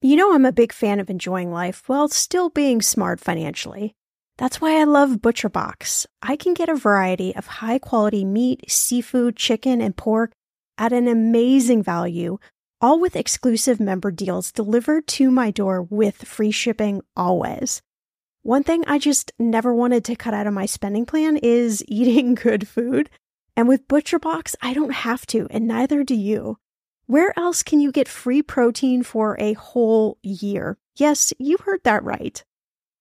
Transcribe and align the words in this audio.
You 0.00 0.14
know, 0.14 0.32
I'm 0.32 0.44
a 0.44 0.52
big 0.52 0.72
fan 0.72 1.00
of 1.00 1.10
enjoying 1.10 1.50
life 1.50 1.82
while 1.88 2.06
still 2.06 2.50
being 2.50 2.80
smart 2.80 3.18
financially. 3.18 3.96
That's 4.36 4.60
why 4.60 4.80
I 4.80 4.84
love 4.84 5.18
ButcherBox. 5.18 6.06
I 6.22 6.36
can 6.36 6.54
get 6.54 6.68
a 6.68 6.76
variety 6.76 7.34
of 7.34 7.48
high 7.48 7.80
quality 7.80 8.24
meat, 8.24 8.70
seafood, 8.70 9.34
chicken, 9.34 9.80
and 9.80 9.96
pork 9.96 10.30
at 10.78 10.92
an 10.92 11.08
amazing 11.08 11.82
value, 11.82 12.38
all 12.80 13.00
with 13.00 13.16
exclusive 13.16 13.80
member 13.80 14.12
deals 14.12 14.52
delivered 14.52 15.08
to 15.08 15.32
my 15.32 15.50
door 15.50 15.82
with 15.82 16.22
free 16.28 16.52
shipping 16.52 17.02
always. 17.16 17.82
One 18.42 18.62
thing 18.62 18.84
I 18.86 19.00
just 19.00 19.32
never 19.36 19.74
wanted 19.74 20.04
to 20.04 20.14
cut 20.14 20.32
out 20.32 20.46
of 20.46 20.54
my 20.54 20.66
spending 20.66 21.06
plan 21.06 21.38
is 21.38 21.82
eating 21.88 22.36
good 22.36 22.68
food. 22.68 23.10
And 23.56 23.66
with 23.66 23.88
ButcherBox, 23.88 24.54
I 24.62 24.74
don't 24.74 24.92
have 24.92 25.26
to, 25.26 25.48
and 25.50 25.66
neither 25.66 26.04
do 26.04 26.14
you. 26.14 26.58
Where 27.08 27.32
else 27.38 27.62
can 27.62 27.80
you 27.80 27.90
get 27.90 28.06
free 28.06 28.42
protein 28.42 29.02
for 29.02 29.34
a 29.40 29.54
whole 29.54 30.18
year? 30.22 30.76
Yes, 30.96 31.32
you 31.38 31.56
heard 31.56 31.80
that 31.84 32.04
right. 32.04 32.44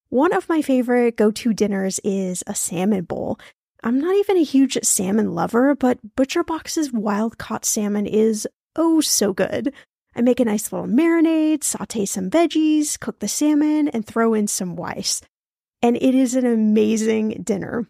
One 0.08 0.32
of 0.32 0.48
my 0.48 0.62
favorite 0.62 1.18
go 1.18 1.30
to 1.30 1.54
dinners 1.54 2.00
is 2.06 2.42
a 2.48 2.56
salmon 2.56 3.04
bowl. 3.04 3.38
I'm 3.84 4.00
not 4.00 4.16
even 4.16 4.38
a 4.38 4.46
huge 4.46 4.78
salmon 4.82 5.36
lover, 5.36 5.76
but 5.76 6.16
ButcherBox's 6.16 6.94
wild 6.94 7.38
caught 7.38 7.66
salmon 7.66 8.06
is 8.06 8.48
oh 8.78 9.02
so 9.02 9.34
good. 9.34 9.74
I 10.16 10.22
make 10.22 10.40
a 10.40 10.46
nice 10.46 10.72
little 10.72 10.88
marinade, 10.88 11.66
saute 11.66 12.06
some 12.06 12.30
veggies, 12.30 12.98
cook 12.98 13.20
the 13.20 13.28
salmon, 13.28 13.90
and 13.90 14.08
throw 14.08 14.34
in 14.34 14.48
some 14.48 14.78
rice. 14.78 15.20
And 15.82 15.98
it 15.98 16.16
is 16.16 16.34
an 16.34 16.46
amazing 16.46 17.42
dinner. 17.44 17.90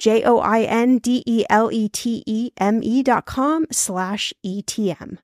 J 0.00 0.24
O 0.24 0.38
I 0.38 0.62
N 0.62 0.96
D 0.98 1.22
E 1.26 1.44
L 1.50 1.70
E 1.70 1.88
T 1.88 2.24
E 2.26 2.50
M 2.58 2.80
E 2.82 3.02
dot 3.02 3.26
com 3.26 3.66
slash 3.70 4.32
ETM. 4.44 5.18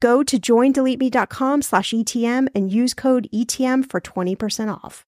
Go 0.00 0.22
to 0.24 0.38
joindeleteme.com 0.38 1.62
slash 1.62 1.92
ETM 1.92 2.48
and 2.54 2.72
use 2.72 2.92
code 2.92 3.28
ETM 3.32 3.88
for 3.88 4.00
20% 4.00 4.74
off. 4.82 5.04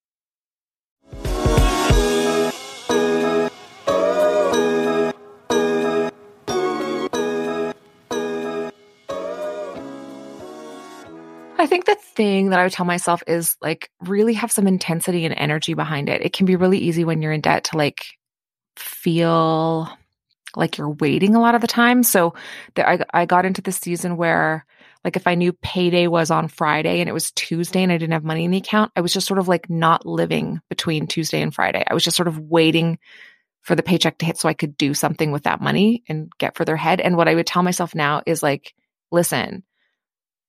I 11.59 11.67
think 11.67 11.87
the 11.87 11.95
thing 11.95 12.51
that 12.51 12.59
I 12.59 12.65
would 12.65 12.73
tell 12.73 12.85
myself 12.85 13.23
is 13.27 13.57
like 13.63 13.91
really 14.01 14.35
have 14.35 14.53
some 14.53 14.67
intensity 14.67 15.25
and 15.25 15.35
energy 15.37 15.75
behind 15.75 16.09
it. 16.09 16.21
It 16.21 16.33
can 16.33 16.45
be 16.45 16.57
really 16.57 16.79
easy 16.79 17.05
when 17.05 17.23
you're 17.23 17.33
in 17.33 17.41
debt 17.41 17.65
to 17.65 17.79
like 17.79 18.05
feel 18.77 19.89
like 20.57 20.79
you're 20.79 20.91
waiting 20.91 21.35
a 21.35 21.41
lot 21.41 21.55
of 21.55 21.61
the 21.61 21.67
time. 21.67 22.03
So 22.03 22.35
the, 22.75 22.89
I, 22.89 22.99
I 23.13 23.27
got 23.27 23.47
into 23.47 23.63
the 23.63 23.73
season 23.73 24.17
where 24.17 24.67
like 25.05 25.17
if 25.17 25.27
I 25.27 25.35
knew 25.35 25.53
payday 25.53 26.07
was 26.07 26.31
on 26.31 26.49
Friday 26.49 27.01
and 27.01 27.09
it 27.09 27.13
was 27.13 27.33
Tuesday 27.33 27.83
and 27.83 27.91
I 27.91 27.99
didn't 27.99 28.13
have 28.13 28.25
money 28.25 28.45
in 28.45 28.51
the 28.51 28.59
account, 28.59 28.93
I 28.95 29.01
was 29.01 29.13
just 29.13 29.27
sort 29.27 29.39
of 29.39 29.49
like 29.49 29.69
not 29.69 30.07
living 30.07 30.61
between 30.69 31.07
Tuesday 31.07 31.43
and 31.43 31.55
Friday. 31.55 31.83
I 31.87 31.95
was 31.95 32.05
just 32.05 32.17
sort 32.17 32.29
of 32.29 32.39
waiting 32.39 32.99
for 33.63 33.75
the 33.75 33.83
paycheck 33.83 34.19
to 34.19 34.27
hit 34.27 34.39
so 34.39 34.49
I 34.49 34.55
could 34.55 34.77
do 34.77 34.95
something 34.95 35.33
with 35.33 35.45
that 35.45 35.61
money 35.61 36.03
and 36.09 36.31
get 36.39 36.57
further 36.57 36.75
ahead. 36.75 37.01
And 37.01 37.17
what 37.17 37.29
I 37.29 37.35
would 37.35 37.47
tell 37.47 37.63
myself 37.63 37.95
now 37.95 38.23
is 38.27 38.43
like, 38.43 38.75
listen, 39.11 39.65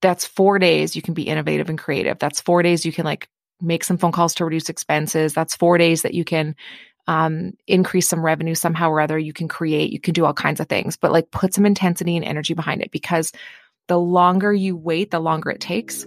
that's 0.01 0.25
four 0.25 0.59
days 0.59 0.95
you 0.95 1.01
can 1.01 1.13
be 1.13 1.23
innovative 1.23 1.69
and 1.69 1.77
creative. 1.77 2.19
That's 2.19 2.41
four 2.41 2.61
days 2.63 2.85
you 2.85 2.91
can 2.91 3.05
like 3.05 3.29
make 3.61 3.83
some 3.83 3.97
phone 3.97 4.11
calls 4.11 4.35
to 4.35 4.45
reduce 4.45 4.69
expenses. 4.69 5.33
That's 5.33 5.55
four 5.55 5.77
days 5.77 6.01
that 6.01 6.13
you 6.13 6.25
can 6.25 6.55
um, 7.07 7.53
increase 7.67 8.07
some 8.07 8.23
revenue 8.23 8.55
somehow 8.55 8.89
or 8.89 9.01
other. 9.01 9.17
You 9.17 9.33
can 9.33 9.47
create, 9.47 9.91
you 9.91 9.99
can 9.99 10.13
do 10.13 10.25
all 10.25 10.33
kinds 10.33 10.59
of 10.59 10.67
things, 10.67 10.95
but 10.95 11.11
like 11.11 11.31
put 11.31 11.53
some 11.53 11.65
intensity 11.65 12.15
and 12.15 12.25
energy 12.25 12.53
behind 12.53 12.81
it 12.81 12.91
because 12.91 13.31
the 13.87 13.99
longer 13.99 14.53
you 14.53 14.75
wait, 14.75 15.11
the 15.11 15.19
longer 15.19 15.49
it 15.51 15.59
takes. 15.59 16.05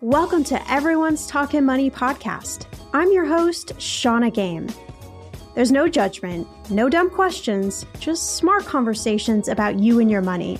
Welcome 0.00 0.44
to 0.44 0.70
Everyone's 0.70 1.26
Talking 1.26 1.64
Money 1.64 1.90
podcast. 1.90 2.66
I'm 2.92 3.10
your 3.10 3.24
host, 3.24 3.72
Shannah 3.80 4.30
Game. 4.30 4.68
There's 5.54 5.72
no 5.72 5.88
judgment, 5.88 6.46
no 6.70 6.88
dumb 6.88 7.08
questions, 7.08 7.86
just 8.00 8.36
smart 8.36 8.66
conversations 8.66 9.48
about 9.48 9.78
you 9.78 10.00
and 10.00 10.10
your 10.10 10.20
money. 10.20 10.58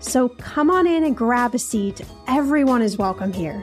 So 0.00 0.30
come 0.30 0.70
on 0.70 0.86
in 0.86 1.04
and 1.04 1.16
grab 1.16 1.54
a 1.54 1.58
seat. 1.58 2.00
Everyone 2.26 2.82
is 2.82 2.98
welcome 2.98 3.32
here. 3.32 3.62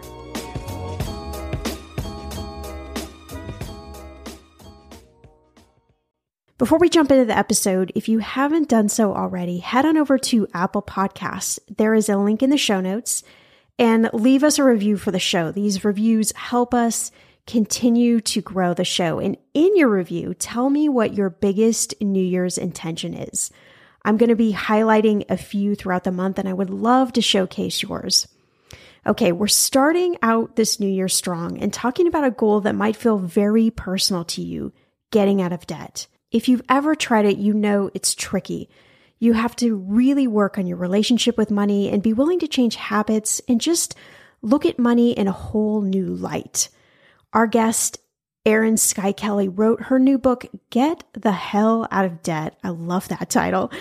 Before 6.67 6.79
we 6.79 6.89
jump 6.89 7.11
into 7.11 7.23
the 7.23 7.37
episode, 7.37 7.93
if 7.95 8.09
you 8.09 8.19
haven't 8.19 8.67
done 8.67 8.89
so 8.89 9.15
already, 9.15 9.59
head 9.59 9.85
on 9.85 9.95
over 9.95 10.17
to 10.17 10.49
Apple 10.53 10.81
Podcasts. 10.81 11.59
There 11.77 11.93
is 11.93 12.09
a 12.09 12.17
link 12.17 12.43
in 12.43 12.49
the 12.49 12.57
show 12.57 12.81
notes 12.81 13.23
and 13.79 14.09
leave 14.11 14.43
us 14.43 14.59
a 14.59 14.65
review 14.65 14.97
for 14.97 15.11
the 15.11 15.17
show. 15.17 15.49
These 15.49 15.85
reviews 15.85 16.33
help 16.33 16.73
us 16.73 17.09
continue 17.45 18.19
to 18.19 18.41
grow 18.41 18.73
the 18.73 18.83
show. 18.83 19.17
And 19.19 19.37
in 19.53 19.77
your 19.77 19.87
review, 19.87 20.33
tell 20.33 20.69
me 20.69 20.89
what 20.89 21.13
your 21.13 21.29
biggest 21.29 21.93
New 22.01 22.21
Year's 22.21 22.57
intention 22.57 23.13
is. 23.13 23.49
I'm 24.03 24.17
going 24.17 24.27
to 24.27 24.35
be 24.35 24.51
highlighting 24.51 25.23
a 25.29 25.37
few 25.37 25.73
throughout 25.73 26.03
the 26.03 26.11
month, 26.11 26.37
and 26.37 26.49
I 26.49 26.53
would 26.53 26.69
love 26.69 27.13
to 27.13 27.21
showcase 27.21 27.81
yours. 27.81 28.27
Okay, 29.05 29.31
we're 29.31 29.47
starting 29.47 30.17
out 30.21 30.57
this 30.57 30.81
new 30.81 30.89
year 30.89 31.07
strong 31.07 31.59
and 31.59 31.71
talking 31.71 32.07
about 32.07 32.25
a 32.25 32.31
goal 32.31 32.59
that 32.59 32.75
might 32.75 32.97
feel 32.97 33.19
very 33.19 33.69
personal 33.69 34.25
to 34.25 34.41
you 34.41 34.73
getting 35.11 35.41
out 35.41 35.53
of 35.53 35.65
debt. 35.65 36.07
If 36.37 36.47
you've 36.47 36.61
ever 36.69 36.93
tried 36.93 37.25
it, 37.25 37.39
you 37.39 37.51
know 37.51 37.89
it's 37.95 38.13
tricky. 38.13 38.69
You 39.17 39.33
have 39.33 39.55
to 39.55 39.75
really 39.75 40.27
work 40.27 40.59
on 40.59 40.67
your 40.67 40.77
relationship 40.77 41.35
with 41.35 41.49
money 41.49 41.89
and 41.89 42.03
be 42.03 42.13
willing 42.13 42.37
to 42.41 42.47
change 42.47 42.75
habits 42.75 43.41
and 43.49 43.59
just 43.59 43.95
look 44.43 44.63
at 44.63 44.77
money 44.77 45.13
in 45.13 45.27
a 45.27 45.31
whole 45.31 45.81
new 45.81 46.05
light. 46.05 46.69
Our 47.33 47.47
guest, 47.47 47.97
Erin 48.45 48.77
Skye 48.77 49.13
Kelly, 49.13 49.47
wrote 49.49 49.85
her 49.85 49.97
new 49.97 50.19
book, 50.19 50.45
Get 50.69 51.03
the 51.13 51.31
Hell 51.31 51.87
Out 51.89 52.05
of 52.05 52.21
Debt. 52.21 52.55
I 52.63 52.69
love 52.69 53.07
that 53.07 53.31
title. 53.31 53.71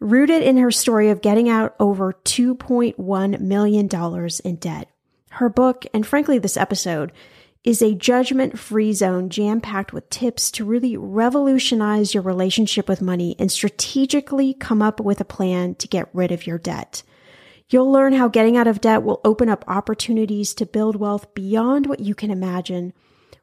Rooted 0.00 0.42
in 0.42 0.56
her 0.56 0.70
story 0.70 1.10
of 1.10 1.20
getting 1.20 1.50
out 1.50 1.76
over 1.78 2.14
$2.1 2.24 3.40
million 3.40 4.30
in 4.42 4.56
debt. 4.56 4.88
Her 5.32 5.50
book, 5.50 5.84
and 5.92 6.06
frankly, 6.06 6.38
this 6.38 6.56
episode, 6.56 7.12
is 7.66 7.82
a 7.82 7.94
judgment 7.96 8.56
free 8.56 8.92
zone 8.92 9.28
jam 9.28 9.60
packed 9.60 9.92
with 9.92 10.08
tips 10.08 10.52
to 10.52 10.64
really 10.64 10.96
revolutionize 10.96 12.14
your 12.14 12.22
relationship 12.22 12.88
with 12.88 13.02
money 13.02 13.34
and 13.40 13.50
strategically 13.50 14.54
come 14.54 14.80
up 14.80 15.00
with 15.00 15.20
a 15.20 15.24
plan 15.24 15.74
to 15.74 15.88
get 15.88 16.08
rid 16.12 16.30
of 16.30 16.46
your 16.46 16.58
debt. 16.58 17.02
You'll 17.68 17.90
learn 17.90 18.12
how 18.12 18.28
getting 18.28 18.56
out 18.56 18.68
of 18.68 18.80
debt 18.80 19.02
will 19.02 19.20
open 19.24 19.48
up 19.48 19.64
opportunities 19.66 20.54
to 20.54 20.64
build 20.64 20.94
wealth 20.94 21.34
beyond 21.34 21.86
what 21.86 21.98
you 21.98 22.14
can 22.14 22.30
imagine. 22.30 22.92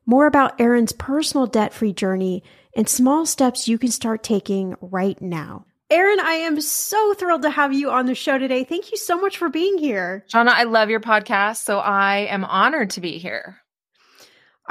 More 0.06 0.26
about 0.26 0.60
Erin's 0.60 0.94
personal 0.94 1.46
debt 1.46 1.74
free 1.74 1.92
journey 1.92 2.44
and 2.74 2.88
small 2.88 3.26
steps 3.26 3.68
you 3.68 3.78
can 3.78 3.92
start 3.92 4.24
taking 4.24 4.76
right 4.80 5.22
now. 5.22 5.66
Erin, 5.90 6.22
I 6.22 6.36
am 6.36 6.62
so 6.62 7.14
thrilled 7.14 7.42
to 7.42 7.50
have 7.50 7.74
you 7.74 7.92
on 7.92 8.06
the 8.06 8.16
show 8.16 8.38
today. 8.38 8.64
Thank 8.64 8.92
you 8.92 8.98
so 8.98 9.20
much 9.20 9.38
for 9.38 9.50
being 9.50 9.78
here. 9.78 10.24
Shannah, 10.28 10.52
I 10.52 10.64
love 10.64 10.90
your 10.90 11.02
podcast, 11.02 11.58
so 11.58 11.80
I 11.80 12.28
am 12.30 12.46
honored 12.46 12.92
to 12.92 13.02
be 13.02 13.18
here. 13.18 13.58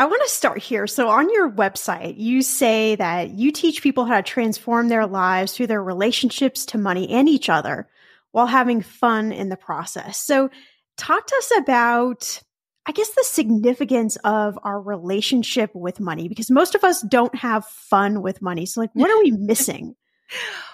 I 0.02 0.06
want 0.06 0.20
to 0.24 0.34
start 0.34 0.58
here. 0.58 0.88
So, 0.88 1.08
on 1.08 1.32
your 1.32 1.48
website, 1.48 2.18
you 2.18 2.42
say 2.42 2.96
that 2.96 3.30
you 3.30 3.52
teach 3.52 3.84
people 3.84 4.04
how 4.04 4.16
to 4.16 4.22
transform 4.24 4.88
their 4.88 5.06
lives 5.06 5.54
through 5.54 5.68
their 5.68 5.80
relationships 5.80 6.66
to 6.66 6.78
money 6.78 7.08
and 7.08 7.28
each 7.28 7.48
other 7.48 7.88
while 8.32 8.46
having 8.48 8.82
fun 8.82 9.30
in 9.30 9.48
the 9.48 9.56
process. 9.56 10.18
So, 10.18 10.50
talk 10.96 11.24
to 11.28 11.36
us 11.36 11.52
about, 11.56 12.40
I 12.84 12.90
guess, 12.90 13.10
the 13.10 13.22
significance 13.22 14.16
of 14.24 14.58
our 14.64 14.80
relationship 14.80 15.70
with 15.72 16.00
money 16.00 16.26
because 16.26 16.50
most 16.50 16.74
of 16.74 16.82
us 16.82 17.00
don't 17.02 17.36
have 17.36 17.64
fun 17.64 18.22
with 18.22 18.42
money. 18.42 18.66
So, 18.66 18.80
like, 18.80 18.90
what 18.94 19.08
are 19.08 19.22
we 19.22 19.30
missing? 19.38 19.94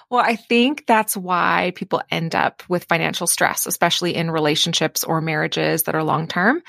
Well, 0.09 0.25
I 0.25 0.35
think 0.37 0.85
that's 0.87 1.15
why 1.15 1.71
people 1.75 2.01
end 2.09 2.33
up 2.33 2.63
with 2.67 2.85
financial 2.85 3.27
stress, 3.27 3.67
especially 3.67 4.15
in 4.15 4.31
relationships 4.31 5.03
or 5.03 5.21
marriages 5.21 5.83
that 5.83 5.93
are 5.93 6.03
long 6.03 6.27
term. 6.27 6.63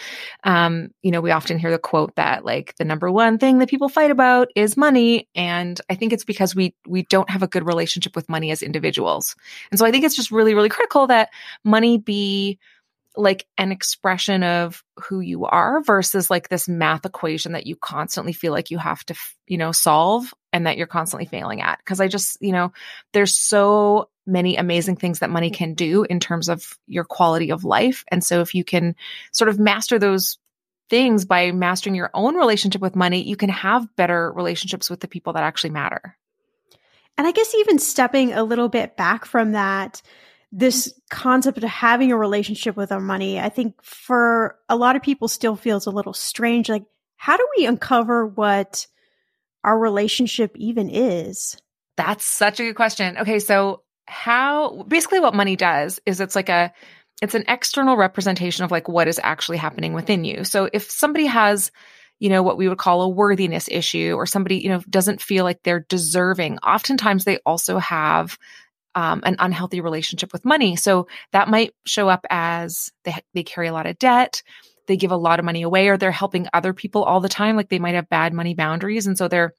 Um, 0.44 0.90
you 1.02 1.10
know, 1.10 1.22
we 1.22 1.30
often 1.30 1.58
hear 1.58 1.70
the 1.70 1.78
quote 1.78 2.14
that 2.16 2.44
like 2.44 2.74
the 2.76 2.84
number 2.84 3.10
one 3.10 3.38
thing 3.38 3.58
that 3.58 3.70
people 3.70 3.88
fight 3.88 4.10
about 4.10 4.48
is 4.54 4.76
money, 4.76 5.26
and 5.34 5.80
I 5.88 5.94
think 5.94 6.12
it's 6.12 6.24
because 6.24 6.54
we 6.54 6.74
we 6.86 7.04
don't 7.04 7.30
have 7.30 7.42
a 7.42 7.48
good 7.48 7.64
relationship 7.66 8.14
with 8.14 8.28
money 8.28 8.50
as 8.50 8.62
individuals. 8.62 9.34
And 9.70 9.78
so 9.78 9.86
I 9.86 9.90
think 9.90 10.04
it's 10.04 10.16
just 10.16 10.30
really 10.30 10.52
really 10.54 10.68
critical 10.68 11.06
that 11.06 11.30
money 11.64 11.96
be 11.96 12.58
like 13.16 13.46
an 13.58 13.72
expression 13.72 14.42
of 14.42 14.84
who 14.96 15.20
you 15.20 15.44
are 15.44 15.82
versus 15.82 16.30
like 16.30 16.48
this 16.48 16.68
math 16.68 17.04
equation 17.04 17.52
that 17.52 17.66
you 17.66 17.76
constantly 17.76 18.32
feel 18.32 18.52
like 18.52 18.70
you 18.70 18.78
have 18.78 19.04
to, 19.04 19.14
you 19.46 19.58
know, 19.58 19.72
solve 19.72 20.32
and 20.52 20.66
that 20.66 20.76
you're 20.76 20.86
constantly 20.86 21.26
failing 21.26 21.60
at. 21.60 21.84
Cause 21.84 22.00
I 22.00 22.08
just, 22.08 22.38
you 22.40 22.52
know, 22.52 22.72
there's 23.12 23.36
so 23.36 24.08
many 24.26 24.56
amazing 24.56 24.96
things 24.96 25.18
that 25.18 25.30
money 25.30 25.50
can 25.50 25.74
do 25.74 26.04
in 26.04 26.20
terms 26.20 26.48
of 26.48 26.78
your 26.86 27.04
quality 27.04 27.50
of 27.50 27.64
life. 27.64 28.04
And 28.08 28.22
so 28.22 28.40
if 28.40 28.54
you 28.54 28.64
can 28.64 28.94
sort 29.32 29.48
of 29.48 29.58
master 29.58 29.98
those 29.98 30.38
things 30.88 31.24
by 31.24 31.52
mastering 31.52 31.94
your 31.94 32.10
own 32.14 32.36
relationship 32.36 32.80
with 32.80 32.96
money, 32.96 33.22
you 33.22 33.36
can 33.36 33.48
have 33.48 33.94
better 33.96 34.32
relationships 34.32 34.88
with 34.88 35.00
the 35.00 35.08
people 35.08 35.32
that 35.32 35.42
actually 35.42 35.70
matter. 35.70 36.16
And 37.18 37.26
I 37.26 37.32
guess 37.32 37.54
even 37.54 37.78
stepping 37.78 38.32
a 38.32 38.44
little 38.44 38.68
bit 38.68 38.96
back 38.96 39.24
from 39.24 39.52
that, 39.52 40.00
this 40.52 40.92
concept 41.10 41.58
of 41.58 41.64
having 41.64 42.10
a 42.10 42.16
relationship 42.16 42.76
with 42.76 42.90
our 42.92 43.00
money, 43.00 43.38
I 43.38 43.48
think 43.48 43.82
for 43.82 44.56
a 44.68 44.76
lot 44.76 44.96
of 44.96 45.02
people 45.02 45.28
still 45.28 45.56
feels 45.56 45.86
a 45.86 45.90
little 45.90 46.12
strange. 46.12 46.68
Like, 46.68 46.84
how 47.16 47.36
do 47.36 47.46
we 47.56 47.66
uncover 47.66 48.26
what 48.26 48.86
our 49.62 49.78
relationship 49.78 50.56
even 50.56 50.90
is? 50.90 51.56
That's 51.96 52.24
such 52.24 52.60
a 52.60 52.64
good 52.64 52.76
question. 52.76 53.18
Okay. 53.18 53.38
So 53.38 53.82
how 54.06 54.84
basically 54.88 55.20
what 55.20 55.34
money 55.34 55.54
does 55.54 56.00
is 56.04 56.20
it's 56.20 56.34
like 56.34 56.48
a, 56.48 56.72
it's 57.22 57.34
an 57.34 57.44
external 57.46 57.96
representation 57.96 58.64
of 58.64 58.70
like 58.70 58.88
what 58.88 59.06
is 59.06 59.20
actually 59.22 59.58
happening 59.58 59.92
within 59.92 60.24
you. 60.24 60.42
So 60.44 60.68
if 60.72 60.90
somebody 60.90 61.26
has, 61.26 61.70
you 62.18 62.28
know, 62.28 62.42
what 62.42 62.56
we 62.56 62.68
would 62.68 62.78
call 62.78 63.02
a 63.02 63.08
worthiness 63.08 63.68
issue 63.70 64.14
or 64.16 64.26
somebody, 64.26 64.56
you 64.56 64.70
know, 64.70 64.82
doesn't 64.88 65.22
feel 65.22 65.44
like 65.44 65.62
they're 65.62 65.86
deserving, 65.88 66.58
oftentimes 66.58 67.24
they 67.24 67.38
also 67.46 67.78
have 67.78 68.38
um, 68.94 69.22
an 69.24 69.36
unhealthy 69.38 69.80
relationship 69.80 70.32
with 70.32 70.44
money. 70.44 70.76
So 70.76 71.06
that 71.32 71.48
might 71.48 71.74
show 71.86 72.08
up 72.08 72.26
as 72.30 72.90
they, 73.04 73.14
they 73.34 73.42
carry 73.42 73.68
a 73.68 73.72
lot 73.72 73.86
of 73.86 73.98
debt, 73.98 74.42
they 74.86 74.96
give 74.96 75.12
a 75.12 75.16
lot 75.16 75.38
of 75.38 75.44
money 75.44 75.62
away, 75.62 75.88
or 75.88 75.96
they're 75.96 76.10
helping 76.10 76.48
other 76.52 76.72
people 76.72 77.04
all 77.04 77.20
the 77.20 77.28
time. 77.28 77.56
Like 77.56 77.68
they 77.68 77.78
might 77.78 77.94
have 77.94 78.08
bad 78.08 78.32
money 78.32 78.54
boundaries. 78.54 79.06
And 79.06 79.16
so 79.16 79.28
they're 79.28 79.54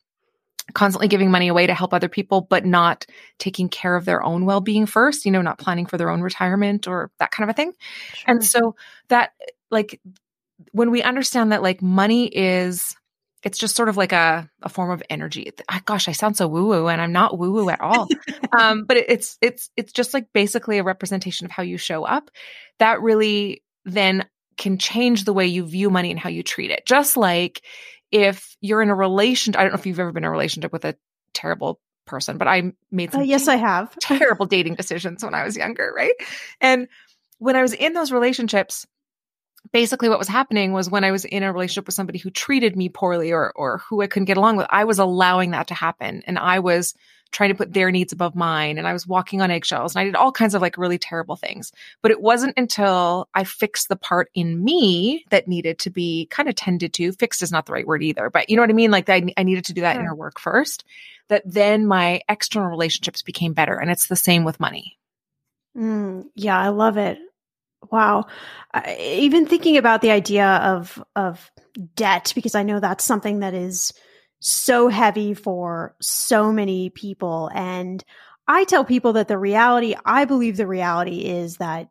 constantly 0.73 1.07
giving 1.07 1.31
money 1.31 1.47
away 1.47 1.67
to 1.67 1.73
help 1.73 1.93
other 1.93 2.09
people, 2.09 2.41
but 2.41 2.65
not 2.65 3.05
taking 3.39 3.69
care 3.69 3.95
of 3.95 4.05
their 4.05 4.23
own 4.23 4.45
well 4.45 4.61
being 4.61 4.85
first, 4.85 5.25
you 5.25 5.31
know, 5.31 5.41
not 5.41 5.57
planning 5.57 5.85
for 5.85 5.97
their 5.97 6.09
own 6.09 6.21
retirement 6.21 6.87
or 6.87 7.11
that 7.19 7.31
kind 7.31 7.49
of 7.49 7.53
a 7.53 7.55
thing. 7.55 7.73
Sure. 8.13 8.25
And 8.27 8.43
so 8.43 8.75
that, 9.07 9.31
like, 9.69 9.99
when 10.71 10.91
we 10.91 11.01
understand 11.01 11.51
that, 11.51 11.63
like, 11.63 11.81
money 11.81 12.27
is 12.27 12.95
it's 13.43 13.57
just 13.57 13.75
sort 13.75 13.89
of 13.89 13.97
like 13.97 14.11
a, 14.11 14.49
a 14.61 14.69
form 14.69 14.91
of 14.91 15.01
energy. 15.09 15.51
Gosh, 15.85 16.07
I 16.07 16.11
sound 16.11 16.37
so 16.37 16.47
woo 16.47 16.67
woo 16.67 16.87
and 16.87 17.01
I'm 17.01 17.11
not 17.11 17.37
woo 17.37 17.51
woo 17.51 17.69
at 17.69 17.81
all. 17.81 18.07
um, 18.59 18.85
but 18.85 18.97
it, 18.97 19.05
it's, 19.09 19.37
it's, 19.41 19.69
it's 19.75 19.93
just 19.93 20.13
like 20.13 20.27
basically 20.33 20.77
a 20.77 20.83
representation 20.83 21.45
of 21.45 21.51
how 21.51 21.63
you 21.63 21.77
show 21.77 22.03
up 22.03 22.29
that 22.79 23.01
really 23.01 23.63
then 23.85 24.25
can 24.57 24.77
change 24.77 25.23
the 25.23 25.33
way 25.33 25.47
you 25.47 25.65
view 25.65 25.89
money 25.89 26.11
and 26.11 26.19
how 26.19 26.29
you 26.29 26.43
treat 26.43 26.71
it. 26.71 26.85
Just 26.85 27.17
like 27.17 27.61
if 28.11 28.55
you're 28.61 28.81
in 28.81 28.89
a 28.89 28.95
relationship, 28.95 29.59
I 29.59 29.63
don't 29.63 29.71
know 29.71 29.79
if 29.79 29.85
you've 29.85 29.99
ever 29.99 30.11
been 30.11 30.23
in 30.23 30.27
a 30.27 30.31
relationship 30.31 30.71
with 30.71 30.85
a 30.85 30.95
terrible 31.33 31.79
person, 32.05 32.37
but 32.37 32.47
I 32.47 32.73
made 32.91 33.09
uh, 33.09 33.13
some 33.13 33.21
uh, 33.21 33.25
yes, 33.25 33.47
I 33.47 33.55
have 33.55 33.95
terrible 34.01 34.45
dating 34.45 34.75
decisions 34.75 35.23
when 35.23 35.33
I 35.33 35.43
was 35.43 35.57
younger, 35.57 35.91
right? 35.95 36.13
And 36.59 36.87
when 37.39 37.55
I 37.55 37.61
was 37.63 37.73
in 37.73 37.93
those 37.93 38.11
relationships, 38.11 38.85
basically 39.71 40.09
what 40.09 40.19
was 40.19 40.27
happening 40.27 40.73
was 40.73 40.89
when 40.89 41.03
I 41.03 41.11
was 41.11 41.25
in 41.25 41.43
a 41.43 41.53
relationship 41.53 41.85
with 41.85 41.95
somebody 41.95 42.19
who 42.19 42.29
treated 42.29 42.75
me 42.75 42.89
poorly 42.89 43.31
or 43.31 43.51
or 43.55 43.79
who 43.79 44.01
I 44.01 44.07
couldn't 44.07 44.25
get 44.25 44.37
along 44.37 44.57
with, 44.57 44.67
I 44.69 44.85
was 44.85 44.99
allowing 44.99 45.51
that 45.51 45.67
to 45.67 45.73
happen 45.73 46.23
and 46.25 46.37
I 46.37 46.59
was 46.59 46.95
trying 47.31 47.49
to 47.49 47.55
put 47.55 47.73
their 47.73 47.91
needs 47.91 48.11
above 48.11 48.35
mine 48.35 48.77
and 48.77 48.85
I 48.85 48.93
was 48.93 49.07
walking 49.07 49.41
on 49.41 49.51
eggshells 49.51 49.95
and 49.95 50.01
I 50.01 50.03
did 50.03 50.15
all 50.15 50.31
kinds 50.31 50.53
of 50.53 50.61
like 50.61 50.77
really 50.77 50.97
terrible 50.97 51.37
things. 51.37 51.71
But 52.01 52.11
it 52.11 52.21
wasn't 52.21 52.57
until 52.57 53.29
I 53.33 53.45
fixed 53.45 53.87
the 53.87 53.95
part 53.95 54.29
in 54.33 54.63
me 54.63 55.25
that 55.29 55.47
needed 55.47 55.79
to 55.79 55.89
be 55.89 56.27
kind 56.29 56.49
of 56.49 56.55
tended 56.55 56.93
to. 56.95 57.13
Fixed 57.13 57.41
is 57.41 57.51
not 57.51 57.65
the 57.65 57.73
right 57.73 57.87
word 57.87 58.03
either, 58.03 58.29
but 58.29 58.49
you 58.49 58.55
know 58.55 58.63
what 58.63 58.69
I 58.69 58.73
mean? 58.73 58.91
Like 58.91 59.09
I, 59.09 59.23
I 59.37 59.43
needed 59.43 59.65
to 59.65 59.73
do 59.73 59.81
that 59.81 59.93
sure. 59.93 60.01
inner 60.01 60.15
work 60.15 60.39
first. 60.39 60.83
That 61.29 61.43
then 61.45 61.87
my 61.87 62.21
external 62.27 62.69
relationships 62.69 63.21
became 63.21 63.53
better. 63.53 63.75
And 63.75 63.89
it's 63.89 64.07
the 64.07 64.17
same 64.17 64.43
with 64.43 64.59
money. 64.59 64.97
Mm, 65.77 66.25
yeah, 66.35 66.59
I 66.59 66.67
love 66.67 66.97
it. 66.97 67.17
Wow. 67.89 68.25
Even 68.99 69.45
thinking 69.45 69.77
about 69.77 70.01
the 70.01 70.11
idea 70.11 70.45
of 70.45 71.01
of 71.15 71.51
debt 71.95 72.31
because 72.35 72.55
I 72.55 72.63
know 72.63 72.79
that's 72.79 73.03
something 73.03 73.39
that 73.39 73.53
is 73.53 73.93
so 74.39 74.87
heavy 74.87 75.33
for 75.33 75.95
so 76.01 76.51
many 76.51 76.89
people 76.89 77.49
and 77.53 78.03
I 78.47 78.65
tell 78.65 78.83
people 78.83 79.13
that 79.13 79.27
the 79.27 79.37
reality, 79.37 79.95
I 80.03 80.25
believe 80.25 80.57
the 80.57 80.67
reality 80.67 81.19
is 81.25 81.57
that 81.57 81.87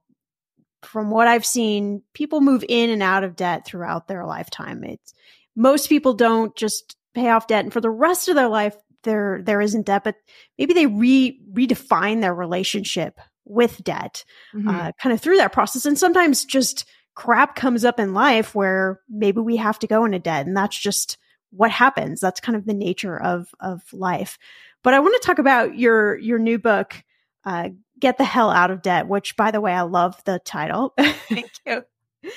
from 0.82 1.10
what 1.10 1.28
I've 1.28 1.46
seen, 1.46 2.02
people 2.12 2.40
move 2.40 2.64
in 2.68 2.90
and 2.90 3.02
out 3.02 3.24
of 3.24 3.36
debt 3.36 3.64
throughout 3.64 4.08
their 4.08 4.26
lifetime. 4.26 4.84
It's 4.84 5.14
most 5.56 5.88
people 5.88 6.14
don't 6.14 6.54
just 6.56 6.96
pay 7.14 7.30
off 7.30 7.46
debt 7.46 7.64
and 7.64 7.72
for 7.72 7.80
the 7.80 7.90
rest 7.90 8.28
of 8.28 8.34
their 8.34 8.48
life 8.48 8.76
there 9.02 9.40
there 9.42 9.60
isn't 9.60 9.86
debt, 9.86 10.04
but 10.04 10.16
maybe 10.58 10.74
they 10.74 10.86
re 10.86 11.40
redefine 11.52 12.20
their 12.20 12.34
relationship 12.34 13.18
with 13.44 13.82
debt, 13.82 14.24
mm-hmm. 14.54 14.68
uh, 14.68 14.92
kind 14.92 15.12
of 15.12 15.20
through 15.20 15.36
that 15.36 15.52
process. 15.52 15.84
And 15.84 15.98
sometimes 15.98 16.44
just 16.44 16.84
crap 17.14 17.56
comes 17.56 17.84
up 17.84 18.00
in 18.00 18.14
life 18.14 18.54
where 18.54 19.00
maybe 19.08 19.40
we 19.40 19.56
have 19.56 19.78
to 19.80 19.86
go 19.86 20.04
into 20.04 20.18
debt, 20.18 20.46
and 20.46 20.56
that's 20.56 20.78
just 20.78 21.18
what 21.50 21.70
happens. 21.70 22.20
That's 22.20 22.40
kind 22.40 22.56
of 22.56 22.66
the 22.66 22.74
nature 22.74 23.20
of 23.20 23.48
of 23.60 23.82
life. 23.92 24.38
But 24.82 24.94
I 24.94 25.00
want 25.00 25.20
to 25.20 25.26
talk 25.26 25.38
about 25.38 25.78
your 25.78 26.18
your 26.18 26.38
new 26.38 26.58
book, 26.58 27.02
uh, 27.44 27.70
"Get 27.98 28.18
the 28.18 28.24
Hell 28.24 28.50
Out 28.50 28.70
of 28.70 28.82
Debt," 28.82 29.08
which, 29.08 29.36
by 29.36 29.50
the 29.50 29.60
way, 29.60 29.72
I 29.72 29.82
love 29.82 30.22
the 30.24 30.40
title. 30.44 30.94
Thank 30.98 31.50
you. 31.66 31.84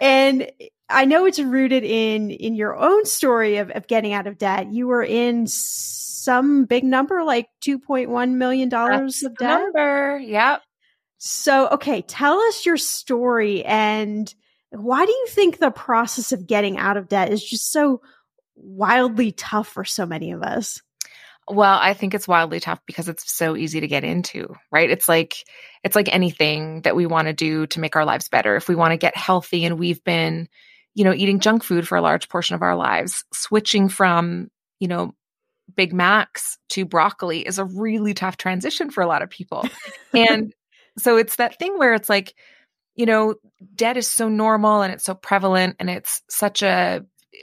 and 0.00 0.50
I 0.88 1.04
know 1.04 1.26
it's 1.26 1.38
rooted 1.38 1.84
in 1.84 2.30
in 2.30 2.54
your 2.54 2.76
own 2.76 3.04
story 3.04 3.56
of, 3.58 3.70
of 3.70 3.86
getting 3.86 4.12
out 4.12 4.26
of 4.26 4.38
debt. 4.38 4.72
You 4.72 4.86
were 4.86 5.02
in 5.02 5.46
some 5.46 6.64
big 6.64 6.84
number, 6.84 7.22
like 7.22 7.48
two 7.60 7.78
point 7.78 8.10
one 8.10 8.38
million 8.38 8.68
dollars 8.68 9.22
of 9.22 9.36
debt. 9.36 9.60
Number, 9.60 10.18
yep. 10.18 10.62
So, 11.18 11.68
okay, 11.68 12.02
tell 12.02 12.38
us 12.38 12.66
your 12.66 12.76
story 12.76 13.64
and 13.64 14.32
why 14.70 15.06
do 15.06 15.12
you 15.12 15.26
think 15.28 15.58
the 15.58 15.70
process 15.70 16.32
of 16.32 16.46
getting 16.46 16.76
out 16.76 16.96
of 16.96 17.08
debt 17.08 17.32
is 17.32 17.42
just 17.42 17.72
so 17.72 18.02
wildly 18.54 19.32
tough 19.32 19.68
for 19.68 19.84
so 19.84 20.04
many 20.04 20.32
of 20.32 20.42
us? 20.42 20.82
Well, 21.48 21.78
I 21.80 21.94
think 21.94 22.14
it's 22.14 22.26
wildly 22.26 22.58
tough 22.58 22.80
because 22.86 23.08
it's 23.08 23.32
so 23.32 23.56
easy 23.56 23.80
to 23.80 23.86
get 23.86 24.02
into, 24.02 24.54
right? 24.72 24.90
It's 24.90 25.08
like 25.08 25.36
it's 25.84 25.94
like 25.94 26.12
anything 26.12 26.82
that 26.82 26.96
we 26.96 27.06
want 27.06 27.28
to 27.28 27.32
do 27.32 27.66
to 27.68 27.80
make 27.80 27.94
our 27.94 28.04
lives 28.04 28.28
better. 28.28 28.56
If 28.56 28.68
we 28.68 28.74
want 28.74 28.92
to 28.92 28.96
get 28.96 29.16
healthy 29.16 29.64
and 29.64 29.78
we've 29.78 30.02
been, 30.02 30.48
you 30.94 31.04
know, 31.04 31.14
eating 31.14 31.38
junk 31.38 31.62
food 31.62 31.86
for 31.86 31.96
a 31.96 32.02
large 32.02 32.28
portion 32.28 32.56
of 32.56 32.62
our 32.62 32.74
lives, 32.74 33.24
switching 33.32 33.88
from, 33.88 34.50
you 34.80 34.88
know, 34.88 35.14
Big 35.74 35.92
Macs 35.92 36.58
to 36.70 36.84
broccoli 36.84 37.46
is 37.46 37.58
a 37.58 37.64
really 37.64 38.14
tough 38.14 38.36
transition 38.36 38.90
for 38.90 39.02
a 39.02 39.06
lot 39.06 39.22
of 39.22 39.30
people. 39.30 39.64
and 40.14 40.52
so 40.98 41.16
it's 41.16 41.36
that 41.36 41.58
thing 41.58 41.78
where 41.78 41.94
it's 41.94 42.08
like, 42.08 42.34
you 42.94 43.06
know, 43.06 43.36
debt 43.74 43.96
is 43.96 44.10
so 44.10 44.28
normal 44.28 44.82
and 44.82 44.92
it's 44.92 45.04
so 45.04 45.14
prevalent 45.14 45.76
and 45.78 45.90
it's 45.90 46.22
such 46.28 46.62
a 46.62 47.04
eh, 47.34 47.38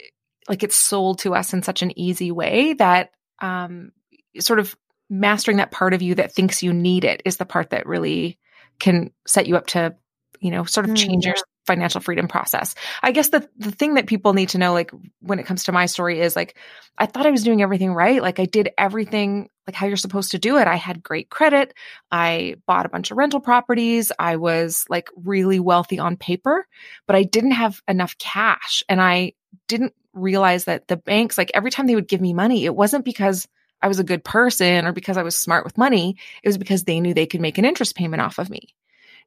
like 0.48 0.62
it's 0.62 0.76
sold 0.76 1.20
to 1.20 1.34
us 1.34 1.54
in 1.54 1.62
such 1.62 1.82
an 1.82 1.98
easy 1.98 2.30
way 2.30 2.74
that 2.74 3.10
um, 3.40 3.92
sort 4.38 4.58
of 4.58 4.76
mastering 5.10 5.58
that 5.58 5.70
part 5.70 5.94
of 5.94 6.02
you 6.02 6.14
that 6.16 6.32
thinks 6.32 6.62
you 6.62 6.72
need 6.72 7.04
it 7.04 7.22
is 7.24 7.36
the 7.36 7.44
part 7.44 7.70
that 7.70 7.86
really 7.86 8.38
can 8.80 9.10
set 9.26 9.46
you 9.46 9.56
up 9.56 9.66
to, 9.68 9.94
you 10.40 10.50
know, 10.50 10.64
sort 10.64 10.86
of 10.86 10.92
mm, 10.92 10.96
change 10.96 11.24
mm, 11.24 11.28
yeah. 11.28 11.34
your 11.36 11.44
financial 11.66 12.00
freedom 12.00 12.28
process. 12.28 12.74
I 13.02 13.12
guess 13.12 13.30
the 13.30 13.48
the 13.56 13.70
thing 13.70 13.94
that 13.94 14.06
people 14.06 14.34
need 14.34 14.50
to 14.50 14.58
know 14.58 14.72
like 14.72 14.90
when 15.20 15.38
it 15.38 15.46
comes 15.46 15.64
to 15.64 15.72
my 15.72 15.86
story 15.86 16.20
is 16.20 16.36
like 16.36 16.56
I 16.98 17.06
thought 17.06 17.26
I 17.26 17.30
was 17.30 17.42
doing 17.42 17.62
everything 17.62 17.94
right. 17.94 18.20
Like 18.20 18.38
I 18.38 18.44
did 18.44 18.70
everything 18.76 19.48
like 19.66 19.74
how 19.74 19.86
you're 19.86 19.96
supposed 19.96 20.32
to 20.32 20.38
do 20.38 20.58
it. 20.58 20.66
I 20.66 20.76
had 20.76 21.02
great 21.02 21.30
credit. 21.30 21.72
I 22.10 22.56
bought 22.66 22.86
a 22.86 22.90
bunch 22.90 23.10
of 23.10 23.16
rental 23.16 23.40
properties. 23.40 24.12
I 24.18 24.36
was 24.36 24.84
like 24.90 25.08
really 25.16 25.58
wealthy 25.58 25.98
on 25.98 26.16
paper, 26.16 26.66
but 27.06 27.16
I 27.16 27.22
didn't 27.22 27.52
have 27.52 27.80
enough 27.88 28.18
cash 28.18 28.82
and 28.88 29.00
I 29.00 29.32
didn't 29.68 29.94
realize 30.14 30.64
that 30.64 30.88
the 30.88 30.96
banks 30.96 31.36
like 31.36 31.50
every 31.54 31.70
time 31.70 31.86
they 31.86 31.94
would 31.94 32.08
give 32.08 32.20
me 32.20 32.32
money, 32.32 32.64
it 32.64 32.74
wasn't 32.74 33.04
because 33.04 33.46
I 33.82 33.88
was 33.88 33.98
a 33.98 34.04
good 34.04 34.24
person 34.24 34.86
or 34.86 34.92
because 34.92 35.16
I 35.16 35.22
was 35.22 35.36
smart 35.36 35.64
with 35.64 35.76
money. 35.76 36.16
It 36.42 36.48
was 36.48 36.58
because 36.58 36.84
they 36.84 37.00
knew 37.00 37.12
they 37.12 37.26
could 37.26 37.40
make 37.40 37.58
an 37.58 37.64
interest 37.64 37.96
payment 37.96 38.22
off 38.22 38.38
of 38.38 38.48
me 38.48 38.74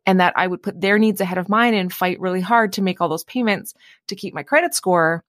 and 0.06 0.20
that 0.20 0.34
I 0.36 0.48
would 0.48 0.63
put 0.63 0.79
their 0.79 0.98
needs 0.98 1.22
ahead 1.22 1.38
of 1.38 1.50
mine 1.50 1.74
and 1.74 1.94
fight 1.94 2.20
really 2.20 2.41
hard 2.41 2.74
to 2.74 2.82
make 2.82 3.01
all 3.01 3.10
those 3.10 3.25
payments 3.25 3.74
to 4.08 4.15
keep 4.15 4.34
my 4.34 4.44
credit 4.44 4.74
score 4.74 5.24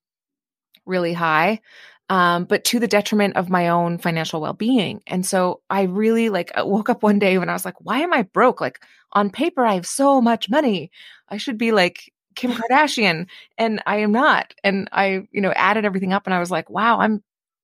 really 0.87 1.13
high. 1.13 1.61
Um, 2.11 2.45
but 2.45 2.65
to 2.65 2.79
the 2.79 2.89
detriment 2.89 3.37
of 3.37 3.51
my 3.51 3.69
own 3.69 3.99
financial 3.99 4.41
well-being. 4.41 5.03
And 5.07 5.27
so 5.27 5.61
I 5.69 5.83
really 5.83 6.31
like 6.31 6.51
woke 6.57 6.89
up 6.89 7.03
one 7.03 7.19
day 7.19 7.37
when 7.37 7.51
I 7.51 7.53
was 7.53 7.67
like, 7.67 7.79
why 7.81 7.99
am 7.99 8.15
I 8.15 8.23
broke? 8.23 8.63
Like 8.63 8.81
on 9.13 9.29
paper, 9.29 9.63
I 9.63 9.75
have 9.75 9.85
so 9.85 10.23
much 10.23 10.49
money. 10.49 10.91
I 11.29 11.37
should 11.37 11.59
be 11.59 11.71
like 11.71 12.11
Kim 12.39 12.53
Kardashian 12.53 13.27
and 13.59 13.83
I 13.85 13.97
am 13.97 14.13
not. 14.13 14.55
And 14.63 14.89
I, 14.93 15.27
you 15.33 15.41
know, 15.41 15.51
added 15.51 15.85
everything 15.85 16.13
up 16.13 16.29
and 16.29 16.33
I 16.33 16.39
was 16.39 16.53
like, 16.53 16.71
wow, 16.71 17.01
I'm 17.01 17.21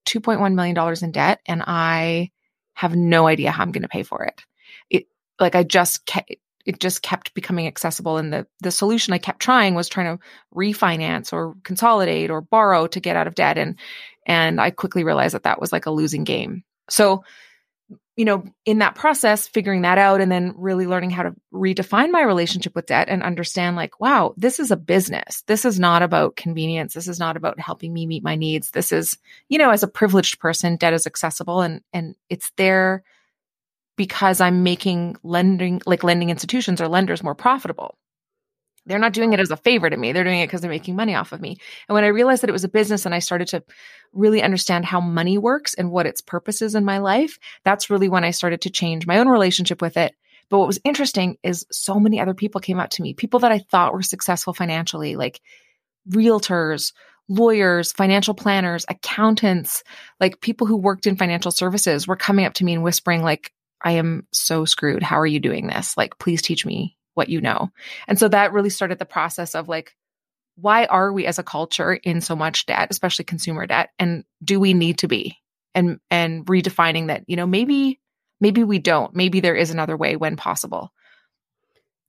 $2.1 0.07 0.55
million 0.55 0.97
in 1.01 1.13
debt 1.13 1.39
and 1.47 1.63
I 1.65 2.33
have 2.73 2.97
no 2.97 3.29
idea 3.29 3.53
how 3.53 3.63
I'm 3.63 3.71
going 3.71 3.83
to 3.83 3.89
pay 3.89 4.03
for 4.03 4.25
it. 4.25 4.43
It 4.91 5.07
like 5.39 5.55
I 5.55 5.63
just 5.63 6.05
kept, 6.07 6.35
it 6.67 6.81
just 6.81 7.03
kept 7.03 7.35
becoming 7.35 7.69
accessible 7.69 8.17
and 8.17 8.33
the 8.33 8.49
the 8.63 8.73
solution 8.73 9.15
I 9.15 9.19
kept 9.19 9.41
trying 9.41 9.77
was 9.77 9.89
trying 9.89 10.19
to 10.19 10.25
refinance 10.53 11.33
or 11.33 11.55
consolidate 11.63 12.33
or 12.33 12.41
borrow 12.41 12.89
to 12.89 13.01
get 13.01 13.17
out 13.17 13.29
of 13.29 13.37
debt 13.37 13.57
and 13.59 13.79
and 14.27 14.61
I 14.61 14.71
quickly 14.71 15.05
realized 15.05 15.35
that 15.35 15.45
that 15.45 15.61
was 15.61 15.71
like 15.71 15.87
a 15.87 15.93
losing 15.93 16.25
game. 16.25 16.65
So 16.91 17.23
you 18.17 18.25
know, 18.25 18.45
in 18.65 18.79
that 18.79 18.95
process, 18.95 19.49
figuring 19.49 19.83
that 19.83 19.99
out 19.99 20.21
and 20.21 20.31
then 20.31 20.55
really 20.57 20.87
learning 20.87 21.11
how 21.11 21.25
to 21.25 21.35
redefine 21.53 22.13
my 22.13 22.23
relationship 22.23 22.75
with 22.75 22.87
debt 22.87 23.09
and 23.09 23.23
understand 23.25 23.75
like, 23.75 23.99
wow, 24.01 24.35
this 24.37 24.61
is 24.61 24.71
a 24.71 24.77
business. 24.77 25.43
This 25.49 25.65
is 25.65 25.81
not 25.81 26.03
about 26.03 26.37
convenience. 26.37 26.95
This 26.95 27.09
is 27.09 27.19
not 27.19 27.37
about 27.37 27.59
helping 27.59 27.93
me 27.93 28.07
meet 28.07 28.23
my 28.23 28.37
needs. 28.37 28.71
This 28.71 28.93
is, 28.93 29.19
you 29.49 29.59
know, 29.59 29.71
as 29.71 29.83
a 29.83 29.89
privileged 29.89 30.39
person, 30.39 30.77
debt 30.77 30.93
is 30.93 31.07
accessible 31.07 31.61
and, 31.61 31.81
and 31.93 32.15
it's 32.31 32.53
there 32.57 33.03
because 33.97 34.41
I'm 34.41 34.63
making 34.63 35.17
lending, 35.25 35.83
like 35.85 36.05
lending 36.05 36.31
institutions 36.31 36.81
or 36.81 36.89
lenders 36.89 37.23
more 37.23 37.35
profitable. 37.35 37.99
They're 38.87 38.99
not 38.99 39.13
doing 39.13 39.33
it 39.33 39.41
as 39.41 39.51
a 39.51 39.57
favor 39.57 39.89
to 39.89 39.97
me. 39.97 40.13
They're 40.13 40.25
doing 40.25 40.41
it 40.41 40.47
because 40.47 40.61
they're 40.61 40.71
making 40.71 40.97
money 40.97 41.15
off 41.15 41.33
of 41.33 41.41
me. 41.41 41.57
And 41.89 41.95
when 41.95 42.05
I 42.05 42.09
realized 42.09 42.43
that 42.43 42.51
it 42.51 42.55
was 42.55 42.65
a 42.65 42.69
business 42.69 43.07
and 43.07 43.15
I 43.15 43.19
started 43.19 43.49
to 43.49 43.65
really 44.13 44.43
understand 44.43 44.85
how 44.85 45.01
money 45.01 45.39
works 45.39 45.75
and 45.75 45.91
what 45.91 46.07
its 46.07 46.21
purpose 46.21 46.61
is 46.61 46.75
in 46.75 46.85
my 46.85 46.99
life, 46.99 47.39
that's 47.65 47.91
really 47.91 48.09
when 48.09 48.25
I 48.25 48.31
started 48.31 48.61
to 48.63 48.71
change 48.71 49.07
my 49.07 49.19
own 49.19 49.29
relationship 49.29 49.81
with 49.81 49.97
it. 49.97 50.15
But 50.51 50.59
what 50.59 50.67
was 50.67 50.81
interesting 50.85 51.37
is 51.43 51.67
so 51.71 51.99
many 51.99 52.21
other 52.21 52.35
people 52.35 52.61
came 52.61 52.79
up 52.79 52.91
to 52.91 53.03
me, 53.03 53.15
people 53.15 53.41
that 53.41 53.53
I 53.53 53.59
thought 53.59 53.95
were 53.95 54.03
successful 54.03 54.53
financially, 54.53 55.17
like 55.17 55.41
realtors, 56.11 56.93
lawyers, 57.29 57.93
financial 57.93 58.35
planners, 58.35 58.85
accountants, 58.89 59.83
like 60.21 60.41
people 60.41 60.67
who 60.67 60.77
worked 60.77 61.07
in 61.07 61.17
financial 61.17 61.51
services 61.51 62.07
were 62.07 62.17
coming 62.17 62.45
up 62.45 62.55
to 62.55 62.65
me 62.65 62.75
and 62.75 62.83
whispering 62.83 63.23
like, 63.23 63.51
I 63.83 63.93
am 63.93 64.27
so 64.33 64.65
screwed. 64.65 65.03
How 65.03 65.21
are 65.21 65.27
you 65.27 65.41
doing 65.41 65.67
this? 65.67 65.97
Like, 65.97 66.19
please 66.19 66.43
teach 66.43 66.65
me 66.65 66.94
what 67.15 67.29
you 67.29 67.41
know. 67.41 67.71
And 68.07 68.19
so 68.19 68.29
that 68.29 68.53
really 68.53 68.71
started 68.71 68.99
the 68.99 69.05
process 69.05 69.55
of 69.55 69.69
like, 69.69 69.97
why 70.57 70.85
are 70.87 71.13
we 71.13 71.27
as 71.27 71.39
a 71.39 71.43
culture 71.43 71.95
in 71.95 72.21
so 72.21 72.37
much 72.37 72.67
debt, 72.67 72.89
especially 72.91 73.25
consumer 73.25 73.67
debt? 73.67 73.91
And 73.99 74.25
do 74.43 74.61
we 74.61 74.75
need 74.75 74.99
to 74.99 75.09
be? 75.09 75.37
And 75.75 75.99
and 76.11 76.47
redefining 76.47 77.09
that, 77.09 77.25
you 77.27 77.37
know, 77.37 77.47
maybe 77.47 78.01
maybe 78.41 78.63
we 78.63 78.79
don't. 78.79 79.15
Maybe 79.15 79.41
there 79.41 79.57
is 79.57 79.71
another 79.71 79.97
way 79.97 80.17
when 80.17 80.37
possible. 80.37 80.93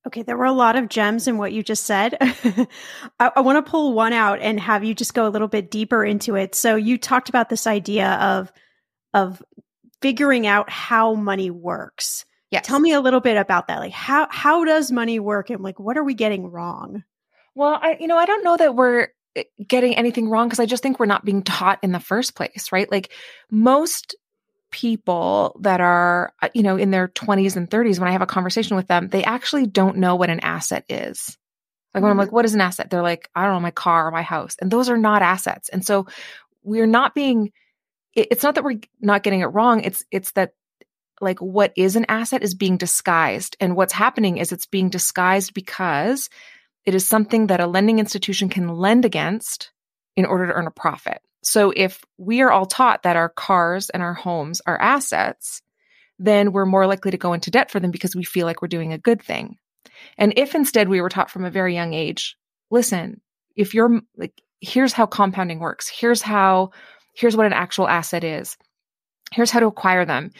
Okay, 0.07 0.21
there 0.21 0.37
were 0.37 0.45
a 0.45 0.51
lot 0.51 0.75
of 0.75 0.87
gems 0.87 1.27
in 1.27 1.39
what 1.39 1.51
you 1.51 1.63
just 1.63 1.85
said. 1.85 2.15
I, 3.19 3.31
I 3.37 3.41
want 3.41 3.65
to 3.65 3.69
pull 3.69 3.93
one 3.93 4.13
out 4.13 4.39
and 4.39 4.59
have 4.59 4.83
you 4.83 4.93
just 4.93 5.15
go 5.15 5.27
a 5.27 5.29
little 5.29 5.47
bit 5.47 5.71
deeper 5.71 6.05
into 6.05 6.35
it. 6.35 6.53
So 6.53 6.75
you 6.75 6.99
talked 6.99 7.29
about 7.29 7.49
this 7.49 7.65
idea 7.65 8.11
of 8.13 8.51
of 9.15 9.41
figuring 10.01 10.45
out 10.45 10.69
how 10.69 11.15
money 11.15 11.49
works. 11.49 12.25
Yeah. 12.55 12.61
Tell 12.61 12.79
me 12.79 12.93
a 12.93 13.01
little 13.01 13.19
bit 13.19 13.35
about 13.35 13.67
that. 13.67 13.79
Like 13.79 13.91
how 13.91 14.27
how 14.31 14.63
does 14.63 14.89
money 14.89 15.19
work 15.19 15.49
and 15.49 15.61
like 15.61 15.77
what 15.77 15.97
are 15.97 16.05
we 16.05 16.13
getting 16.13 16.49
wrong? 16.49 17.03
Well, 17.53 17.77
I 17.81 17.97
you 17.99 18.07
know, 18.07 18.17
I 18.17 18.25
don't 18.25 18.45
know 18.45 18.55
that 18.55 18.73
we're 18.73 19.09
eh, 19.35 19.43
getting 19.67 19.97
anything 19.97 20.29
wrong 20.29 20.47
because 20.47 20.61
I 20.61 20.65
just 20.65 20.81
think 20.81 20.97
we're 20.97 21.05
not 21.05 21.25
being 21.25 21.43
taught 21.43 21.79
in 21.83 21.91
the 21.91 21.99
first 21.99 22.33
place, 22.33 22.71
right? 22.71 22.89
Like 22.89 23.11
most 23.51 24.15
people 24.71 25.57
that 25.63 25.81
are 25.81 26.33
uh, 26.41 26.47
you 26.53 26.63
know 26.63 26.77
in 26.77 26.91
their 26.91 27.09
20s 27.09 27.57
and 27.57 27.69
30s 27.69 27.99
when 27.99 28.07
I 28.07 28.13
have 28.13 28.21
a 28.21 28.25
conversation 28.25 28.77
with 28.77 28.87
them, 28.87 29.09
they 29.09 29.25
actually 29.25 29.67
don't 29.67 29.97
know 29.97 30.15
what 30.15 30.29
an 30.29 30.39
asset 30.39 30.85
is. 30.87 31.37
Like 31.93 32.03
when 32.03 32.11
I'm 32.11 32.17
like, 32.17 32.27
mm-hmm. 32.27 32.35
what 32.37 32.45
is 32.45 32.53
an 32.53 32.61
asset? 32.61 32.89
They're 32.89 33.01
like, 33.01 33.29
I 33.35 33.43
don't 33.43 33.55
know, 33.55 33.59
my 33.59 33.71
car 33.71 34.07
or 34.07 34.11
my 34.11 34.21
house. 34.21 34.55
And 34.61 34.71
those 34.71 34.87
are 34.87 34.97
not 34.97 35.21
assets. 35.21 35.67
And 35.67 35.85
so 35.85 36.07
we're 36.63 36.87
not 36.87 37.13
being 37.13 37.51
it's 38.13 38.43
not 38.43 38.55
that 38.55 38.63
we're 38.63 38.79
not 39.01 39.23
getting 39.23 39.41
it 39.41 39.47
wrong. 39.47 39.81
It's 39.81 40.05
it's 40.09 40.31
that 40.31 40.53
like 41.21 41.39
what 41.39 41.73
is 41.75 41.95
an 41.95 42.05
asset 42.09 42.43
is 42.43 42.53
being 42.53 42.77
disguised. 42.77 43.55
And 43.59 43.75
what's 43.75 43.93
happening 43.93 44.37
is 44.37 44.51
it's 44.51 44.65
being 44.65 44.89
disguised 44.89 45.53
because 45.53 46.29
it 46.85 46.93
is 46.95 47.07
something 47.07 47.47
that 47.47 47.59
a 47.59 47.67
lending 47.67 47.99
institution 47.99 48.49
can 48.49 48.67
lend 48.67 49.05
against 49.05 49.71
in 50.15 50.25
order 50.25 50.47
to 50.47 50.53
earn 50.53 50.67
a 50.67 50.71
profit. 50.71 51.19
So 51.43 51.71
if 51.75 52.03
we 52.17 52.41
are 52.41 52.51
all 52.51 52.65
taught 52.65 53.03
that 53.03 53.15
our 53.15 53.29
cars 53.29 53.89
and 53.89 54.01
our 54.01 54.13
homes 54.13 54.61
are 54.65 54.79
assets, 54.79 55.61
then 56.17 56.51
we're 56.51 56.65
more 56.65 56.87
likely 56.87 57.11
to 57.11 57.17
go 57.17 57.33
into 57.33 57.51
debt 57.51 57.69
for 57.69 57.79
them 57.79 57.91
because 57.91 58.15
we 58.15 58.23
feel 58.23 58.45
like 58.45 58.61
we're 58.61 58.67
doing 58.67 58.93
a 58.93 58.97
good 58.97 59.21
thing. 59.21 59.57
And 60.17 60.33
if 60.37 60.55
instead 60.55 60.89
we 60.89 61.01
were 61.01 61.09
taught 61.09 61.29
from 61.29 61.45
a 61.45 61.51
very 61.51 61.73
young 61.75 61.93
age, 61.93 62.37
listen, 62.71 63.21
if 63.55 63.73
you're 63.73 64.01
like, 64.17 64.41
here's 64.61 64.93
how 64.93 65.05
compounding 65.05 65.59
works. 65.59 65.87
Here's 65.87 66.21
how, 66.21 66.71
here's 67.13 67.35
what 67.35 67.45
an 67.45 67.53
actual 67.53 67.87
asset 67.87 68.23
is. 68.23 68.57
Here's 69.31 69.51
how 69.51 69.59
to 69.59 69.67
acquire 69.67 70.05
them 70.05 70.31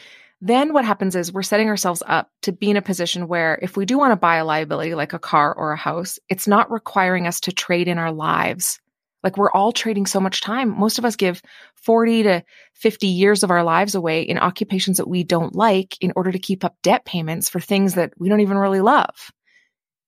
then 0.41 0.73
what 0.73 0.85
happens 0.85 1.15
is 1.15 1.31
we're 1.31 1.43
setting 1.43 1.69
ourselves 1.69 2.03
up 2.05 2.29
to 2.43 2.51
be 2.51 2.69
in 2.69 2.77
a 2.77 2.81
position 2.81 3.27
where 3.27 3.57
if 3.61 3.77
we 3.77 3.85
do 3.85 3.97
want 3.97 4.11
to 4.11 4.17
buy 4.17 4.37
a 4.37 4.45
liability 4.45 4.93
like 4.93 5.13
a 5.13 5.19
car 5.19 5.53
or 5.53 5.71
a 5.71 5.77
house, 5.77 6.19
it's 6.29 6.47
not 6.47 6.71
requiring 6.71 7.25
us 7.25 7.39
to 7.41 7.51
trade 7.51 7.87
in 7.87 7.97
our 7.97 8.11
lives. 8.11 8.79
Like 9.23 9.37
we're 9.37 9.51
all 9.51 9.71
trading 9.71 10.05
so 10.05 10.19
much 10.19 10.41
time. 10.41 10.77
Most 10.77 10.99
of 10.99 11.05
us 11.05 11.15
give 11.15 11.41
40 11.77 12.23
to 12.23 12.43
50 12.73 13.07
years 13.07 13.43
of 13.43 13.49
our 13.49 13.63
lives 13.63 13.95
away 13.95 14.21
in 14.21 14.37
occupations 14.37 14.97
that 14.97 15.07
we 15.07 15.23
don't 15.23 15.55
like 15.55 15.97
in 15.99 16.13
order 16.15 16.31
to 16.31 16.37
keep 16.37 16.63
up 16.63 16.75
debt 16.83 17.05
payments 17.05 17.49
for 17.49 17.59
things 17.59 17.95
that 17.95 18.13
we 18.19 18.29
don't 18.29 18.41
even 18.41 18.57
really 18.57 18.81
love. 18.81 19.31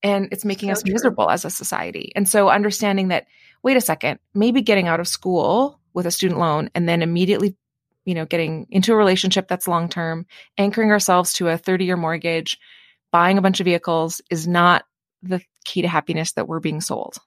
And 0.04 0.30
it's 0.32 0.46
making 0.46 0.70
so 0.70 0.74
us 0.74 0.84
true. 0.84 0.94
miserable 0.94 1.30
as 1.32 1.46
a 1.46 1.50
society. 1.50 2.12
And 2.16 2.30
so 2.30 2.50
understanding 2.50 3.08
that, 3.08 3.26
wait 3.64 3.78
a 3.78 3.82
second, 3.82 4.20
maybe 4.36 4.62
getting 4.62 4.88
out 4.88 5.00
of 5.00 5.08
school 5.08 5.80
with 5.94 6.06
a 6.06 6.12
student 6.12 6.40
loan 6.40 6.70
and 6.76 6.88
then 6.88 7.02
immediately 7.02 7.56
you 8.08 8.16
know, 8.16 8.26
getting 8.26 8.66
into 8.72 8.94
a 8.94 8.96
relationship 8.96 9.50
that's 9.50 9.68
long 9.68 9.90
term, 9.90 10.26
anchoring 10.58 10.92
ourselves 10.92 11.34
to 11.34 11.50
a 11.50 11.58
30 11.58 11.84
year 11.84 11.98
mortgage, 11.98 12.58
buying 13.12 13.38
a 13.38 13.42
bunch 13.42 13.60
of 13.60 13.66
vehicles 13.66 14.22
is 14.32 14.48
not 14.48 14.86
the 15.22 15.42
key 15.66 15.82
to 15.82 15.90
happiness 15.90 16.32
that 16.32 16.48
we're 16.48 16.62
being 16.62 16.80
sold. 16.80 17.18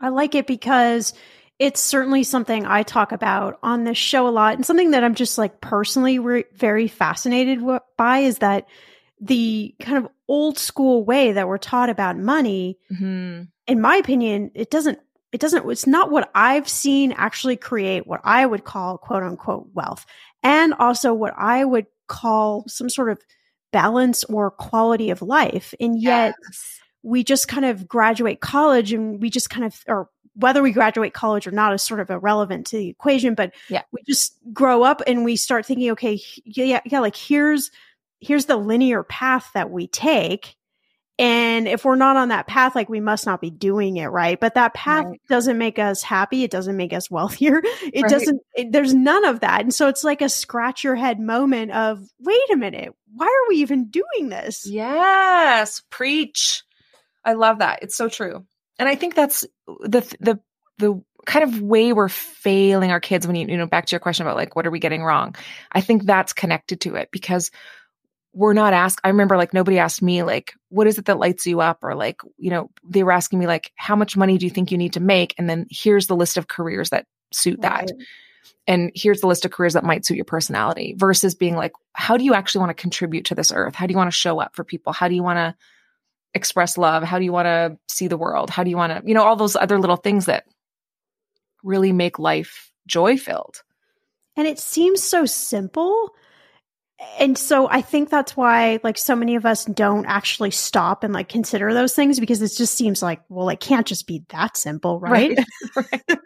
I 0.00 0.08
like 0.08 0.34
it 0.34 0.48
because 0.48 1.14
it's 1.60 1.80
certainly 1.80 2.24
something 2.24 2.66
I 2.66 2.82
talk 2.82 3.12
about 3.12 3.60
on 3.62 3.84
this 3.84 3.96
show 3.96 4.26
a 4.26 4.30
lot 4.30 4.54
and 4.54 4.66
something 4.66 4.90
that 4.90 5.04
I'm 5.04 5.14
just 5.14 5.38
like 5.38 5.60
personally 5.60 6.18
re- 6.18 6.44
very 6.52 6.88
fascinated 6.88 7.60
w- 7.60 7.80
by 7.96 8.18
is 8.18 8.38
that 8.38 8.66
the 9.20 9.72
kind 9.78 9.98
of 9.98 10.10
old 10.26 10.58
school 10.58 11.04
way 11.04 11.30
that 11.32 11.46
we're 11.46 11.58
taught 11.58 11.90
about 11.90 12.18
money, 12.18 12.76
mm-hmm. 12.92 13.42
in 13.68 13.80
my 13.80 13.96
opinion, 13.96 14.50
it 14.54 14.68
doesn't, 14.70 14.98
it 15.32 15.40
doesn't, 15.40 15.68
it's 15.70 15.86
not 15.86 16.10
what 16.10 16.30
I've 16.34 16.68
seen 16.68 17.12
actually 17.12 17.56
create 17.56 18.06
what 18.06 18.20
I 18.24 18.46
would 18.46 18.64
call 18.64 18.98
quote 18.98 19.22
unquote 19.22 19.68
wealth 19.74 20.06
and 20.42 20.74
also 20.74 21.12
what 21.12 21.34
I 21.36 21.64
would 21.64 21.86
call 22.06 22.64
some 22.66 22.88
sort 22.88 23.10
of 23.10 23.20
balance 23.72 24.24
or 24.24 24.50
quality 24.50 25.10
of 25.10 25.20
life. 25.20 25.74
And 25.78 26.00
yet 26.00 26.34
yes. 26.42 26.80
we 27.02 27.22
just 27.22 27.48
kind 27.48 27.66
of 27.66 27.86
graduate 27.86 28.40
college 28.40 28.92
and 28.92 29.20
we 29.20 29.28
just 29.28 29.50
kind 29.50 29.66
of, 29.66 29.84
or 29.86 30.08
whether 30.34 30.62
we 30.62 30.72
graduate 30.72 31.12
college 31.12 31.46
or 31.46 31.50
not 31.50 31.74
is 31.74 31.82
sort 31.82 32.00
of 32.00 32.10
irrelevant 32.10 32.66
to 32.68 32.76
the 32.76 32.88
equation, 32.88 33.34
but 33.34 33.52
yeah. 33.68 33.82
we 33.92 34.00
just 34.08 34.36
grow 34.52 34.82
up 34.82 35.02
and 35.06 35.24
we 35.24 35.36
start 35.36 35.66
thinking, 35.66 35.90
okay, 35.90 36.20
yeah, 36.44 36.80
yeah, 36.84 37.00
like 37.00 37.16
here's, 37.16 37.70
here's 38.20 38.46
the 38.46 38.56
linear 38.56 39.02
path 39.02 39.50
that 39.54 39.70
we 39.70 39.88
take. 39.88 40.56
And 41.18 41.66
if 41.66 41.84
we're 41.84 41.96
not 41.96 42.16
on 42.16 42.28
that 42.28 42.46
path, 42.46 42.76
like 42.76 42.88
we 42.88 43.00
must 43.00 43.26
not 43.26 43.40
be 43.40 43.50
doing 43.50 43.96
it 43.96 44.06
right. 44.06 44.38
But 44.38 44.54
that 44.54 44.72
path 44.72 45.06
right. 45.06 45.20
doesn't 45.28 45.58
make 45.58 45.80
us 45.80 46.00
happy. 46.02 46.44
It 46.44 46.50
doesn't 46.50 46.76
make 46.76 46.92
us 46.92 47.10
wealthier. 47.10 47.60
It 47.90 48.02
right. 48.02 48.10
doesn't, 48.10 48.40
it, 48.54 48.70
there's 48.70 48.94
none 48.94 49.24
of 49.24 49.40
that. 49.40 49.62
And 49.62 49.74
so 49.74 49.88
it's 49.88 50.04
like 50.04 50.20
a 50.20 50.28
scratch 50.28 50.84
your 50.84 50.94
head 50.94 51.18
moment 51.18 51.72
of, 51.72 52.00
wait 52.20 52.50
a 52.52 52.56
minute, 52.56 52.94
why 53.14 53.26
are 53.26 53.48
we 53.48 53.56
even 53.56 53.88
doing 53.88 54.28
this? 54.28 54.66
Yes. 54.66 55.82
Preach. 55.90 56.62
I 57.24 57.32
love 57.32 57.58
that. 57.58 57.80
It's 57.82 57.96
so 57.96 58.08
true. 58.08 58.44
And 58.78 58.88
I 58.88 58.94
think 58.94 59.14
that's 59.14 59.46
the, 59.66 60.00
the, 60.20 60.40
the 60.78 61.02
kind 61.26 61.44
of 61.44 61.60
way 61.60 61.92
we're 61.92 62.08
failing 62.08 62.90
our 62.90 63.00
kids 63.00 63.26
when 63.26 63.36
you, 63.36 63.46
you 63.46 63.56
know, 63.56 63.66
back 63.66 63.86
to 63.86 63.92
your 63.92 64.00
question 64.00 64.26
about 64.26 64.36
like, 64.36 64.54
what 64.54 64.66
are 64.66 64.70
we 64.70 64.78
getting 64.78 65.02
wrong? 65.02 65.34
I 65.72 65.80
think 65.80 66.04
that's 66.04 66.32
connected 66.32 66.80
to 66.82 66.94
it 66.96 67.10
because 67.10 67.50
we're 68.38 68.52
not 68.52 68.72
asked. 68.72 69.00
I 69.02 69.08
remember 69.08 69.36
like 69.36 69.52
nobody 69.52 69.78
asked 69.78 70.00
me 70.00 70.22
like, 70.22 70.54
what 70.68 70.86
is 70.86 70.96
it 70.96 71.06
that 71.06 71.18
lights 71.18 71.44
you 71.44 71.60
up? 71.60 71.78
Or 71.82 71.96
like, 71.96 72.20
you 72.36 72.50
know, 72.50 72.70
they 72.88 73.02
were 73.02 73.10
asking 73.10 73.40
me 73.40 73.48
like, 73.48 73.72
how 73.74 73.96
much 73.96 74.16
money 74.16 74.38
do 74.38 74.46
you 74.46 74.50
think 74.50 74.70
you 74.70 74.78
need 74.78 74.92
to 74.92 75.00
make? 75.00 75.34
And 75.38 75.50
then 75.50 75.66
here's 75.70 76.06
the 76.06 76.14
list 76.14 76.36
of 76.36 76.46
careers 76.46 76.90
that 76.90 77.06
suit 77.32 77.58
right. 77.62 77.88
that. 77.88 77.92
And 78.68 78.92
here's 78.94 79.22
the 79.22 79.26
list 79.26 79.44
of 79.44 79.50
careers 79.50 79.72
that 79.72 79.82
might 79.82 80.06
suit 80.06 80.16
your 80.16 80.24
personality 80.24 80.94
versus 80.96 81.34
being 81.34 81.56
like, 81.56 81.72
how 81.94 82.16
do 82.16 82.24
you 82.24 82.34
actually 82.34 82.60
want 82.60 82.70
to 82.70 82.80
contribute 82.80 83.24
to 83.26 83.34
this 83.34 83.50
earth? 83.52 83.74
How 83.74 83.86
do 83.86 83.92
you 83.92 83.98
want 83.98 84.12
to 84.12 84.16
show 84.16 84.40
up 84.40 84.54
for 84.54 84.62
people? 84.62 84.92
How 84.92 85.08
do 85.08 85.16
you 85.16 85.22
want 85.24 85.38
to 85.38 85.56
express 86.32 86.78
love? 86.78 87.02
How 87.02 87.18
do 87.18 87.24
you 87.24 87.32
want 87.32 87.46
to 87.46 87.76
see 87.88 88.06
the 88.06 88.16
world? 88.16 88.50
How 88.50 88.62
do 88.62 88.70
you 88.70 88.76
want 88.76 88.92
to, 88.92 89.02
you 89.04 89.14
know, 89.14 89.24
all 89.24 89.34
those 89.34 89.56
other 89.56 89.80
little 89.80 89.96
things 89.96 90.26
that 90.26 90.44
really 91.64 91.92
make 91.92 92.18
life 92.18 92.70
joy 92.86 93.16
filled. 93.16 93.62
And 94.36 94.46
it 94.46 94.58
seems 94.58 95.02
so 95.02 95.26
simple, 95.26 96.10
and 97.20 97.38
so 97.38 97.68
I 97.68 97.80
think 97.80 98.10
that's 98.10 98.36
why 98.36 98.80
like 98.82 98.98
so 98.98 99.14
many 99.14 99.36
of 99.36 99.46
us 99.46 99.64
don't 99.64 100.06
actually 100.06 100.50
stop 100.50 101.04
and 101.04 101.14
like 101.14 101.28
consider 101.28 101.72
those 101.72 101.94
things 101.94 102.18
because 102.18 102.42
it 102.42 102.52
just 102.56 102.74
seems 102.74 103.02
like 103.02 103.20
well 103.28 103.48
it 103.48 103.60
can't 103.60 103.86
just 103.86 104.06
be 104.06 104.24
that 104.30 104.56
simple 104.56 104.98
right, 104.98 105.38
right. 105.38 105.46
right. 106.08 106.18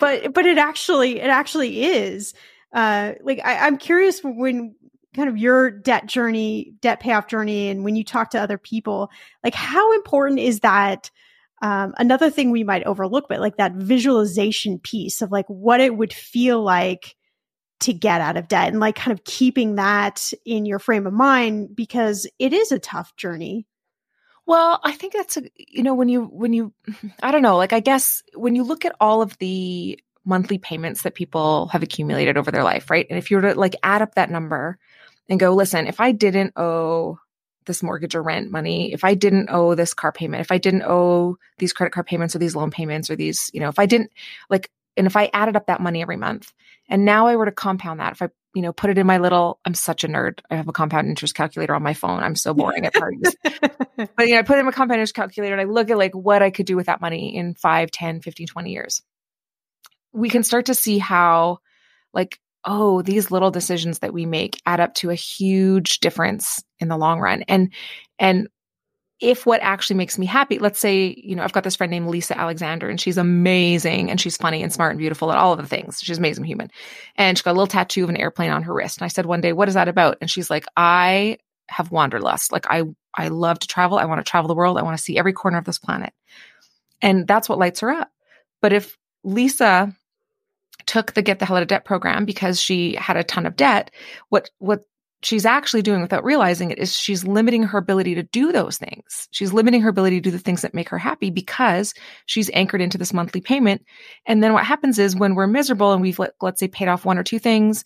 but 0.00 0.32
but 0.32 0.46
it 0.46 0.58
actually 0.58 1.20
it 1.20 1.28
actually 1.28 1.84
is 1.84 2.32
uh 2.72 3.12
like 3.22 3.40
I, 3.44 3.66
i'm 3.66 3.76
curious 3.76 4.20
when 4.22 4.74
kind 5.14 5.28
of 5.28 5.36
your 5.36 5.70
debt 5.70 6.06
journey 6.06 6.74
debt 6.80 7.00
payoff 7.00 7.28
journey 7.28 7.68
and 7.68 7.84
when 7.84 7.94
you 7.94 8.04
talk 8.04 8.30
to 8.30 8.40
other 8.40 8.58
people 8.58 9.10
like 9.42 9.54
how 9.54 9.92
important 9.94 10.40
is 10.40 10.60
that 10.60 11.10
um, 11.62 11.94
another 11.96 12.30
thing 12.30 12.50
we 12.50 12.64
might 12.64 12.84
overlook 12.84 13.26
but 13.28 13.40
like 13.40 13.56
that 13.58 13.72
visualization 13.72 14.78
piece 14.78 15.22
of 15.22 15.30
like 15.30 15.46
what 15.46 15.80
it 15.80 15.96
would 15.96 16.12
feel 16.12 16.62
like 16.62 17.16
to 17.84 17.92
get 17.92 18.20
out 18.20 18.36
of 18.36 18.48
debt 18.48 18.68
and 18.68 18.80
like 18.80 18.96
kind 18.96 19.12
of 19.12 19.24
keeping 19.24 19.76
that 19.76 20.32
in 20.44 20.66
your 20.66 20.78
frame 20.78 21.06
of 21.06 21.12
mind 21.12 21.74
because 21.74 22.26
it 22.38 22.52
is 22.52 22.72
a 22.72 22.78
tough 22.78 23.14
journey. 23.16 23.66
Well, 24.46 24.80
I 24.84 24.92
think 24.92 25.14
that's 25.14 25.36
a, 25.38 25.42
you 25.56 25.82
know, 25.82 25.94
when 25.94 26.08
you, 26.08 26.24
when 26.24 26.52
you, 26.52 26.72
I 27.22 27.30
don't 27.30 27.42
know, 27.42 27.56
like, 27.56 27.72
I 27.72 27.80
guess 27.80 28.22
when 28.34 28.54
you 28.54 28.62
look 28.62 28.84
at 28.84 28.94
all 29.00 29.22
of 29.22 29.38
the 29.38 29.98
monthly 30.24 30.58
payments 30.58 31.02
that 31.02 31.14
people 31.14 31.68
have 31.68 31.82
accumulated 31.82 32.36
over 32.36 32.50
their 32.50 32.64
life, 32.64 32.90
right? 32.90 33.06
And 33.08 33.18
if 33.18 33.30
you 33.30 33.36
were 33.38 33.52
to 33.52 33.58
like 33.58 33.76
add 33.82 34.02
up 34.02 34.14
that 34.14 34.30
number 34.30 34.78
and 35.28 35.40
go, 35.40 35.54
listen, 35.54 35.86
if 35.86 36.00
I 36.00 36.12
didn't 36.12 36.52
owe 36.56 37.18
this 37.66 37.82
mortgage 37.82 38.14
or 38.14 38.22
rent 38.22 38.50
money, 38.50 38.92
if 38.92 39.04
I 39.04 39.14
didn't 39.14 39.48
owe 39.50 39.74
this 39.74 39.94
car 39.94 40.12
payment, 40.12 40.42
if 40.42 40.52
I 40.52 40.58
didn't 40.58 40.82
owe 40.82 41.38
these 41.58 41.72
credit 41.72 41.92
card 41.92 42.06
payments 42.06 42.34
or 42.34 42.38
these 42.38 42.54
loan 42.54 42.70
payments 42.70 43.10
or 43.10 43.16
these, 43.16 43.50
you 43.54 43.60
know, 43.60 43.68
if 43.68 43.78
I 43.78 43.86
didn't 43.86 44.10
like, 44.50 44.70
and 44.96 45.06
if 45.06 45.16
I 45.16 45.30
added 45.32 45.56
up 45.56 45.66
that 45.66 45.80
money 45.80 46.02
every 46.02 46.16
month 46.16 46.52
and 46.88 47.04
now 47.04 47.26
I 47.26 47.36
were 47.36 47.46
to 47.46 47.52
compound 47.52 48.00
that, 48.00 48.12
if 48.12 48.22
I, 48.22 48.28
you 48.54 48.62
know, 48.62 48.72
put 48.72 48.90
it 48.90 48.98
in 48.98 49.06
my 49.06 49.18
little, 49.18 49.58
I'm 49.64 49.74
such 49.74 50.04
a 50.04 50.08
nerd. 50.08 50.40
I 50.50 50.56
have 50.56 50.68
a 50.68 50.72
compound 50.72 51.08
interest 51.08 51.34
calculator 51.34 51.74
on 51.74 51.82
my 51.82 51.94
phone. 51.94 52.22
I'm 52.22 52.36
so 52.36 52.54
boring 52.54 52.86
at 52.86 52.94
parties. 52.94 53.34
but, 53.42 54.26
you 54.26 54.34
know, 54.34 54.38
I 54.38 54.42
put 54.42 54.58
in 54.58 54.64
my 54.64 54.70
compound 54.70 54.98
interest 54.98 55.14
calculator 55.14 55.54
and 55.54 55.60
I 55.60 55.64
look 55.64 55.90
at 55.90 55.98
like 55.98 56.14
what 56.14 56.42
I 56.42 56.50
could 56.50 56.66
do 56.66 56.76
with 56.76 56.86
that 56.86 57.00
money 57.00 57.36
in 57.36 57.54
5, 57.54 57.90
10, 57.90 58.20
15, 58.20 58.46
20 58.46 58.70
years. 58.70 59.02
We 60.12 60.28
can 60.28 60.44
start 60.44 60.66
to 60.66 60.74
see 60.74 60.98
how, 60.98 61.58
like, 62.12 62.38
oh, 62.64 63.02
these 63.02 63.30
little 63.30 63.50
decisions 63.50 63.98
that 63.98 64.14
we 64.14 64.24
make 64.24 64.60
add 64.64 64.80
up 64.80 64.94
to 64.94 65.10
a 65.10 65.14
huge 65.14 65.98
difference 65.98 66.62
in 66.78 66.88
the 66.88 66.96
long 66.96 67.20
run. 67.20 67.42
And, 67.42 67.72
and 68.18 68.48
if 69.24 69.46
what 69.46 69.62
actually 69.62 69.96
makes 69.96 70.18
me 70.18 70.26
happy, 70.26 70.58
let's 70.58 70.78
say, 70.78 71.14
you 71.16 71.34
know, 71.34 71.42
I've 71.42 71.54
got 71.54 71.64
this 71.64 71.76
friend 71.76 71.90
named 71.90 72.08
Lisa 72.08 72.38
Alexander 72.38 72.90
and 72.90 73.00
she's 73.00 73.16
amazing 73.16 74.10
and 74.10 74.20
she's 74.20 74.36
funny 74.36 74.62
and 74.62 74.70
smart 74.70 74.90
and 74.90 74.98
beautiful 74.98 75.30
and 75.30 75.38
all 75.38 75.54
of 75.54 75.58
the 75.58 75.66
things. 75.66 76.00
She's 76.02 76.18
amazing 76.18 76.44
human. 76.44 76.70
And 77.16 77.38
she's 77.38 77.42
got 77.42 77.52
a 77.52 77.54
little 77.58 77.66
tattoo 77.66 78.04
of 78.04 78.10
an 78.10 78.18
airplane 78.18 78.50
on 78.50 78.62
her 78.64 78.74
wrist. 78.74 78.98
And 78.98 79.06
I 79.06 79.08
said 79.08 79.24
one 79.24 79.40
day, 79.40 79.54
what 79.54 79.66
is 79.68 79.74
that 79.74 79.88
about? 79.88 80.18
And 80.20 80.30
she's 80.30 80.50
like, 80.50 80.66
I 80.76 81.38
have 81.70 81.90
wanderlust. 81.90 82.52
Like 82.52 82.66
I, 82.68 82.82
I 83.14 83.28
love 83.28 83.58
to 83.60 83.66
travel. 83.66 83.96
I 83.96 84.04
want 84.04 84.24
to 84.24 84.30
travel 84.30 84.48
the 84.48 84.54
world. 84.54 84.76
I 84.76 84.82
want 84.82 84.98
to 84.98 85.02
see 85.02 85.16
every 85.16 85.32
corner 85.32 85.56
of 85.56 85.64
this 85.64 85.78
planet. 85.78 86.12
And 87.00 87.26
that's 87.26 87.48
what 87.48 87.58
lights 87.58 87.80
her 87.80 87.90
up. 87.90 88.12
But 88.60 88.74
if 88.74 88.98
Lisa 89.22 89.96
took 90.84 91.14
the 91.14 91.22
get 91.22 91.38
the 91.38 91.46
hell 91.46 91.56
out 91.56 91.62
of 91.62 91.68
debt 91.68 91.86
program 91.86 92.26
because 92.26 92.60
she 92.60 92.94
had 92.96 93.16
a 93.16 93.24
ton 93.24 93.46
of 93.46 93.56
debt, 93.56 93.90
what, 94.28 94.50
what 94.58 94.82
she's 95.24 95.46
actually 95.46 95.82
doing 95.82 96.02
without 96.02 96.24
realizing 96.24 96.70
it 96.70 96.78
is 96.78 96.96
she's 96.96 97.24
limiting 97.24 97.62
her 97.62 97.78
ability 97.78 98.14
to 98.14 98.22
do 98.22 98.52
those 98.52 98.76
things. 98.76 99.28
She's 99.30 99.52
limiting 99.52 99.80
her 99.82 99.88
ability 99.88 100.16
to 100.16 100.22
do 100.22 100.30
the 100.30 100.38
things 100.38 100.62
that 100.62 100.74
make 100.74 100.88
her 100.90 100.98
happy 100.98 101.30
because 101.30 101.94
she's 102.26 102.50
anchored 102.52 102.80
into 102.80 102.98
this 102.98 103.12
monthly 103.12 103.40
payment. 103.40 103.84
And 104.26 104.42
then 104.42 104.52
what 104.52 104.64
happens 104.64 104.98
is 104.98 105.16
when 105.16 105.34
we're 105.34 105.46
miserable 105.46 105.92
and 105.92 106.02
we've 106.02 106.18
let, 106.18 106.32
let's 106.40 106.60
say 106.60 106.68
paid 106.68 106.88
off 106.88 107.04
one 107.04 107.18
or 107.18 107.22
two 107.22 107.38
things 107.38 107.84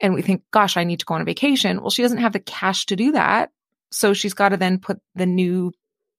and 0.00 0.14
we 0.14 0.22
think, 0.22 0.42
gosh, 0.50 0.76
I 0.76 0.84
need 0.84 1.00
to 1.00 1.06
go 1.06 1.14
on 1.14 1.20
a 1.20 1.24
vacation. 1.26 1.80
Well, 1.80 1.90
she 1.90 2.02
doesn't 2.02 2.18
have 2.18 2.32
the 2.32 2.40
cash 2.40 2.86
to 2.86 2.96
do 2.96 3.12
that. 3.12 3.50
So 3.90 4.14
she's 4.14 4.34
got 4.34 4.50
to 4.50 4.56
then 4.56 4.78
put 4.78 5.00
the 5.14 5.26
new 5.26 5.72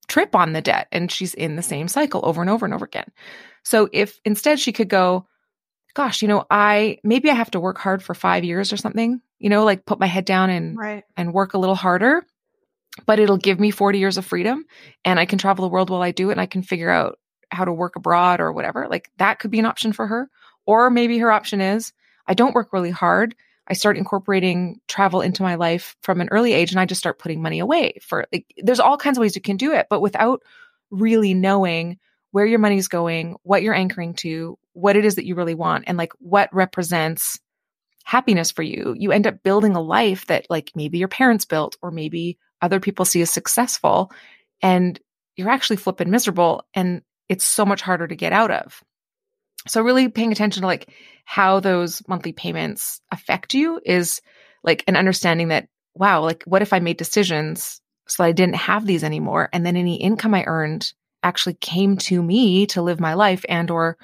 trip 0.08 0.36
on 0.36 0.54
the 0.54 0.62
debt 0.62 0.88
and 0.92 1.12
she's 1.12 1.34
in 1.34 1.56
the 1.56 1.64
same 1.64 1.88
cycle 1.88 2.22
over 2.24 2.42
and 2.42 2.50
over 2.50 2.66
and 2.66 2.74
over 2.74 2.86
again. 2.86 3.10
So 3.64 3.90
if 3.92 4.20
instead 4.26 4.60
she 4.60 4.74
could 4.74 4.90
go, 4.90 5.26
gosh, 5.94 6.22
you 6.22 6.28
know, 6.28 6.46
I 6.50 6.98
maybe 7.04 7.30
I 7.30 7.34
have 7.34 7.52
to 7.52 7.60
work 7.60 7.78
hard 7.78 8.04
for 8.04 8.14
5 8.14 8.44
years 8.44 8.72
or 8.72 8.78
something, 8.78 9.22
you 9.40 9.50
know, 9.50 9.64
like 9.64 9.86
put 9.86 10.00
my 10.00 10.08
head 10.08 10.26
down 10.26 10.50
and 10.50 10.78
right. 10.78 11.04
and 11.18 11.34
work 11.34 11.54
a 11.54 11.58
little 11.58 11.76
harder, 11.76 12.26
but 13.06 13.20
it'll 13.20 13.38
give 13.38 13.60
me 13.60 13.72
40 13.72 14.00
years 14.00 14.18
of 14.18 14.26
freedom 14.26 14.66
and 15.06 15.20
I 15.20 15.26
can 15.26 15.38
travel 15.38 15.64
the 15.64 15.72
world 15.72 15.90
while 15.90 16.02
I 16.02 16.12
do 16.12 16.30
it 16.30 16.34
and 16.34 16.42
I 16.42 16.46
can 16.46 16.64
figure 16.64 16.90
out 16.90 17.20
how 17.50 17.66
to 17.66 17.74
work 17.74 17.96
abroad 17.96 18.40
or 18.40 18.52
whatever. 18.52 18.88
Like 18.90 19.12
that 19.18 19.40
could 19.40 19.52
be 19.52 19.60
an 19.60 19.66
option 19.66 19.94
for 19.94 20.08
her. 20.08 20.30
Or 20.66 20.90
maybe 20.90 21.18
her 21.20 21.32
option 21.32 21.60
is 21.60 21.92
I 22.28 22.34
don't 22.34 22.56
work 22.56 22.72
really 22.72 22.92
hard. 22.92 23.36
I 23.68 23.74
start 23.74 23.98
incorporating 23.98 24.80
travel 24.88 25.22
into 25.22 25.44
my 25.44 25.56
life 25.56 25.96
from 26.02 26.22
an 26.22 26.30
early 26.32 26.54
age 26.54 26.72
and 26.72 26.80
I 26.80 26.86
just 26.86 27.00
start 27.00 27.20
putting 27.20 27.42
money 27.42 27.60
away 27.60 27.96
for 28.02 28.26
like 28.32 28.54
there's 28.58 28.80
all 28.80 28.98
kinds 28.98 29.18
of 29.18 29.22
ways 29.22 29.36
you 29.36 29.42
can 29.42 29.58
do 29.58 29.74
it, 29.74 29.88
but 29.90 30.02
without 30.02 30.42
really 30.90 31.34
knowing 31.34 31.98
where 32.32 32.46
your 32.46 32.60
money's 32.60 32.88
going, 32.88 33.36
what 33.44 33.62
you're 33.62 33.74
anchoring 33.74 34.14
to, 34.16 34.58
what 34.74 34.96
it 34.96 35.06
is 35.06 35.16
that 35.16 35.26
you 35.26 35.36
really 35.36 35.56
want, 35.56 35.86
and 35.88 35.98
like 35.98 36.14
what 36.20 36.54
represents 36.54 37.40
happiness 38.04 38.52
for 38.52 38.64
you. 38.64 38.96
You 38.98 39.12
end 39.12 39.28
up 39.28 39.44
building 39.44 39.76
a 39.76 39.82
life 39.82 40.26
that 40.28 40.48
like 40.50 40.72
maybe 40.76 40.98
your 40.98 41.08
parents 41.08 41.46
built 41.46 41.78
or 41.82 41.92
maybe 41.92 42.38
other 42.62 42.80
people 42.80 43.06
see 43.06 43.22
as 43.22 43.30
successful 43.30 44.12
and 44.62 45.00
you're 45.36 45.50
actually 45.50 45.78
flipping 45.78 46.10
miserable 46.10 46.66
and 46.74 47.02
it's 47.30 47.46
so 47.46 47.66
much 47.66 47.82
harder 47.82 48.08
to 48.08 48.16
get 48.16 48.34
out 48.34 48.52
of. 48.52 48.84
So 49.68 49.82
really 49.82 50.10
paying 50.10 50.32
attention 50.32 50.62
to 50.62 50.68
like 50.68 50.90
how 51.26 51.60
those 51.60 52.02
monthly 52.08 52.34
payments 52.34 53.02
affect 53.12 53.54
you 53.54 53.80
is 53.86 54.22
like 54.64 54.84
an 54.88 54.96
understanding 54.96 55.50
that 55.50 55.68
wow, 55.94 56.22
like 56.22 56.44
what 56.46 56.62
if 56.62 56.74
I 56.74 56.80
made 56.80 56.98
decisions 56.98 57.82
so 58.08 58.24
I 58.24 58.32
didn't 58.32 58.56
have 58.56 58.86
these 58.86 59.04
anymore 59.04 59.50
and 59.54 59.66
then 59.66 59.76
any 59.76 60.02
income 60.02 60.34
I 60.34 60.44
earned 60.46 60.92
actually 61.24 61.54
came 61.56 61.98
to 61.98 62.22
me 62.22 62.66
to 62.68 62.82
live 62.82 63.00
my 63.00 63.14
life 63.14 63.46
and 63.48 63.70
or 63.70 63.98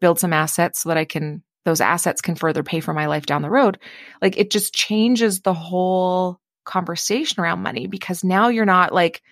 build 0.00 0.18
some 0.18 0.32
assets 0.32 0.82
so 0.82 0.88
that 0.90 0.98
I 0.98 1.04
can 1.04 1.42
those 1.64 1.80
assets 1.80 2.20
can 2.20 2.34
further 2.34 2.62
pay 2.62 2.80
for 2.80 2.92
my 2.92 3.06
life 3.06 3.24
down 3.24 3.40
the 3.40 3.50
road. 3.50 3.78
Like 4.20 4.36
it 4.36 4.50
just 4.50 4.74
changes 4.74 5.40
the 5.40 5.54
whole 5.54 6.38
conversation 6.64 7.40
around 7.42 7.62
money 7.62 7.86
because 7.86 8.22
now 8.24 8.48
you're 8.48 8.66
not 8.66 8.92
like 8.92 9.22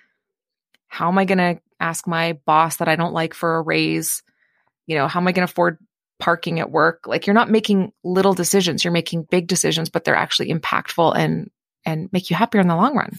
how 0.88 1.09
am 1.09 1.18
I 1.18 1.24
going 1.24 1.38
to 1.38 1.61
ask 1.81 2.07
my 2.07 2.35
boss 2.44 2.76
that 2.76 2.88
I 2.88 2.96
don't 2.96 3.14
like 3.14 3.35
for 3.35 3.57
a 3.57 3.62
raise 3.62 4.22
You 4.87 4.96
know, 4.96 5.09
how 5.09 5.20
am 5.20 5.28
I 5.28 5.33
going 5.33 5.46
to 5.46 5.50
afford 5.50 5.78
parking 6.18 6.61
at 6.61 6.70
work? 6.70 7.07
Like 7.07 7.26
you're 7.26 7.35
not 7.35 7.50
making 7.50 7.92
little 8.05 8.35
decisions, 8.35 8.85
you're 8.85 8.92
making 8.92 9.24
big 9.24 9.46
decisions, 9.46 9.90
but 9.90 10.05
they're 10.05 10.14
actually 10.14 10.52
impactful 10.52 11.16
and 11.16 11.50
and 11.85 12.09
make 12.12 12.31
you 12.31 12.37
happier 12.37 12.61
in 12.61 12.68
the 12.68 12.76
long 12.76 12.96
run. 12.96 13.18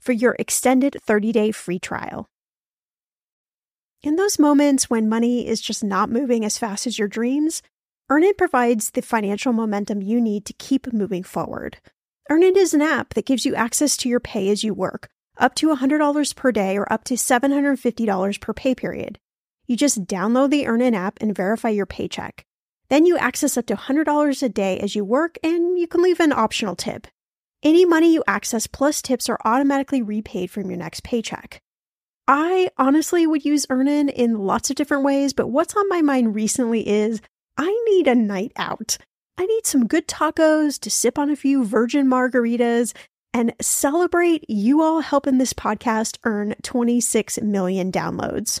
for 0.00 0.12
your 0.12 0.36
extended 0.38 0.96
30-day 1.06 1.52
free 1.52 1.78
trial. 1.78 2.28
In 4.02 4.16
those 4.16 4.38
moments 4.38 4.88
when 4.88 5.08
money 5.08 5.46
is 5.46 5.60
just 5.60 5.82
not 5.82 6.10
moving 6.10 6.44
as 6.44 6.56
fast 6.56 6.86
as 6.86 6.98
your 6.98 7.08
dreams, 7.08 7.62
Earnin 8.08 8.34
provides 8.38 8.90
the 8.90 9.02
financial 9.02 9.52
momentum 9.52 10.00
you 10.02 10.20
need 10.20 10.44
to 10.46 10.52
keep 10.52 10.92
moving 10.92 11.22
forward. 11.22 11.78
Earnin 12.30 12.56
is 12.56 12.74
an 12.74 12.82
app 12.82 13.14
that 13.14 13.26
gives 13.26 13.44
you 13.44 13.54
access 13.54 13.96
to 13.98 14.08
your 14.08 14.20
pay 14.20 14.50
as 14.50 14.62
you 14.62 14.72
work, 14.72 15.08
up 15.36 15.54
to 15.56 15.74
$100 15.74 16.36
per 16.36 16.52
day 16.52 16.78
or 16.78 16.90
up 16.92 17.04
to 17.04 17.14
$750 17.14 18.40
per 18.40 18.52
pay 18.54 18.74
period. 18.74 19.18
You 19.66 19.76
just 19.76 20.06
download 20.06 20.50
the 20.50 20.66
Earnin 20.66 20.94
app 20.94 21.18
and 21.20 21.34
verify 21.34 21.68
your 21.68 21.86
paycheck. 21.86 22.44
Then 22.88 23.04
you 23.04 23.18
access 23.18 23.58
up 23.58 23.66
to 23.66 23.76
$100 23.76 24.42
a 24.42 24.48
day 24.48 24.78
as 24.78 24.94
you 24.94 25.04
work, 25.04 25.36
and 25.42 25.78
you 25.78 25.86
can 25.86 26.02
leave 26.02 26.20
an 26.20 26.32
optional 26.32 26.74
tip. 26.74 27.06
Any 27.62 27.84
money 27.84 28.14
you 28.14 28.22
access 28.26 28.68
plus 28.68 29.02
tips 29.02 29.28
are 29.28 29.38
automatically 29.44 30.00
repaid 30.00 30.50
from 30.50 30.70
your 30.70 30.78
next 30.78 31.02
paycheck. 31.02 31.60
I 32.28 32.68
honestly 32.76 33.26
would 33.26 33.44
use 33.44 33.66
Earnin 33.68 34.08
in 34.08 34.38
lots 34.38 34.70
of 34.70 34.76
different 34.76 35.02
ways, 35.02 35.32
but 35.32 35.48
what's 35.48 35.74
on 35.74 35.88
my 35.88 36.00
mind 36.02 36.34
recently 36.34 36.86
is 36.86 37.20
I 37.56 37.70
need 37.88 38.06
a 38.06 38.14
night 38.14 38.52
out. 38.56 38.96
I 39.38 39.46
need 39.46 39.66
some 39.66 39.86
good 39.86 40.06
tacos 40.06 40.78
to 40.80 40.90
sip 40.90 41.18
on 41.18 41.30
a 41.30 41.36
few 41.36 41.64
virgin 41.64 42.06
margaritas 42.06 42.94
and 43.34 43.54
celebrate 43.60 44.44
you 44.48 44.82
all 44.82 45.00
helping 45.00 45.38
this 45.38 45.52
podcast 45.52 46.18
earn 46.24 46.54
26 46.62 47.40
million 47.40 47.90
downloads. 47.90 48.60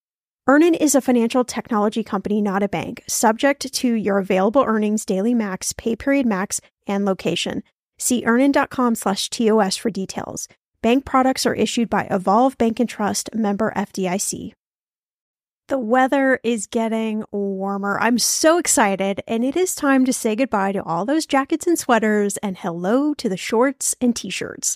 Earnin 0.51 0.73
is 0.73 0.95
a 0.95 0.99
financial 0.99 1.45
technology 1.45 2.03
company, 2.03 2.41
not 2.41 2.61
a 2.61 2.67
bank, 2.67 3.05
subject 3.07 3.71
to 3.71 3.93
your 3.93 4.17
available 4.17 4.65
earnings, 4.67 5.05
daily 5.05 5.33
max, 5.33 5.71
pay 5.71 5.95
period 5.95 6.25
max, 6.25 6.59
and 6.85 7.05
location. 7.05 7.63
See 7.97 8.25
earnin.com 8.25 8.95
slash 8.95 9.29
TOS 9.29 9.77
for 9.77 9.89
details. 9.89 10.49
Bank 10.81 11.05
products 11.05 11.45
are 11.45 11.53
issued 11.53 11.89
by 11.89 12.05
Evolve 12.11 12.57
Bank 12.57 12.81
and 12.81 12.89
Trust, 12.89 13.33
member 13.33 13.71
FDIC. 13.77 14.51
The 15.69 15.79
weather 15.79 16.41
is 16.43 16.67
getting 16.67 17.23
warmer. 17.31 17.97
I'm 18.01 18.19
so 18.19 18.57
excited, 18.57 19.21
and 19.29 19.45
it 19.45 19.55
is 19.55 19.73
time 19.73 20.03
to 20.03 20.11
say 20.11 20.35
goodbye 20.35 20.73
to 20.73 20.83
all 20.83 21.05
those 21.05 21.25
jackets 21.25 21.65
and 21.65 21.79
sweaters 21.79 22.35
and 22.43 22.57
hello 22.57 23.13
to 23.13 23.29
the 23.29 23.37
shorts 23.37 23.95
and 24.01 24.13
t 24.13 24.29
shirts. 24.29 24.75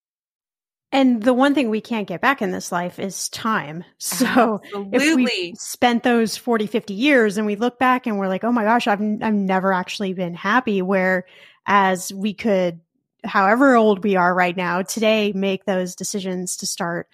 And 0.91 1.23
the 1.23 1.33
one 1.33 1.55
thing 1.55 1.69
we 1.69 1.79
can't 1.79 2.07
get 2.07 2.19
back 2.19 2.41
in 2.41 2.51
this 2.51 2.71
life 2.71 2.99
is 2.99 3.29
time. 3.29 3.83
So 3.97 4.61
Absolutely. 4.63 4.97
if 4.97 5.15
we 5.15 5.55
spent 5.57 6.03
those 6.03 6.37
40, 6.37 6.67
50 6.67 6.93
years 6.93 7.37
and 7.37 7.47
we 7.47 7.55
look 7.55 7.79
back 7.79 8.07
and 8.07 8.19
we're 8.19 8.27
like, 8.27 8.43
oh 8.43 8.51
my 8.51 8.63
gosh, 8.63 8.87
I've, 8.87 8.99
I've 8.99 9.33
never 9.33 9.71
actually 9.73 10.13
been 10.13 10.33
happy. 10.33 10.81
Whereas 10.81 12.11
we 12.13 12.33
could, 12.33 12.81
however 13.23 13.75
old 13.75 14.03
we 14.03 14.15
are 14.15 14.33
right 14.33 14.55
now, 14.55 14.81
today 14.81 15.31
make 15.33 15.65
those 15.65 15.95
decisions 15.95 16.57
to 16.57 16.67
start 16.67 17.07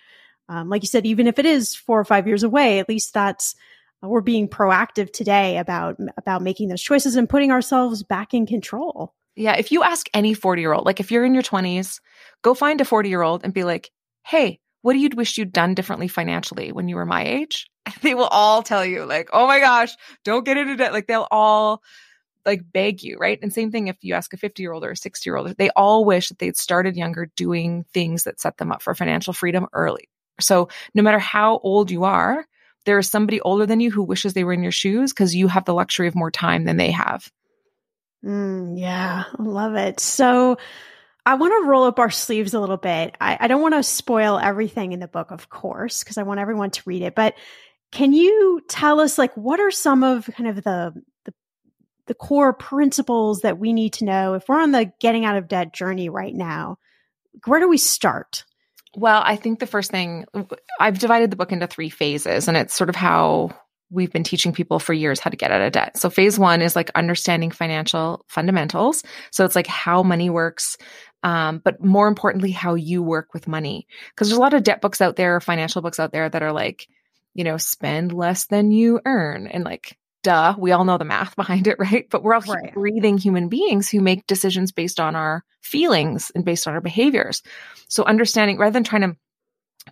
um, 0.50 0.70
like 0.70 0.82
you 0.82 0.88
said, 0.88 1.06
even 1.06 1.28
if 1.28 1.40
it 1.40 1.46
is 1.46 1.76
four 1.76 2.00
or 2.00 2.06
five 2.06 2.28
years 2.28 2.44
away, 2.44 2.80
at 2.80 2.90
least 2.90 3.14
that's 3.14 3.56
we're 4.02 4.22
being 4.22 4.48
proactive 4.48 5.12
today 5.12 5.58
about 5.58 5.98
about 6.18 6.42
making 6.42 6.70
those 6.70 6.82
choices 6.82 7.16
and 7.16 7.28
putting 7.28 7.52
ourselves 7.52 8.04
back 8.04 8.34
in 8.34 8.46
control. 8.46 9.14
Yeah, 9.38 9.54
if 9.54 9.72
you 9.72 9.84
ask 9.84 10.10
any 10.14 10.34
40 10.34 10.62
year 10.62 10.74
old, 10.74 10.86
like 10.86 11.00
if 11.00 11.12
you're 11.12 11.24
in 11.24 11.36
your 11.36 11.44
20s, 11.44 12.00
go 12.42 12.54
find 12.54 12.82
a 12.82 12.86
40 12.86 13.08
year 13.08 13.22
old 13.22 13.44
and 13.44 13.54
be 13.54 13.64
like, 13.64 13.92
hey, 14.24 14.60
what 14.82 14.94
do 14.94 15.00
you 15.00 15.10
wish 15.16 15.38
you'd 15.38 15.54
done 15.54 15.76
differently 15.76 16.08
financially 16.08 16.72
when 16.72 16.88
you 16.88 16.96
were 16.96 17.06
my 17.06 17.24
age? 17.24 17.68
They 18.02 18.16
will 18.16 18.26
all 18.26 18.64
tell 18.64 18.84
you, 18.84 19.06
like, 19.06 19.30
oh 19.32 19.48
my 19.48 19.60
gosh, 19.60 19.96
don't 20.26 20.44
get 20.44 20.58
into 20.58 20.76
debt. 20.76 20.92
Like 20.92 21.08
they'll 21.08 21.28
all 21.32 21.82
like 22.46 22.62
beg 22.72 23.04
you, 23.04 23.18
right? 23.18 23.40
And 23.42 23.54
same 23.54 23.72
thing 23.72 23.88
if 23.88 23.98
you 24.02 24.14
ask 24.16 24.34
a 24.34 24.38
50 24.38 24.62
year 24.62 24.72
old 24.72 24.84
or 24.84 24.92
a 24.92 24.98
60 24.98 25.30
year 25.30 25.38
old, 25.38 25.56
they 25.58 25.70
all 25.70 26.04
wish 26.04 26.30
that 26.30 26.40
they'd 26.40 26.58
started 26.58 26.96
younger 26.96 27.30
doing 27.36 27.86
things 27.94 28.24
that 28.24 28.40
set 28.40 28.58
them 28.58 28.72
up 28.72 28.82
for 28.82 28.96
financial 28.96 29.34
freedom 29.34 29.68
early. 29.72 30.10
So 30.40 30.70
no 30.96 31.04
matter 31.04 31.20
how 31.20 31.60
old 31.60 31.92
you 31.92 32.06
are, 32.06 32.46
there 32.86 32.98
is 32.98 33.10
somebody 33.10 33.42
older 33.42 33.66
than 33.66 33.82
you 33.82 33.92
who 33.92 34.04
wishes 34.04 34.34
they 34.34 34.44
were 34.44 34.54
in 34.54 34.64
your 34.64 34.72
shoes 34.72 35.12
because 35.12 35.36
you 35.36 35.48
have 35.48 35.66
the 35.66 35.74
luxury 35.74 36.08
of 36.08 36.16
more 36.16 36.32
time 36.32 36.64
than 36.64 36.78
they 36.78 36.92
have. 36.92 37.30
Mm, 38.26 38.80
yeah, 38.80 39.26
love 39.40 39.76
it. 39.76 40.00
So 40.00 40.58
I 41.26 41.36
want 41.36 41.54
to 41.62 41.70
roll 41.70 41.84
up 41.84 42.00
our 42.00 42.10
sleeves 42.10 42.54
a 42.54 42.60
little 42.60 42.78
bit. 42.78 43.16
I, 43.20 43.38
I 43.40 43.48
don't 43.48 43.62
want 43.62 43.76
to 43.76 43.84
spoil 43.84 44.40
everything 44.40 44.94
in 44.94 45.00
the 45.00 45.08
book, 45.08 45.32
of 45.32 45.50
course, 45.50 46.04
because 46.04 46.18
I 46.18 46.24
want 46.24 46.40
everyone 46.40 46.72
to 46.72 46.82
read 46.86 47.02
it. 47.02 47.16
But 47.16 47.36
can 47.92 48.14
you 48.14 48.62
tell 48.68 49.00
us, 49.00 49.18
like, 49.18 49.36
what 49.36 49.60
are 49.60 49.72
some 49.72 50.04
of 50.04 50.30
kind 50.36 50.50
of 50.50 50.56
the, 50.64 50.94
the 51.26 51.34
the 52.08 52.14
core 52.14 52.54
principles 52.54 53.42
that 53.42 53.60
we 53.60 53.74
need 53.74 53.94
to 53.94 54.06
know 54.06 54.34
if 54.34 54.48
we're 54.48 54.62
on 54.62 54.72
the 54.72 54.92
getting 55.00 55.26
out 55.26 55.38
of 55.38 55.48
debt 55.48 55.74
journey 55.74 56.10
right 56.10 56.34
now? 56.34 56.78
Where 57.46 57.60
do 57.60 57.70
we 57.70 57.78
start? 57.78 58.46
Well, 58.96 59.22
I 59.24 59.36
think 59.36 59.60
the 59.60 59.68
first 59.68 59.92
thing 59.92 60.26
I've 60.80 61.00
divided 61.00 61.30
the 61.30 61.36
book 61.36 61.52
into 61.52 61.68
three 61.68 61.90
phases, 61.90 62.48
and 62.48 62.58
it's 62.58 62.74
sort 62.74 62.90
of 62.90 62.96
how 62.96 63.52
we've 63.90 64.12
been 64.12 64.24
teaching 64.24 64.52
people 64.52 64.80
for 64.80 64.94
years 64.94 65.20
how 65.20 65.30
to 65.30 65.38
get 65.38 65.52
out 65.52 65.62
of 65.62 65.72
debt. 65.72 65.98
So 65.98 66.10
phase 66.10 66.38
one 66.38 66.62
is 66.62 66.76
like 66.76 66.92
understanding 66.96 67.52
financial 67.52 68.26
fundamentals. 68.28 69.04
So 69.32 69.46
it's 69.46 69.56
like 69.56 69.68
how 69.68 70.04
money 70.04 70.30
works, 70.30 70.78
um, 71.24 71.62
but 71.64 71.84
more 71.84 72.08
importantly, 72.08 72.52
how 72.52 72.76
you 72.76 73.02
work 73.02 73.34
with 73.34 73.48
money. 73.48 73.88
Because 74.10 74.28
there's 74.28 74.38
a 74.38 74.42
lot 74.42 74.54
of 74.54 74.64
debt 74.64 74.82
books 74.82 75.02
out 75.02 75.16
there, 75.16 75.40
financial 75.40 75.82
books 75.82 76.00
out 76.00 76.12
there 76.12 76.30
that 76.30 76.44
are 76.44 76.52
like, 76.52 76.88
you 77.34 77.44
know, 77.44 77.58
spend 77.58 78.12
less 78.12 78.46
than 78.48 78.72
you 78.72 79.00
earn, 79.06 79.48
and 79.48 79.64
like 79.64 79.98
duh, 80.24 80.56
we 80.58 80.74
all 80.74 80.84
know 80.84 80.98
the 80.98 81.06
math 81.06 81.36
behind 81.38 81.68
it, 81.68 81.78
right? 81.80 82.06
But 82.10 82.24
we're 82.24 82.34
all 82.34 82.42
right. 82.42 82.74
breathing 82.74 83.18
human 83.18 83.48
beings 83.48 83.90
who 83.90 84.02
make 84.02 84.28
decisions 84.28 84.72
based 84.72 85.00
on 85.00 85.16
our 85.16 85.44
feelings 85.62 86.32
and 86.36 86.44
based 86.44 86.68
on 86.68 86.74
our 86.74 86.82
behaviors. 86.82 87.42
So 87.88 88.04
understanding 88.04 88.58
rather 88.58 88.74
than 88.74 88.84
trying 88.84 89.04
to 89.04 89.16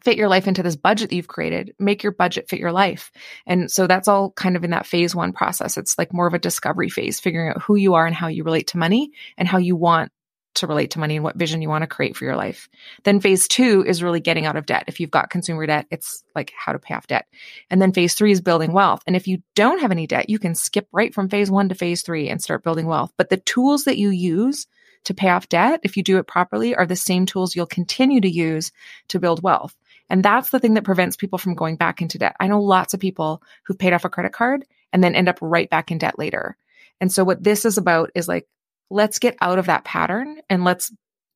fit 0.04 0.18
your 0.18 0.30
life 0.30 0.48
into 0.48 0.64
this 0.64 0.76
budget 0.76 1.10
that 1.10 1.16
you've 1.16 1.28
created, 1.28 1.74
make 1.80 2.04
your 2.04 2.12
budget 2.12 2.50
fit 2.50 2.60
your 2.60 2.72
life. 2.72 3.12
And 3.46 3.72
so 3.72 3.88
that's 3.88 4.08
all 4.08 4.32
kind 4.32 4.56
of 4.56 4.64
in 4.64 4.72
that 4.72 4.86
phase 4.86 5.16
one 5.16 5.34
process. 5.34 5.78
It's 5.78 5.98
like 5.98 6.14
more 6.14 6.28
of 6.28 6.34
a 6.34 6.40
discovery 6.40 6.90
phase, 6.90 7.20
figuring 7.20 7.50
out 7.50 7.62
who 7.62 7.76
you 7.76 7.94
are 7.96 8.06
and 8.06 8.16
how 8.16 8.28
you 8.28 8.44
relate 8.44 8.68
to 8.68 8.78
money 8.78 9.12
and 9.38 9.48
how 9.48 9.58
you 9.58 9.76
want 9.76 10.12
to 10.56 10.68
relate 10.68 10.92
to 10.92 11.00
money 11.00 11.16
and 11.16 11.24
what 11.24 11.36
vision 11.36 11.62
you 11.62 11.70
want 11.70 11.82
to 11.82 11.88
create 11.88 12.16
for 12.16 12.24
your 12.24 12.38
life. 12.38 12.70
Then 13.04 13.20
phase 13.20 13.48
two 13.48 13.84
is 13.86 14.02
really 14.02 14.22
getting 14.22 14.46
out 14.46 14.56
of 14.56 14.66
debt. 14.66 14.86
If 14.88 15.00
you've 15.00 15.12
got 15.12 15.30
consumer 15.30 15.66
debt, 15.66 15.86
it's 15.92 16.24
like 16.34 16.54
how 16.56 16.72
to 16.72 16.80
pay 16.80 16.94
off 16.94 17.08
debt. 17.08 17.26
And 17.70 17.82
then 17.82 17.92
phase 17.92 18.14
three 18.14 18.32
is 18.32 18.42
building 18.42 18.72
wealth. 18.72 19.02
And 19.06 19.16
if 19.16 19.28
you 19.28 19.44
don't 19.54 19.82
have 19.82 19.92
any 19.92 20.08
debt, 20.08 20.30
you 20.30 20.40
can 20.40 20.56
skip 20.56 20.88
right 20.94 21.14
from 21.14 21.30
phase 21.30 21.52
one 21.52 21.70
to 21.70 21.76
phase 21.76 22.04
three 22.04 22.30
and 22.30 22.42
start 22.42 22.64
building 22.64 22.86
wealth. 22.86 23.12
But 23.18 23.30
the 23.30 23.38
tools 23.38 23.84
that 23.84 23.98
you 23.98 24.10
use 24.10 24.66
to 25.04 25.14
pay 25.14 25.30
off 25.30 25.50
debt, 25.50 25.82
if 25.84 25.98
you 25.98 26.04
do 26.04 26.18
it 26.18 26.28
properly, 26.28 26.74
are 26.76 26.86
the 26.86 26.96
same 26.96 27.26
tools 27.26 27.56
you'll 27.56 27.66
continue 27.66 28.22
to 28.22 28.30
use 28.30 28.72
to 29.10 29.20
build 29.20 29.44
wealth. 29.44 29.76
And 30.10 30.24
that's 30.24 30.50
the 30.50 30.60
thing 30.60 30.76
that 30.76 30.84
prevents 30.84 31.16
people 31.16 31.40
from 31.40 31.56
going 31.56 31.78
back 31.78 32.02
into 32.02 32.18
debt. 32.18 32.36
I 32.40 32.48
know 32.48 32.62
lots 32.62 32.94
of 32.94 33.00
people 33.00 33.42
who've 33.66 33.78
paid 33.78 33.94
off 33.94 34.06
a 34.06 34.10
credit 34.10 34.34
card 34.34 34.66
and 34.94 35.04
then 35.04 35.16
end 35.16 35.30
up 35.30 35.40
right 35.42 35.70
back 35.70 35.92
in 35.92 35.98
debt 35.98 36.20
later. 36.20 36.58
And 37.02 37.12
so 37.12 37.24
what 37.24 37.44
this 37.44 37.66
is 37.66 37.78
about 37.78 38.12
is 38.16 38.28
like 38.28 38.48
let's 38.90 39.20
get 39.20 39.36
out 39.42 39.60
of 39.60 39.66
that 39.66 39.84
pattern 39.84 40.38
and 40.50 40.64
let's 40.64 40.92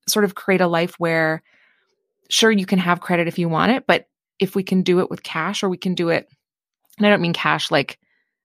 sort 0.08 0.24
of 0.24 0.34
create 0.34 0.60
a 0.60 0.68
life 0.68 0.94
where 0.98 1.42
sure 2.28 2.50
you 2.50 2.66
can 2.66 2.78
have 2.78 3.00
credit 3.00 3.28
if 3.28 3.38
you 3.38 3.48
want 3.48 3.72
it, 3.72 3.84
but 3.86 4.06
if 4.38 4.54
we 4.54 4.62
can 4.62 4.82
do 4.82 5.00
it 5.00 5.10
with 5.10 5.22
cash 5.22 5.62
or 5.62 5.68
we 5.68 5.76
can 5.76 5.94
do 5.94 6.08
it, 6.08 6.28
and 6.96 7.06
I 7.06 7.10
don't 7.10 7.20
mean 7.20 7.32
cash 7.32 7.70
like 7.70 7.98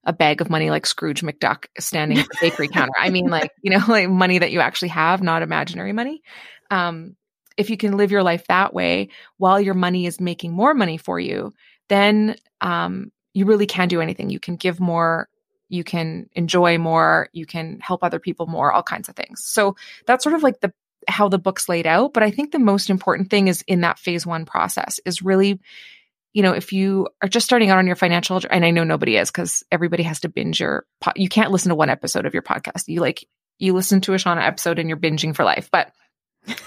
a 0.04 0.12
bag 0.12 0.40
of 0.40 0.50
money 0.50 0.70
like 0.70 0.86
Scrooge 0.86 1.22
McDuck 1.22 1.66
standing 1.78 2.18
at 2.18 2.28
the 2.28 2.36
bakery 2.40 2.68
counter. 2.68 2.92
I 2.98 3.10
mean 3.10 3.28
like, 3.28 3.52
you 3.62 3.70
know, 3.70 3.84
like 3.88 4.08
money 4.08 4.38
that 4.38 4.52
you 4.52 4.60
actually 4.60 4.88
have, 4.88 5.22
not 5.22 5.42
imaginary 5.42 5.92
money. 5.92 6.22
Um, 6.70 7.16
if 7.56 7.70
you 7.70 7.76
can 7.76 7.96
live 7.96 8.10
your 8.10 8.22
life 8.22 8.46
that 8.48 8.74
way 8.74 9.08
while 9.38 9.60
your 9.60 9.74
money 9.74 10.06
is 10.06 10.20
making 10.20 10.52
more 10.52 10.74
money 10.74 10.98
for 10.98 11.18
you, 11.18 11.52
then 11.88 12.36
um, 12.60 13.10
you 13.34 13.46
really 13.46 13.66
can 13.66 13.88
do 13.88 14.00
anything. 14.00 14.30
You 14.30 14.40
can 14.40 14.56
give 14.56 14.80
more 14.80 15.28
you 15.68 15.84
can 15.84 16.28
enjoy 16.34 16.78
more, 16.78 17.28
you 17.32 17.44
can 17.46 17.80
help 17.80 18.04
other 18.04 18.20
people 18.20 18.46
more, 18.46 18.72
all 18.72 18.84
kinds 18.84 19.08
of 19.08 19.16
things. 19.16 19.44
So 19.44 19.76
that's 20.06 20.22
sort 20.22 20.36
of 20.36 20.42
like 20.42 20.60
the 20.60 20.72
how 21.08 21.28
the 21.28 21.38
book's 21.38 21.68
laid 21.68 21.86
out, 21.86 22.12
but 22.12 22.22
I 22.22 22.30
think 22.30 22.50
the 22.50 22.58
most 22.58 22.90
important 22.90 23.30
thing 23.30 23.48
is 23.48 23.62
in 23.68 23.82
that 23.82 23.98
phase 23.98 24.26
1 24.26 24.44
process 24.44 24.98
is 25.04 25.22
really 25.22 25.60
you 26.34 26.42
know, 26.42 26.52
if 26.52 26.70
you 26.70 27.08
are 27.22 27.30
just 27.30 27.46
starting 27.46 27.70
out 27.70 27.78
on 27.78 27.86
your 27.86 27.96
financial, 27.96 28.38
and 28.50 28.62
I 28.62 28.70
know 28.70 28.84
nobody 28.84 29.16
is 29.16 29.30
because 29.30 29.64
everybody 29.72 30.02
has 30.02 30.20
to 30.20 30.28
binge 30.28 30.60
your, 30.60 30.84
you 31.14 31.30
can't 31.30 31.50
listen 31.50 31.70
to 31.70 31.74
one 31.74 31.88
episode 31.88 32.26
of 32.26 32.34
your 32.34 32.42
podcast. 32.42 32.88
You 32.88 33.00
like, 33.00 33.26
you 33.58 33.72
listen 33.72 34.02
to 34.02 34.12
a 34.12 34.18
Shannah 34.18 34.42
episode 34.42 34.78
and 34.78 34.86
you're 34.86 34.98
binging 34.98 35.34
for 35.34 35.44
life. 35.44 35.70
But 35.72 35.92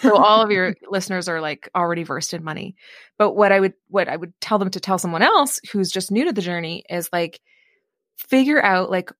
so 0.01 0.15
all 0.23 0.41
of 0.41 0.51
your 0.51 0.75
listeners 0.89 1.27
are 1.27 1.41
like 1.41 1.69
already 1.75 2.03
versed 2.03 2.33
in 2.33 2.43
money. 2.43 2.75
But 3.17 3.33
what 3.33 3.51
I 3.51 3.59
would, 3.59 3.73
what 3.87 4.07
I 4.07 4.15
would 4.15 4.33
tell 4.41 4.59
them 4.59 4.69
to 4.71 4.79
tell 4.79 4.97
someone 4.97 5.21
else 5.21 5.59
who's 5.71 5.91
just 5.91 6.11
new 6.11 6.25
to 6.25 6.33
the 6.33 6.41
journey 6.41 6.83
is 6.89 7.09
like, 7.11 7.39
figure 8.27 8.61
out 8.61 8.91
like 8.91 9.11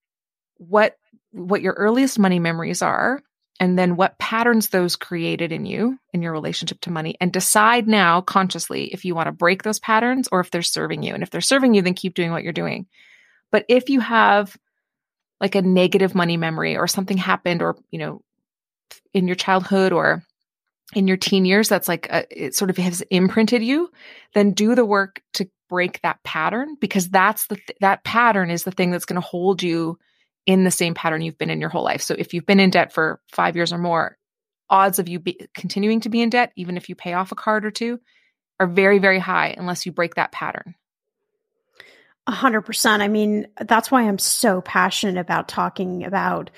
what 0.58 0.96
what 1.32 1.62
your 1.62 1.74
earliest 1.74 2.20
money 2.20 2.40
memories 2.40 2.82
are 2.82 3.22
and 3.60 3.78
then 3.78 3.96
what 3.96 4.18
patterns 4.18 4.70
those 4.70 4.96
created 4.96 5.52
in 5.52 5.66
you 5.66 5.98
in 6.14 6.22
your 6.22 6.32
relationship 6.32 6.80
to 6.82 6.92
money 6.92 7.16
and 7.22 7.32
decide 7.32 7.88
now 7.88 8.20
consciously 8.22 8.86
if 8.86 9.06
you 9.06 9.16
want 9.16 9.28
to 9.28 9.32
break 9.32 9.64
those 9.64 9.80
patterns 9.80 10.28
or 10.32 10.40
if 10.42 10.52
they're 10.52 10.62
serving 10.62 11.02
you 11.02 11.14
and 11.14 11.24
if 11.24 11.30
they're 11.30 11.40
serving 11.40 11.74
you 11.74 11.82
then 11.82 11.94
keep 11.94 12.14
doing 12.14 12.32
what 12.32 12.44
you're 12.44 12.52
doing 12.52 12.88
but 13.52 13.64
if 13.70 13.90
you 13.90 14.00
have 14.00 14.58
like 15.40 15.56
a 15.56 15.62
negative 15.62 16.14
money 16.14 16.36
memory 16.36 16.76
or 16.76 16.88
something 16.88 17.18
happened 17.18 17.62
or 17.62 17.78
you 17.92 18.00
know 18.00 18.22
in 19.14 19.28
your 19.28 19.36
childhood 19.36 19.94
or 19.94 20.24
in 20.94 21.08
your 21.08 21.18
teen 21.18 21.46
years 21.46 21.70
that's 21.70 21.88
like 21.88 22.08
a, 22.10 22.26
it 22.32 22.56
sort 22.56 22.70
of 22.70 22.78
has 22.78 23.02
imprinted 23.12 23.64
you 23.64 23.90
then 24.34 24.52
do 24.52 24.76
the 24.76 24.86
work 24.86 25.22
to 25.34 25.48
break 25.70 26.02
that 26.02 26.22
pattern 26.24 26.76
because 26.82 27.08
that's 27.10 27.48
the 27.48 27.56
th- 27.56 27.78
that 27.80 28.04
pattern 28.04 28.50
is 28.50 28.64
the 28.64 28.72
thing 28.72 28.92
that's 28.92 29.06
going 29.06 29.22
to 29.22 29.26
hold 29.26 29.64
you 29.64 29.98
in 30.46 30.64
the 30.64 30.72
same 30.72 30.96
pattern 30.96 31.22
you've 31.22 31.38
been 31.38 31.52
in 31.52 31.62
your 31.62 31.70
whole 31.70 31.84
life. 31.84 32.02
So 32.02 32.16
if 32.18 32.34
you've 32.34 32.46
been 32.46 32.60
in 32.60 32.72
debt 32.72 32.92
for 32.92 33.22
5 33.32 33.56
years 33.56 33.72
or 33.72 33.78
more, 33.78 34.18
odds 34.70 35.00
of 35.00 35.08
you 35.08 35.20
be, 35.20 35.48
continuing 35.54 36.02
to 36.02 36.10
be 36.10 36.22
in 36.22 36.30
debt 36.30 36.52
even 36.56 36.76
if 36.76 36.90
you 36.90 36.96
pay 36.96 37.14
off 37.14 37.32
a 37.32 37.36
card 37.36 37.66
or 37.66 37.72
two 37.72 38.00
are 38.60 38.68
very 38.68 39.00
very 39.00 39.20
high 39.20 39.56
unless 39.58 39.86
you 39.86 39.92
break 39.92 40.16
that 40.16 40.32
pattern. 40.32 40.76
A 42.28 42.32
hundred 42.32 42.62
percent. 42.62 43.02
I 43.02 43.08
mean, 43.08 43.48
that's 43.60 43.90
why 43.90 44.04
I'm 44.04 44.20
so 44.20 44.62
passionate 44.62 45.20
about 45.20 45.48
talking 45.48 46.04
about 46.04 46.52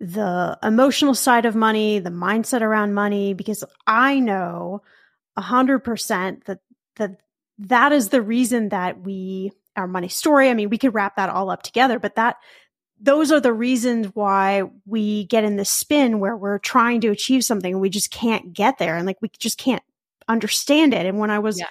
the 0.00 0.58
emotional 0.62 1.14
side 1.14 1.46
of 1.46 1.54
money, 1.54 1.98
the 1.98 2.10
mindset 2.10 2.60
around 2.60 2.94
money, 2.94 3.34
because 3.34 3.64
I 3.86 4.20
know 4.20 4.82
a 5.36 5.42
hundred 5.42 5.80
percent 5.80 6.44
that 6.46 6.60
that 6.96 7.20
that 7.58 7.92
is 7.92 8.10
the 8.10 8.22
reason 8.22 8.68
that 8.70 9.00
we 9.00 9.52
our 9.76 9.86
money 9.86 10.08
story. 10.08 10.48
I 10.50 10.54
mean, 10.54 10.70
we 10.70 10.78
could 10.78 10.94
wrap 10.94 11.16
that 11.16 11.30
all 11.30 11.50
up 11.50 11.62
together, 11.62 11.98
but 11.98 12.16
that 12.16 12.36
those 12.98 13.30
are 13.30 13.40
the 13.40 13.52
reasons 13.52 14.08
why 14.14 14.62
we 14.86 15.24
get 15.24 15.44
in 15.44 15.56
this 15.56 15.70
spin 15.70 16.18
where 16.18 16.36
we're 16.36 16.58
trying 16.58 17.00
to 17.02 17.08
achieve 17.08 17.44
something 17.44 17.74
and 17.74 17.80
we 17.80 17.90
just 17.90 18.10
can't 18.10 18.54
get 18.54 18.78
there 18.78 18.96
and 18.96 19.06
like 19.06 19.20
we 19.20 19.28
just 19.38 19.58
can't 19.58 19.82
understand 20.28 20.94
it. 20.94 21.04
And 21.04 21.18
when 21.18 21.30
I 21.30 21.38
was 21.38 21.58
yes. 21.58 21.68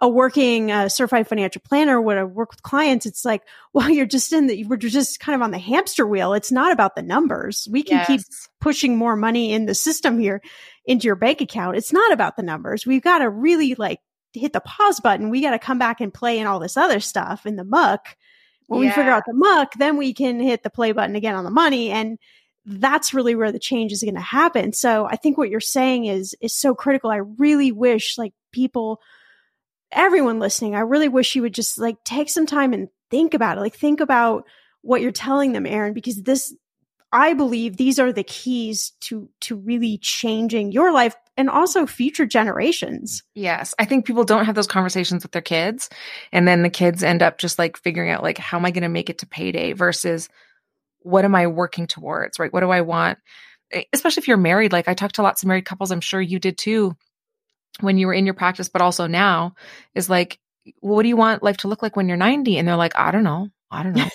A 0.00 0.08
working 0.08 0.70
uh, 0.70 0.88
certified 0.88 1.26
financial 1.26 1.60
planner, 1.64 1.98
I 1.98 2.22
work 2.24 2.52
with 2.52 2.62
clients, 2.62 3.04
it's 3.04 3.24
like, 3.24 3.42
well, 3.72 3.90
you're 3.90 4.06
just 4.06 4.32
in 4.32 4.46
the, 4.46 4.64
we're 4.64 4.76
just 4.76 5.18
kind 5.18 5.34
of 5.34 5.42
on 5.42 5.50
the 5.50 5.58
hamster 5.58 6.06
wheel. 6.06 6.34
It's 6.34 6.52
not 6.52 6.70
about 6.70 6.94
the 6.94 7.02
numbers. 7.02 7.66
We 7.70 7.82
can 7.82 7.98
yes. 7.98 8.06
keep 8.06 8.20
pushing 8.60 8.96
more 8.96 9.16
money 9.16 9.52
in 9.52 9.66
the 9.66 9.74
system 9.74 10.18
here 10.18 10.40
into 10.84 11.06
your 11.06 11.16
bank 11.16 11.40
account. 11.40 11.76
It's 11.76 11.92
not 11.92 12.12
about 12.12 12.36
the 12.36 12.44
numbers. 12.44 12.86
We've 12.86 13.02
got 13.02 13.18
to 13.18 13.28
really 13.28 13.74
like 13.74 13.98
hit 14.34 14.52
the 14.52 14.60
pause 14.60 15.00
button. 15.00 15.30
We 15.30 15.40
got 15.40 15.50
to 15.50 15.58
come 15.58 15.78
back 15.78 16.00
and 16.00 16.14
play 16.14 16.38
in 16.38 16.46
all 16.46 16.60
this 16.60 16.76
other 16.76 17.00
stuff 17.00 17.44
in 17.44 17.56
the 17.56 17.64
muck 17.64 18.16
When 18.68 18.82
yeah. 18.82 18.90
we 18.90 18.94
figure 18.94 19.10
out 19.10 19.24
the 19.26 19.34
muck, 19.34 19.72
then 19.78 19.96
we 19.96 20.12
can 20.12 20.38
hit 20.40 20.62
the 20.62 20.70
play 20.70 20.92
button 20.92 21.16
again 21.16 21.34
on 21.34 21.44
the 21.44 21.50
money. 21.50 21.90
And 21.90 22.18
that's 22.66 23.14
really 23.14 23.34
where 23.34 23.50
the 23.50 23.58
change 23.58 23.92
is 23.92 24.02
going 24.02 24.14
to 24.14 24.20
happen. 24.20 24.74
So 24.74 25.06
I 25.06 25.16
think 25.16 25.38
what 25.38 25.48
you're 25.48 25.60
saying 25.60 26.04
is 26.04 26.36
is 26.40 26.54
so 26.54 26.74
critical. 26.74 27.10
I 27.10 27.16
really 27.16 27.72
wish 27.72 28.18
like 28.18 28.34
people 28.52 29.00
everyone 29.92 30.38
listening, 30.38 30.74
I 30.74 30.80
really 30.80 31.08
wish 31.08 31.34
you 31.34 31.42
would 31.42 31.54
just 31.54 31.78
like 31.78 32.02
take 32.04 32.28
some 32.28 32.46
time 32.46 32.72
and 32.72 32.88
think 33.10 33.34
about 33.34 33.58
it. 33.58 33.60
Like 33.60 33.76
think 33.76 34.00
about 34.00 34.44
what 34.82 35.00
you're 35.00 35.12
telling 35.12 35.52
them, 35.52 35.66
Erin, 35.66 35.92
because 35.92 36.22
this 36.22 36.54
I 37.10 37.32
believe 37.32 37.76
these 37.76 37.98
are 37.98 38.12
the 38.12 38.22
keys 38.22 38.92
to 39.00 39.30
to 39.42 39.56
really 39.56 39.98
changing 39.98 40.72
your 40.72 40.92
life 40.92 41.14
and 41.38 41.48
also 41.48 41.86
future 41.86 42.26
generations. 42.26 43.22
Yes. 43.34 43.74
I 43.78 43.86
think 43.86 44.04
people 44.04 44.24
don't 44.24 44.44
have 44.44 44.54
those 44.54 44.66
conversations 44.66 45.22
with 45.22 45.32
their 45.32 45.42
kids 45.42 45.88
and 46.32 46.46
then 46.46 46.62
the 46.62 46.70
kids 46.70 47.02
end 47.02 47.22
up 47.22 47.38
just 47.38 47.58
like 47.58 47.78
figuring 47.78 48.10
out 48.10 48.22
like 48.22 48.36
how 48.36 48.58
am 48.58 48.66
I 48.66 48.72
going 48.72 48.82
to 48.82 48.88
make 48.88 49.08
it 49.08 49.18
to 49.18 49.26
payday 49.26 49.72
versus 49.72 50.28
what 51.00 51.24
am 51.24 51.34
I 51.34 51.46
working 51.46 51.86
towards, 51.86 52.38
right? 52.38 52.52
What 52.52 52.60
do 52.60 52.70
I 52.70 52.82
want? 52.82 53.18
Especially 53.92 54.20
if 54.20 54.28
you're 54.28 54.36
married, 54.36 54.72
like 54.72 54.88
I 54.88 54.94
talked 54.94 55.14
to 55.14 55.22
lots 55.22 55.42
of 55.42 55.46
married 55.48 55.64
couples, 55.64 55.90
I'm 55.90 56.00
sure 56.00 56.20
you 56.20 56.38
did 56.38 56.58
too 56.58 56.94
when 57.80 57.98
you 57.98 58.06
were 58.06 58.14
in 58.14 58.24
your 58.24 58.34
practice, 58.34 58.68
but 58.68 58.82
also 58.82 59.06
now 59.06 59.54
is 59.94 60.10
like, 60.10 60.38
well, 60.80 60.96
what 60.96 61.02
do 61.02 61.08
you 61.08 61.16
want 61.16 61.42
life 61.42 61.58
to 61.58 61.68
look 61.68 61.82
like 61.82 61.96
when 61.96 62.08
you're 62.08 62.16
90? 62.16 62.58
And 62.58 62.66
they're 62.66 62.76
like, 62.76 62.96
I 62.96 63.10
don't 63.10 63.24
know. 63.24 63.48
I 63.70 63.82
don't 63.82 63.96
know. 63.96 64.08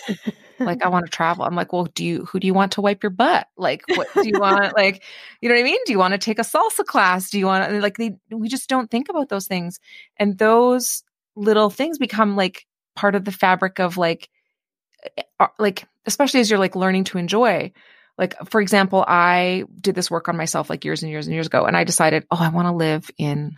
like 0.59 0.83
I 0.83 0.89
want 0.89 1.05
to 1.05 1.11
travel. 1.11 1.45
I'm 1.45 1.55
like, 1.55 1.73
well, 1.73 1.85
do 1.85 2.03
you 2.03 2.25
who 2.25 2.39
do 2.39 2.47
you 2.47 2.53
want 2.53 2.73
to 2.73 2.81
wipe 2.81 3.03
your 3.03 3.11
butt? 3.11 3.47
Like 3.57 3.83
what 3.87 4.07
do 4.13 4.27
you 4.27 4.39
want 4.39 4.73
like 4.77 5.03
you 5.41 5.49
know 5.49 5.55
what 5.55 5.61
I 5.61 5.63
mean? 5.63 5.79
Do 5.85 5.91
you 5.91 5.99
want 5.99 6.13
to 6.13 6.17
take 6.17 6.39
a 6.39 6.43
salsa 6.43 6.85
class? 6.85 7.29
Do 7.29 7.39
you 7.39 7.45
want 7.45 7.69
to 7.69 7.79
like 7.79 7.97
they 7.97 8.15
we 8.31 8.47
just 8.47 8.69
don't 8.69 8.89
think 8.89 9.09
about 9.09 9.29
those 9.29 9.47
things. 9.47 9.79
And 10.17 10.37
those 10.37 11.03
little 11.35 11.69
things 11.69 11.97
become 11.97 12.35
like 12.35 12.65
part 12.95 13.15
of 13.15 13.25
the 13.25 13.31
fabric 13.31 13.79
of 13.79 13.97
like 13.97 14.29
eh, 15.17 15.23
uh, 15.39 15.47
like 15.59 15.85
especially 16.05 16.39
as 16.39 16.49
you're 16.49 16.59
like 16.59 16.75
learning 16.75 17.05
to 17.05 17.17
enjoy. 17.17 17.71
Like 18.17 18.35
for 18.49 18.61
example, 18.61 19.03
I 19.07 19.63
did 19.79 19.95
this 19.95 20.11
work 20.11 20.29
on 20.29 20.37
myself 20.37 20.69
like 20.69 20.85
years 20.85 21.01
and 21.01 21.11
years 21.11 21.27
and 21.27 21.33
years 21.33 21.47
ago 21.47 21.65
and 21.65 21.75
I 21.75 21.83
decided, 21.83 22.25
"Oh, 22.29 22.37
I 22.39 22.49
want 22.49 22.67
to 22.67 22.73
live 22.73 23.09
in 23.17 23.55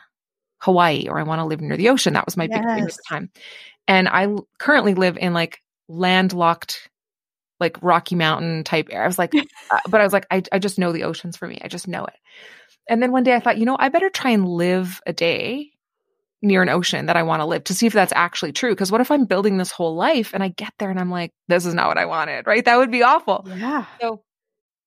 Hawaii 0.59 1.07
or 1.09 1.19
I 1.19 1.23
want 1.23 1.39
to 1.39 1.45
live 1.45 1.61
near 1.61 1.77
the 1.77 1.89
ocean." 1.89 2.13
That 2.13 2.25
was 2.25 2.37
my 2.37 2.45
yes. 2.45 2.57
big 2.57 2.65
thing 2.65 2.83
at 2.83 2.91
the 2.91 3.03
time. 3.09 3.29
And 3.87 4.07
I 4.07 4.27
currently 4.57 4.93
live 4.93 5.17
in 5.17 5.33
like 5.33 5.61
landlocked 5.87 6.89
like 7.59 7.77
Rocky 7.81 8.15
Mountain 8.15 8.63
type 8.63 8.87
air. 8.91 9.03
I 9.03 9.07
was 9.07 9.19
like, 9.19 9.33
uh, 9.71 9.79
but 9.89 10.01
I 10.01 10.03
was 10.03 10.13
like, 10.13 10.27
I, 10.31 10.43
I 10.51 10.59
just 10.59 10.79
know 10.79 10.91
the 10.91 11.03
oceans 11.03 11.37
for 11.37 11.47
me. 11.47 11.59
I 11.63 11.67
just 11.67 11.87
know 11.87 12.05
it. 12.05 12.15
And 12.89 13.01
then 13.01 13.11
one 13.11 13.23
day 13.23 13.33
I 13.33 13.39
thought, 13.39 13.57
you 13.57 13.65
know, 13.65 13.77
I 13.79 13.89
better 13.89 14.09
try 14.09 14.31
and 14.31 14.47
live 14.47 15.01
a 15.05 15.13
day 15.13 15.71
near 16.41 16.61
an 16.61 16.69
ocean 16.69 17.07
that 17.07 17.17
I 17.17 17.23
want 17.23 17.41
to 17.41 17.45
live 17.45 17.63
to 17.65 17.73
see 17.73 17.87
if 17.87 17.93
that's 17.93 18.13
actually 18.15 18.51
true. 18.51 18.71
Because 18.71 18.91
what 18.91 19.01
if 19.01 19.09
I'm 19.09 19.25
building 19.25 19.57
this 19.57 19.71
whole 19.71 19.95
life 19.95 20.33
and 20.33 20.43
I 20.43 20.49
get 20.49 20.73
there 20.77 20.91
and 20.91 20.99
I'm 20.99 21.09
like, 21.09 21.31
this 21.47 21.65
is 21.65 21.73
not 21.73 21.87
what 21.87 21.97
I 21.97 22.05
wanted, 22.05 22.45
right? 22.45 22.63
That 22.63 22.77
would 22.77 22.91
be 22.91 23.01
awful. 23.01 23.47
Yeah. 23.47 23.85
So 24.01 24.21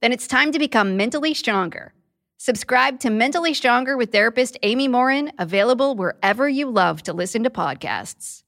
Then 0.00 0.12
it's 0.12 0.26
time 0.26 0.52
to 0.52 0.58
become 0.58 0.96
mentally 0.96 1.34
stronger. 1.34 1.92
Subscribe 2.38 3.00
to 3.00 3.08
Mentally 3.08 3.54
Stronger 3.54 3.96
with 3.96 4.12
therapist 4.12 4.58
Amy 4.62 4.88
Morin, 4.88 5.32
available 5.38 5.96
wherever 5.96 6.46
you 6.46 6.70
love 6.70 7.02
to 7.04 7.14
listen 7.14 7.42
to 7.44 7.50
podcasts. 7.50 8.42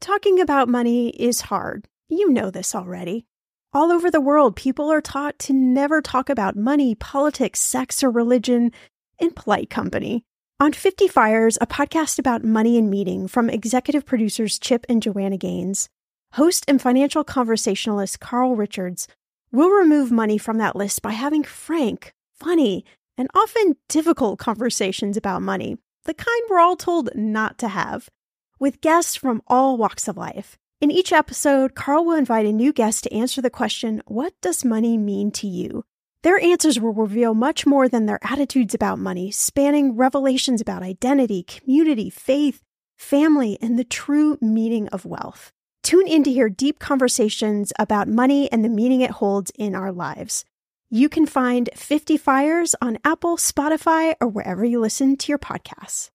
Talking 0.00 0.40
about 0.40 0.68
money 0.68 1.10
is 1.10 1.42
hard. 1.42 1.88
You 2.08 2.30
know 2.30 2.50
this 2.50 2.74
already. 2.74 3.26
All 3.74 3.92
over 3.92 4.10
the 4.10 4.20
world, 4.20 4.56
people 4.56 4.90
are 4.90 5.00
taught 5.00 5.38
to 5.40 5.52
never 5.52 6.00
talk 6.00 6.28
about 6.28 6.56
money, 6.56 6.94
politics, 6.94 7.60
sex, 7.60 8.02
or 8.02 8.10
religion 8.10 8.72
in 9.18 9.30
polite 9.30 9.70
company. 9.70 10.24
On 10.58 10.72
50 10.72 11.08
Fires, 11.08 11.58
a 11.60 11.66
podcast 11.66 12.18
about 12.18 12.44
money 12.44 12.78
and 12.78 12.90
meeting 12.90 13.28
from 13.28 13.50
executive 13.50 14.06
producers 14.06 14.58
Chip 14.58 14.86
and 14.88 15.02
Joanna 15.02 15.36
Gaines, 15.36 15.88
host 16.32 16.64
and 16.66 16.80
financial 16.80 17.24
conversationalist 17.24 18.20
Carl 18.20 18.56
Richards 18.56 19.06
We'll 19.54 19.68
remove 19.68 20.10
money 20.10 20.38
from 20.38 20.56
that 20.58 20.76
list 20.76 21.02
by 21.02 21.12
having 21.12 21.44
frank, 21.44 22.14
funny, 22.32 22.86
and 23.18 23.28
often 23.34 23.76
difficult 23.86 24.38
conversations 24.38 25.18
about 25.18 25.42
money, 25.42 25.76
the 26.06 26.14
kind 26.14 26.42
we're 26.48 26.58
all 26.58 26.74
told 26.74 27.10
not 27.14 27.58
to 27.58 27.68
have, 27.68 28.08
with 28.58 28.80
guests 28.80 29.14
from 29.14 29.42
all 29.46 29.76
walks 29.76 30.08
of 30.08 30.16
life. 30.16 30.56
In 30.80 30.90
each 30.90 31.12
episode, 31.12 31.74
Carl 31.74 32.06
will 32.06 32.16
invite 32.16 32.46
a 32.46 32.52
new 32.52 32.72
guest 32.72 33.04
to 33.04 33.12
answer 33.12 33.42
the 33.42 33.50
question, 33.50 34.00
What 34.06 34.32
does 34.40 34.64
money 34.64 34.96
mean 34.96 35.30
to 35.32 35.46
you? 35.46 35.84
Their 36.22 36.40
answers 36.40 36.80
will 36.80 36.94
reveal 36.94 37.34
much 37.34 37.66
more 37.66 37.90
than 37.90 38.06
their 38.06 38.20
attitudes 38.22 38.72
about 38.72 38.98
money, 38.98 39.30
spanning 39.30 39.96
revelations 39.96 40.62
about 40.62 40.82
identity, 40.82 41.42
community, 41.42 42.08
faith, 42.08 42.62
family, 42.96 43.58
and 43.60 43.78
the 43.78 43.84
true 43.84 44.38
meaning 44.40 44.88
of 44.88 45.04
wealth. 45.04 45.52
Tune 45.82 46.06
in 46.06 46.22
to 46.22 46.32
hear 46.32 46.48
deep 46.48 46.78
conversations 46.78 47.72
about 47.76 48.06
money 48.06 48.50
and 48.52 48.64
the 48.64 48.68
meaning 48.68 49.00
it 49.00 49.10
holds 49.10 49.50
in 49.56 49.74
our 49.74 49.90
lives. 49.90 50.44
You 50.90 51.08
can 51.08 51.26
find 51.26 51.68
50 51.74 52.16
Fires 52.18 52.76
on 52.80 52.98
Apple, 53.04 53.36
Spotify, 53.36 54.14
or 54.20 54.28
wherever 54.28 54.64
you 54.64 54.78
listen 54.78 55.16
to 55.16 55.32
your 55.32 55.38
podcasts. 55.38 56.10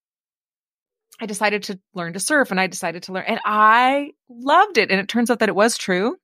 I 1.20 1.26
decided 1.26 1.63
to 1.63 1.80
learn 1.93 2.13
to 2.13 2.20
surf 2.20 2.51
and 2.51 2.59
I 2.59 2.68
decided 2.68 3.03
to 3.03 3.11
learn, 3.11 3.26
and 3.28 3.41
I 3.43 4.11
loved 4.30 4.78
it. 4.78 4.89
And 4.89 5.01
it 5.01 5.09
turns 5.09 5.30
out 5.30 5.39
that 5.39 5.49
it 5.49 5.55
was 5.55 5.78
true. 5.78 6.15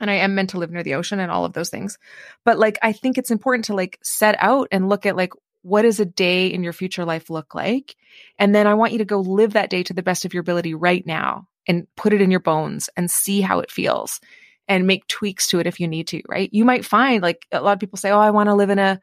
And 0.00 0.10
I 0.10 0.14
am 0.14 0.34
meant 0.34 0.50
to 0.50 0.58
live 0.58 0.70
near 0.70 0.82
the 0.82 0.94
ocean 0.94 1.20
and 1.20 1.30
all 1.30 1.44
of 1.44 1.52
those 1.52 1.68
things. 1.68 1.98
But 2.44 2.58
like, 2.58 2.78
I 2.82 2.92
think 2.92 3.18
it's 3.18 3.30
important 3.30 3.66
to 3.66 3.74
like 3.74 3.98
set 4.02 4.36
out 4.38 4.68
and 4.72 4.88
look 4.88 5.04
at 5.04 5.16
like, 5.16 5.32
what 5.60 5.82
does 5.82 6.00
a 6.00 6.06
day 6.06 6.46
in 6.46 6.62
your 6.62 6.72
future 6.72 7.04
life 7.04 7.28
look 7.28 7.54
like? 7.54 7.96
And 8.38 8.54
then 8.54 8.66
I 8.66 8.74
want 8.74 8.92
you 8.92 8.98
to 8.98 9.04
go 9.04 9.20
live 9.20 9.52
that 9.52 9.70
day 9.70 9.82
to 9.82 9.92
the 9.92 10.02
best 10.02 10.24
of 10.24 10.32
your 10.32 10.40
ability 10.40 10.74
right 10.74 11.06
now 11.06 11.48
and 11.66 11.86
put 11.96 12.12
it 12.12 12.20
in 12.20 12.30
your 12.30 12.40
bones 12.40 12.88
and 12.96 13.10
see 13.10 13.40
how 13.40 13.60
it 13.60 13.70
feels 13.70 14.20
and 14.68 14.86
make 14.86 15.06
tweaks 15.08 15.48
to 15.48 15.60
it 15.60 15.66
if 15.66 15.80
you 15.80 15.88
need 15.88 16.06
to, 16.08 16.22
right? 16.28 16.48
You 16.52 16.64
might 16.64 16.84
find 16.84 17.22
like 17.22 17.46
a 17.52 17.60
lot 17.60 17.72
of 17.72 17.80
people 17.80 17.98
say, 17.98 18.10
Oh, 18.10 18.18
I 18.18 18.30
want 18.30 18.48
to 18.48 18.54
live 18.54 18.70
in 18.70 18.78
a, 18.78 19.00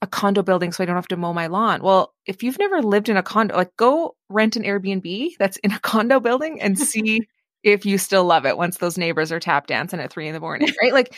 a 0.00 0.06
condo 0.06 0.42
building 0.42 0.72
so 0.72 0.82
I 0.82 0.86
don't 0.86 0.96
have 0.96 1.08
to 1.08 1.16
mow 1.16 1.32
my 1.32 1.46
lawn. 1.46 1.82
Well, 1.82 2.14
if 2.26 2.42
you've 2.42 2.58
never 2.58 2.82
lived 2.82 3.08
in 3.08 3.16
a 3.16 3.22
condo, 3.22 3.56
like 3.56 3.76
go 3.76 4.16
rent 4.28 4.56
an 4.56 4.64
Airbnb 4.64 5.32
that's 5.38 5.56
in 5.58 5.72
a 5.72 5.78
condo 5.80 6.20
building 6.20 6.60
and 6.60 6.78
see 6.78 7.20
if 7.62 7.86
you 7.86 7.98
still 7.98 8.24
love 8.24 8.44
it 8.44 8.56
once 8.56 8.78
those 8.78 8.98
neighbors 8.98 9.30
are 9.30 9.40
tap 9.40 9.66
dancing 9.66 10.00
at 10.00 10.10
three 10.10 10.26
in 10.26 10.34
the 10.34 10.40
morning, 10.40 10.68
right? 10.82 10.92
Like, 10.92 11.14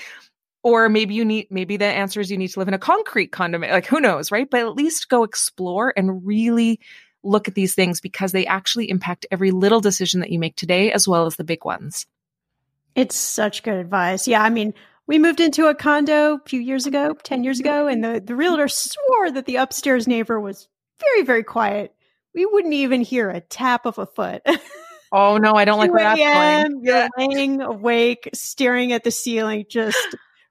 or 0.63 0.89
maybe 0.89 1.15
you 1.15 1.25
need, 1.25 1.47
maybe 1.51 1.77
the 1.77 1.85
answer 1.85 2.21
is 2.21 2.31
you 2.31 2.39
need 2.39 2.49
to 2.49 2.59
live 2.59 2.69
in 2.69 2.75
a 2.75 2.79
concrete 2.79 3.33
condo, 3.33 3.59
like 3.59 3.87
who 3.87 4.01
knows, 4.01 4.31
right? 4.31 4.49
But 4.51 4.61
at 4.61 4.75
least 4.75 5.09
go 5.09 5.23
explore 5.23 5.93
and 5.97 6.27
really 6.27 6.81
look 7.25 7.49
at 7.49 7.55
these 7.55 7.75
things 7.75 8.01
because 8.01 8.33
they 8.33 8.47
actually 8.47 8.91
impact 8.91 9.27
every 9.31 9.51
little 9.51 9.81
decision 9.81 10.21
that 10.21 10.31
you 10.31 10.39
make 10.39 10.57
today 10.57 10.93
as 10.93 11.09
well 11.09 11.27
as 11.27 11.37
the 11.37 11.45
big 11.45 11.65
ones. 11.65 12.07
It's 12.95 13.17
such 13.17 13.63
good 13.63 13.75
advice. 13.75 14.29
Yeah. 14.29 14.43
I 14.43 14.51
mean, 14.51 14.75
we 15.07 15.19
moved 15.19 15.41
into 15.41 15.67
a 15.67 15.75
condo 15.75 16.35
a 16.35 16.41
few 16.47 16.61
years 16.61 16.87
ago, 16.87 17.15
10 17.23 17.45
years 17.45 17.61
ago, 17.61 17.87
and 17.87 18.03
the, 18.03 18.23
the 18.25 18.37
realtor 18.37 18.69
swore 18.69 19.31
that 19.33 19.47
the 19.47 19.57
upstairs 19.57 20.07
neighbor 20.07 20.41
was 20.41 20.69
very, 21.01 21.23
very 21.23 21.43
quiet. 21.43 21.95
We 22.35 22.47
wouldn't 22.47 22.75
even 22.75 23.01
hear 23.01 23.31
a 23.31 23.41
tap 23.41 23.87
of 23.87 23.99
a 23.99 24.07
foot. 24.07 24.43
Oh 25.17 25.37
no, 25.37 25.53
I 25.53 25.65
don't 25.65 25.79
like 25.79 25.93
that's 25.93 26.19
going. 26.19 26.81
You're 26.83 27.09
laying 27.17 27.61
awake, 27.61 28.29
staring 28.35 28.91
at 28.91 29.05
the 29.05 29.13
ceiling, 29.13 29.65
just 29.69 29.97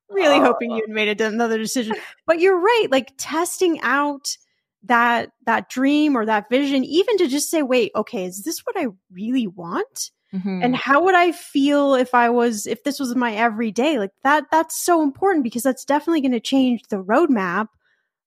really 0.10 0.38
oh. 0.38 0.42
hoping 0.42 0.72
you 0.72 0.82
had 0.88 0.90
made 0.90 1.20
another 1.20 1.58
decision. 1.58 1.98
But 2.26 2.40
you're 2.40 2.58
right, 2.58 2.88
like 2.90 3.12
testing 3.18 3.82
out 3.82 4.38
that 4.84 5.32
that 5.46 5.70
dream 5.70 6.16
or 6.18 6.26
that 6.26 6.50
vision, 6.50 6.84
even 6.84 7.18
to 7.18 7.28
just 7.28 7.50
say, 7.50 7.62
wait, 7.62 7.92
okay, 7.96 8.26
is 8.26 8.44
this 8.44 8.60
what 8.66 8.78
I 8.78 8.88
really 9.12 9.48
want? 9.48 10.12
Mm-hmm. 10.34 10.62
And 10.64 10.76
how 10.76 11.04
would 11.04 11.16
I 11.16 11.32
feel 11.32 11.94
if 11.94 12.16
I 12.16 12.30
was 12.30 12.66
if 12.66 12.84
this 12.84 13.00
was 13.00 13.16
my 13.16 13.34
everyday? 13.34 14.00
Like 14.00 14.12
that 14.24 14.46
that's 14.52 14.84
so 14.84 15.04
important 15.04 15.44
because 15.44 15.64
that's 15.64 15.86
definitely 15.86 16.22
going 16.22 16.32
to 16.32 16.40
change 16.40 16.82
the 16.90 17.04
roadmap 17.04 17.68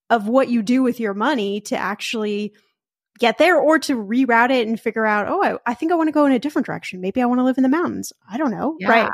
of 0.08 0.28
what 0.28 0.48
you 0.48 0.62
do 0.62 0.82
with 0.82 1.00
your 1.00 1.14
money 1.14 1.60
to 1.62 1.76
actually 1.76 2.54
get 3.18 3.38
there 3.38 3.58
or 3.58 3.78
to 3.80 3.96
reroute 3.96 4.50
it 4.50 4.68
and 4.68 4.78
figure 4.78 5.06
out, 5.06 5.26
oh, 5.28 5.42
I, 5.42 5.70
I 5.70 5.74
think 5.74 5.90
I 5.90 5.96
want 5.96 6.08
to 6.08 6.12
go 6.12 6.26
in 6.26 6.32
a 6.32 6.38
different 6.38 6.66
direction. 6.66 7.00
Maybe 7.00 7.20
I 7.20 7.26
want 7.26 7.40
to 7.40 7.44
live 7.44 7.56
in 7.56 7.62
the 7.62 7.68
mountains. 7.68 8.12
I 8.30 8.36
don't 8.36 8.50
know. 8.50 8.76
Yeah. 8.78 8.88
Right. 8.88 9.10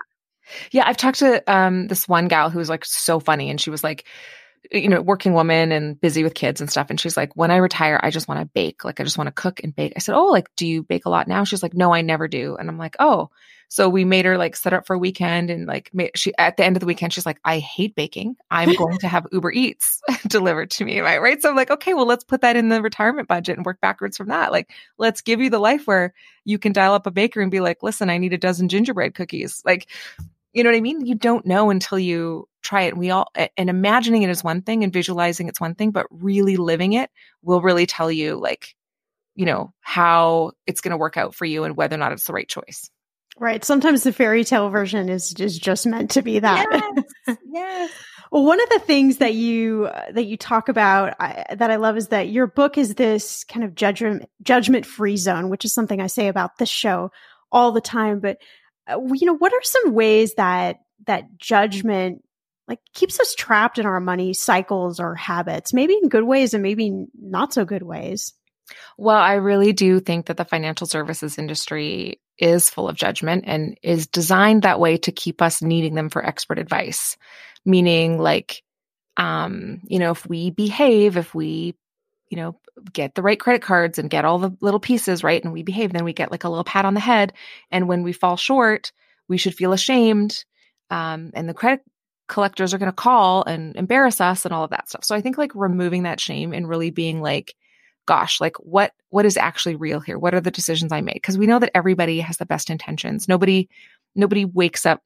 Yeah. 0.70 0.86
I've 0.86 0.96
talked 0.96 1.20
to 1.20 1.42
um, 1.50 1.86
this 1.86 2.08
one 2.08 2.28
gal 2.28 2.50
who 2.50 2.58
was 2.58 2.68
like 2.68 2.84
so 2.84 3.20
funny 3.20 3.48
and 3.48 3.60
she 3.60 3.70
was 3.70 3.82
like, 3.82 4.04
you 4.70 4.88
know, 4.88 5.02
working 5.02 5.34
woman 5.34 5.72
and 5.72 6.00
busy 6.00 6.22
with 6.22 6.34
kids 6.34 6.60
and 6.60 6.70
stuff. 6.70 6.88
And 6.90 7.00
she's 7.00 7.16
like, 7.16 7.34
when 7.36 7.50
I 7.50 7.56
retire, 7.56 7.98
I 8.02 8.10
just 8.10 8.28
want 8.28 8.40
to 8.40 8.46
bake. 8.46 8.84
Like, 8.84 9.00
I 9.00 9.04
just 9.04 9.18
want 9.18 9.28
to 9.28 9.32
cook 9.32 9.60
and 9.62 9.74
bake. 9.74 9.92
I 9.96 9.98
said, 9.98 10.14
Oh, 10.14 10.26
like, 10.26 10.48
do 10.56 10.66
you 10.66 10.82
bake 10.82 11.04
a 11.04 11.10
lot 11.10 11.28
now? 11.28 11.44
She's 11.44 11.62
like, 11.62 11.74
No, 11.74 11.92
I 11.92 12.02
never 12.02 12.28
do. 12.28 12.56
And 12.56 12.68
I'm 12.68 12.78
like, 12.78 12.96
Oh, 12.98 13.30
so 13.72 13.88
we 13.88 14.04
made 14.04 14.26
her 14.26 14.36
like 14.36 14.54
set 14.54 14.74
up 14.74 14.86
for 14.86 14.92
a 14.92 14.98
weekend 14.98 15.48
and 15.48 15.66
like 15.66 15.90
she 16.14 16.34
at 16.36 16.58
the 16.58 16.64
end 16.64 16.76
of 16.76 16.80
the 16.80 16.86
weekend 16.86 17.10
she's 17.10 17.24
like, 17.24 17.40
I 17.42 17.58
hate 17.58 17.94
baking. 17.94 18.36
I'm 18.50 18.74
going 18.76 18.98
to 18.98 19.08
have 19.08 19.26
Uber 19.32 19.50
Eats 19.50 20.02
delivered 20.26 20.72
to 20.72 20.84
me, 20.84 21.00
right? 21.00 21.22
Right. 21.22 21.40
So 21.40 21.48
I'm 21.48 21.56
like, 21.56 21.70
okay, 21.70 21.94
well, 21.94 22.04
let's 22.04 22.22
put 22.22 22.42
that 22.42 22.54
in 22.54 22.68
the 22.68 22.82
retirement 22.82 23.28
budget 23.28 23.56
and 23.56 23.64
work 23.64 23.80
backwards 23.80 24.18
from 24.18 24.28
that. 24.28 24.52
Like, 24.52 24.70
let's 24.98 25.22
give 25.22 25.40
you 25.40 25.48
the 25.48 25.58
life 25.58 25.86
where 25.86 26.12
you 26.44 26.58
can 26.58 26.74
dial 26.74 26.92
up 26.92 27.06
a 27.06 27.10
baker 27.10 27.40
and 27.40 27.50
be 27.50 27.60
like, 27.60 27.82
listen, 27.82 28.10
I 28.10 28.18
need 28.18 28.34
a 28.34 28.38
dozen 28.38 28.68
gingerbread 28.68 29.14
cookies. 29.14 29.62
Like, 29.64 29.88
you 30.52 30.62
know 30.62 30.70
what 30.70 30.76
I 30.76 30.80
mean? 30.80 31.06
You 31.06 31.14
don't 31.14 31.46
know 31.46 31.70
until 31.70 31.98
you 31.98 32.48
try 32.62 32.82
it. 32.82 32.96
We 32.96 33.10
all, 33.10 33.30
and 33.56 33.70
imagining 33.70 34.22
it 34.22 34.30
is 34.30 34.44
one 34.44 34.62
thing 34.62 34.84
and 34.84 34.92
visualizing 34.92 35.48
it's 35.48 35.60
one 35.60 35.74
thing, 35.74 35.90
but 35.90 36.06
really 36.10 36.56
living 36.56 36.92
it 36.92 37.10
will 37.42 37.60
really 37.60 37.86
tell 37.86 38.10
you, 38.10 38.36
like, 38.36 38.74
you 39.34 39.46
know, 39.46 39.72
how 39.80 40.52
it's 40.66 40.80
going 40.80 40.90
to 40.90 40.96
work 40.96 41.16
out 41.16 41.34
for 41.34 41.44
you 41.44 41.64
and 41.64 41.76
whether 41.76 41.94
or 41.94 41.98
not 41.98 42.12
it's 42.12 42.26
the 42.26 42.32
right 42.32 42.48
choice. 42.48 42.90
Right. 43.38 43.64
Sometimes 43.64 44.02
the 44.02 44.12
fairy 44.12 44.44
tale 44.44 44.68
version 44.68 45.08
is, 45.08 45.32
is 45.34 45.58
just 45.58 45.86
meant 45.86 46.10
to 46.12 46.22
be 46.22 46.38
that. 46.38 46.66
Yes. 47.26 47.36
yes. 47.50 47.90
well, 48.30 48.44
one 48.44 48.62
of 48.62 48.68
the 48.68 48.78
things 48.80 49.18
that 49.18 49.32
you 49.32 49.86
uh, 49.86 50.12
that 50.12 50.26
you 50.26 50.36
talk 50.36 50.68
about 50.68 51.14
I, 51.18 51.46
that 51.54 51.70
I 51.70 51.76
love 51.76 51.96
is 51.96 52.08
that 52.08 52.28
your 52.28 52.46
book 52.46 52.76
is 52.76 52.94
this 52.94 53.44
kind 53.44 53.64
of 53.64 53.74
judgment 53.74 54.28
judgment 54.42 54.84
free 54.84 55.16
zone, 55.16 55.48
which 55.48 55.64
is 55.64 55.72
something 55.72 55.98
I 55.98 56.08
say 56.08 56.28
about 56.28 56.58
this 56.58 56.68
show 56.68 57.10
all 57.50 57.72
the 57.72 57.80
time. 57.80 58.20
But 58.20 58.36
you 58.88 59.26
know, 59.26 59.36
what 59.36 59.52
are 59.52 59.62
some 59.62 59.92
ways 59.92 60.34
that 60.34 60.78
that 61.06 61.36
judgment 61.38 62.22
like 62.68 62.80
keeps 62.94 63.18
us 63.20 63.34
trapped 63.34 63.78
in 63.78 63.86
our 63.86 64.00
money 64.00 64.32
cycles 64.32 65.00
or 65.00 65.14
habits, 65.14 65.72
maybe 65.72 65.94
in 66.00 66.08
good 66.08 66.24
ways 66.24 66.54
and 66.54 66.62
maybe 66.62 67.06
not 67.20 67.52
so 67.52 67.64
good 67.64 67.82
ways? 67.82 68.32
Well, 68.96 69.16
I 69.16 69.34
really 69.34 69.72
do 69.72 70.00
think 70.00 70.26
that 70.26 70.36
the 70.36 70.44
financial 70.44 70.86
services 70.86 71.38
industry 71.38 72.20
is 72.38 72.70
full 72.70 72.88
of 72.88 72.96
judgment 72.96 73.44
and 73.46 73.76
is 73.82 74.06
designed 74.06 74.62
that 74.62 74.80
way 74.80 74.96
to 74.98 75.12
keep 75.12 75.42
us 75.42 75.62
needing 75.62 75.94
them 75.94 76.08
for 76.08 76.24
expert 76.24 76.58
advice. 76.58 77.16
Meaning, 77.64 78.18
like, 78.20 78.62
um, 79.16 79.80
you 79.84 79.98
know, 79.98 80.10
if 80.10 80.26
we 80.26 80.50
behave, 80.50 81.16
if 81.16 81.34
we, 81.34 81.76
you 82.32 82.36
know, 82.36 82.58
get 82.94 83.14
the 83.14 83.20
right 83.20 83.38
credit 83.38 83.60
cards 83.60 83.98
and 83.98 84.08
get 84.08 84.24
all 84.24 84.38
the 84.38 84.56
little 84.62 84.80
pieces 84.80 85.22
right 85.22 85.44
and 85.44 85.52
we 85.52 85.62
behave, 85.62 85.92
then 85.92 86.02
we 86.02 86.14
get 86.14 86.32
like 86.32 86.44
a 86.44 86.48
little 86.48 86.64
pat 86.64 86.86
on 86.86 86.94
the 86.94 87.00
head. 87.00 87.34
And 87.70 87.88
when 87.88 88.02
we 88.02 88.14
fall 88.14 88.38
short, 88.38 88.90
we 89.28 89.36
should 89.36 89.54
feel 89.54 89.74
ashamed. 89.74 90.46
Um, 90.88 91.30
and 91.34 91.46
the 91.46 91.52
credit 91.52 91.82
collectors 92.28 92.72
are 92.72 92.78
going 92.78 92.90
to 92.90 92.96
call 92.96 93.44
and 93.44 93.76
embarrass 93.76 94.18
us 94.18 94.46
and 94.46 94.54
all 94.54 94.64
of 94.64 94.70
that 94.70 94.88
stuff. 94.88 95.04
So 95.04 95.14
I 95.14 95.20
think 95.20 95.36
like 95.36 95.54
removing 95.54 96.04
that 96.04 96.20
shame 96.20 96.54
and 96.54 96.66
really 96.66 96.90
being 96.90 97.20
like, 97.20 97.54
gosh, 98.06 98.40
like 98.40 98.56
what 98.56 98.92
what 99.10 99.26
is 99.26 99.36
actually 99.36 99.76
real 99.76 100.00
here? 100.00 100.18
What 100.18 100.34
are 100.34 100.40
the 100.40 100.50
decisions 100.50 100.90
I 100.90 101.02
made? 101.02 101.16
Because 101.16 101.36
we 101.36 101.46
know 101.46 101.58
that 101.58 101.72
everybody 101.74 102.20
has 102.20 102.38
the 102.38 102.46
best 102.46 102.70
intentions. 102.70 103.28
Nobody 103.28 103.68
nobody 104.16 104.46
wakes 104.46 104.86
up 104.86 105.02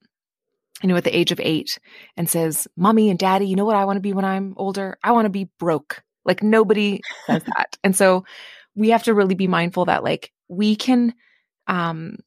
you 0.82 0.88
know 0.88 0.96
at 0.96 1.04
the 1.04 1.16
age 1.16 1.32
of 1.32 1.40
8 1.40 1.78
and 2.16 2.30
says, 2.30 2.68
"Mommy 2.76 3.10
and 3.10 3.18
Daddy, 3.18 3.46
you 3.48 3.56
know 3.56 3.64
what 3.64 3.76
I 3.76 3.84
want 3.84 3.96
to 3.96 4.00
be 4.00 4.12
when 4.12 4.24
I'm 4.24 4.54
older? 4.56 4.96
I 5.02 5.10
want 5.10 5.24
to 5.26 5.30
be 5.30 5.48
broke." 5.58 6.04
Like 6.26 6.42
nobody 6.42 7.00
says 7.26 7.42
that. 7.56 7.78
And 7.82 7.96
so 7.96 8.24
we 8.74 8.90
have 8.90 9.04
to 9.04 9.14
really 9.14 9.34
be 9.34 9.48
mindful 9.48 9.86
that 9.86 10.04
like 10.04 10.32
we 10.48 10.76
can 10.76 11.14
um 11.66 12.18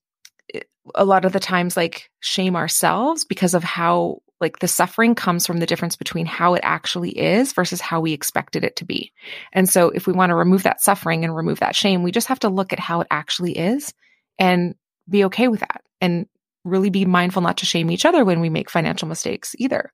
a 0.96 1.06
lot 1.06 1.26
of 1.26 1.34
the 1.34 1.40
times 1.40 1.78
like 1.78 2.10
shame 2.20 2.56
ourselves 2.56 3.26
because 3.26 3.54
of 3.54 3.64
how 3.64 4.22
like 4.42 4.60
the 4.60 4.68
suffering 4.68 5.16
comes 5.16 5.46
from 5.46 5.58
the 5.58 5.66
difference 5.66 5.96
between 5.96 6.26
how 6.26 6.54
it 6.54 6.62
actually 6.64 7.12
is 7.12 7.54
versus 7.54 7.82
how 7.82 8.00
we 8.00 8.14
expected 8.14 8.64
it 8.64 8.78
to 8.78 8.86
be. 8.86 9.12
And 9.52 9.68
so 9.68 9.90
if 9.90 10.08
we 10.08 10.14
want 10.14 10.30
to 10.30 10.36
remove 10.36 10.64
that 10.64 10.82
suffering 10.82 11.24
and 11.24 11.36
remove 11.36 11.60
that 11.60 11.76
shame, 11.76 12.04
we 12.04 12.12
just 12.12 12.28
have 12.28 12.40
to 12.40 12.50
look 12.50 12.72
at 12.72 12.80
how 12.80 13.02
it 13.02 13.08
actually 13.12 13.58
is 13.58 13.94
and 14.38 14.76
be 15.10 15.26
okay 15.26 15.50
with 15.50 15.60
that 15.60 15.82
and 16.00 16.26
really 16.64 16.90
be 16.90 17.06
mindful 17.06 17.42
not 17.42 17.58
to 17.58 17.66
shame 17.66 17.92
each 17.92 18.06
other 18.06 18.24
when 18.24 18.40
we 18.40 18.50
make 18.50 18.70
financial 18.70 19.08
mistakes 19.08 19.56
either. 19.58 19.92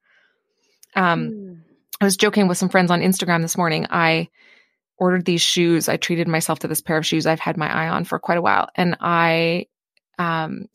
Um, 0.96 1.30
mm. 1.30 1.62
I 2.02 2.06
was 2.06 2.18
joking 2.18 2.48
with 2.48 2.58
some 2.58 2.70
friends 2.70 2.92
on 2.92 3.02
Instagram 3.02 3.42
this 3.42 3.58
morning. 3.58 3.88
I 3.90 4.30
ordered 4.98 5.26
these 5.26 5.42
shoes. 5.42 5.90
I 5.90 5.98
treated 5.98 6.28
myself 6.28 6.60
to 6.60 6.68
this 6.68 6.82
pair 6.82 6.98
of 6.98 7.06
shoes 7.06 7.26
I've 7.26 7.40
had 7.40 7.58
my 7.58 7.72
eye 7.72 7.90
on 7.90 8.06
for 8.06 8.20
quite 8.20 8.38
a 8.38 8.42
while. 8.42 8.70
And 8.76 8.98
I 9.00 9.68
um, 10.18 10.68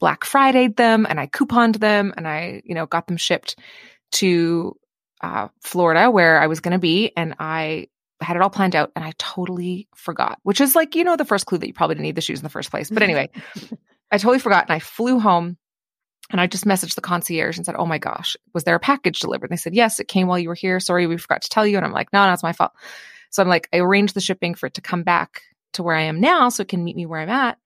Black 0.00 0.24
Friday 0.24 0.68
them 0.68 1.06
and 1.08 1.18
I 1.18 1.26
couponed 1.26 1.76
them 1.76 2.12
and 2.16 2.26
I, 2.26 2.62
you 2.64 2.74
know, 2.74 2.86
got 2.86 3.06
them 3.06 3.16
shipped 3.16 3.56
to 4.12 4.76
uh, 5.20 5.48
Florida 5.60 6.10
where 6.10 6.40
I 6.40 6.46
was 6.46 6.60
going 6.60 6.72
to 6.72 6.78
be. 6.78 7.12
And 7.16 7.34
I 7.38 7.88
had 8.20 8.36
it 8.36 8.42
all 8.42 8.50
planned 8.50 8.74
out 8.74 8.90
and 8.96 9.04
I 9.04 9.12
totally 9.18 9.88
forgot, 9.94 10.38
which 10.42 10.60
is 10.60 10.74
like, 10.74 10.94
you 10.94 11.04
know, 11.04 11.16
the 11.16 11.24
first 11.24 11.46
clue 11.46 11.58
that 11.58 11.66
you 11.66 11.74
probably 11.74 11.94
didn't 11.94 12.04
need 12.04 12.16
the 12.16 12.20
shoes 12.20 12.40
in 12.40 12.44
the 12.44 12.50
first 12.50 12.70
place. 12.70 12.90
But 12.90 13.02
anyway, 13.02 13.30
I 14.10 14.18
totally 14.18 14.38
forgot 14.40 14.64
and 14.64 14.72
I 14.72 14.78
flew 14.78 15.20
home 15.20 15.56
and 16.30 16.40
I 16.40 16.46
just 16.46 16.64
messaged 16.64 16.94
the 16.94 17.00
concierge 17.00 17.56
and 17.56 17.64
said, 17.64 17.76
Oh 17.78 17.86
my 17.86 17.98
gosh, 17.98 18.36
was 18.52 18.64
there 18.64 18.74
a 18.74 18.80
package 18.80 19.20
delivered? 19.20 19.50
And 19.50 19.56
they 19.56 19.60
said, 19.60 19.74
Yes, 19.74 20.00
it 20.00 20.08
came 20.08 20.26
while 20.26 20.38
you 20.38 20.48
were 20.48 20.54
here. 20.54 20.80
Sorry, 20.80 21.06
we 21.06 21.16
forgot 21.16 21.42
to 21.42 21.48
tell 21.48 21.66
you. 21.66 21.76
And 21.76 21.86
I'm 21.86 21.92
like, 21.92 22.12
No, 22.12 22.26
no, 22.26 22.32
it's 22.32 22.42
my 22.42 22.52
fault. 22.52 22.72
So 23.30 23.42
I'm 23.42 23.48
like, 23.48 23.68
I 23.72 23.78
arranged 23.78 24.14
the 24.14 24.20
shipping 24.20 24.54
for 24.54 24.66
it 24.66 24.74
to 24.74 24.80
come 24.80 25.02
back 25.02 25.42
to 25.74 25.82
where 25.82 25.96
I 25.96 26.02
am 26.02 26.20
now 26.20 26.48
so 26.48 26.62
it 26.62 26.68
can 26.68 26.82
meet 26.82 26.96
me 26.96 27.06
where 27.06 27.20
I'm 27.20 27.28
at 27.28 27.58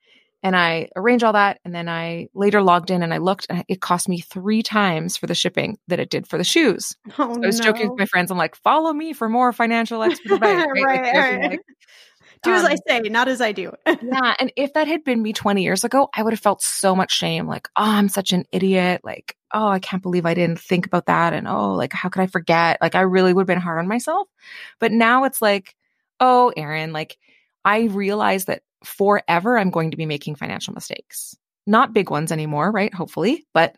and 0.43 0.57
I 0.57 0.89
arranged 0.97 1.25
all 1.25 1.35
that. 1.35 1.61
And 1.65 1.75
then 1.75 1.89
I 1.89 2.29
later 2.35 2.63
logged 2.63 2.91
in 2.91 3.03
and 3.03 3.15
I 3.15 3.19
looked, 3.19 3.47
and 3.49 3.65
it 3.69 3.81
cost 3.81 4.09
me 4.09 4.21
three 4.21 4.63
times 4.63 5.17
for 5.17 5.27
the 5.27 5.35
shipping 5.35 5.79
that 5.89 6.01
it 6.01 6.11
did 6.11 6.27
for 6.27 6.37
the 6.37 6.45
shoes. 6.45 6.97
Oh, 7.19 7.35
so 7.35 7.43
I 7.43 7.47
was 7.47 7.59
no. 7.59 7.65
joking 7.65 7.91
with 7.91 7.99
my 7.99 8.07
friends. 8.07 8.31
I'm 8.31 8.39
like, 8.39 8.57
follow 8.57 8.93
me 8.93 9.13
for 9.13 9.29
more 9.29 9.53
financial 9.53 10.03
expert 10.03 10.35
advice. 10.35 10.67
right, 10.75 10.83
right, 10.83 11.15
right. 11.15 11.51
Like, 11.53 11.61
do 12.43 12.51
um, 12.51 12.57
as 12.57 12.65
I 12.65 12.73
um, 12.73 12.79
say, 12.89 13.09
not 13.09 13.29
as 13.29 13.41
I 13.41 13.53
do. 13.53 13.73
yeah. 13.87 14.35
And 14.39 14.53
if 14.57 14.75
that 14.75 14.89
had 14.89 15.05
been 15.05 15.23
me 15.23 15.33
20 15.33 15.63
years 15.63 15.85
ago, 15.85 16.09
I 16.15 16.23
would 16.23 16.33
have 16.33 16.41
felt 16.41 16.63
so 16.63 16.95
much 16.95 17.13
shame. 17.13 17.47
Like, 17.47 17.69
oh, 17.77 17.85
I'm 17.85 18.09
such 18.09 18.33
an 18.33 18.45
idiot. 18.53 19.03
Like, 19.05 19.37
oh, 19.53 19.69
I 19.69 19.79
can't 19.79 20.03
believe 20.03 20.27
I 20.27 20.35
didn't 20.35 20.61
think 20.61 20.87
about 20.87 21.07
that. 21.07 21.33
And 21.33 21.47
oh, 21.47 21.75
like, 21.75 21.93
how 21.93 22.09
could 22.09 22.23
I 22.23 22.27
forget? 22.27 22.79
Like, 22.81 22.95
I 22.95 23.03
really 23.03 23.33
would 23.33 23.43
have 23.43 23.47
been 23.47 23.61
hard 23.61 23.79
on 23.79 23.89
myself. 23.89 24.29
But 24.79 24.93
now 24.93 25.25
it's 25.25 25.43
like, 25.43 25.75
oh, 26.21 26.53
Erin, 26.57 26.93
like, 26.93 27.19
I 27.65 27.83
realize 27.83 28.47
that 28.47 28.63
forever 28.85 29.57
I'm 29.57 29.71
going 29.71 29.93
to 29.93 29.97
be 29.97 30.07
making 30.07 30.37
financial 30.37 30.75
mistakes. 30.75 31.37
Not 31.67 31.93
big 31.93 32.11
ones 32.11 32.33
anymore, 32.33 32.71
right? 32.73 32.93
Hopefully, 32.93 33.47
but 33.55 33.77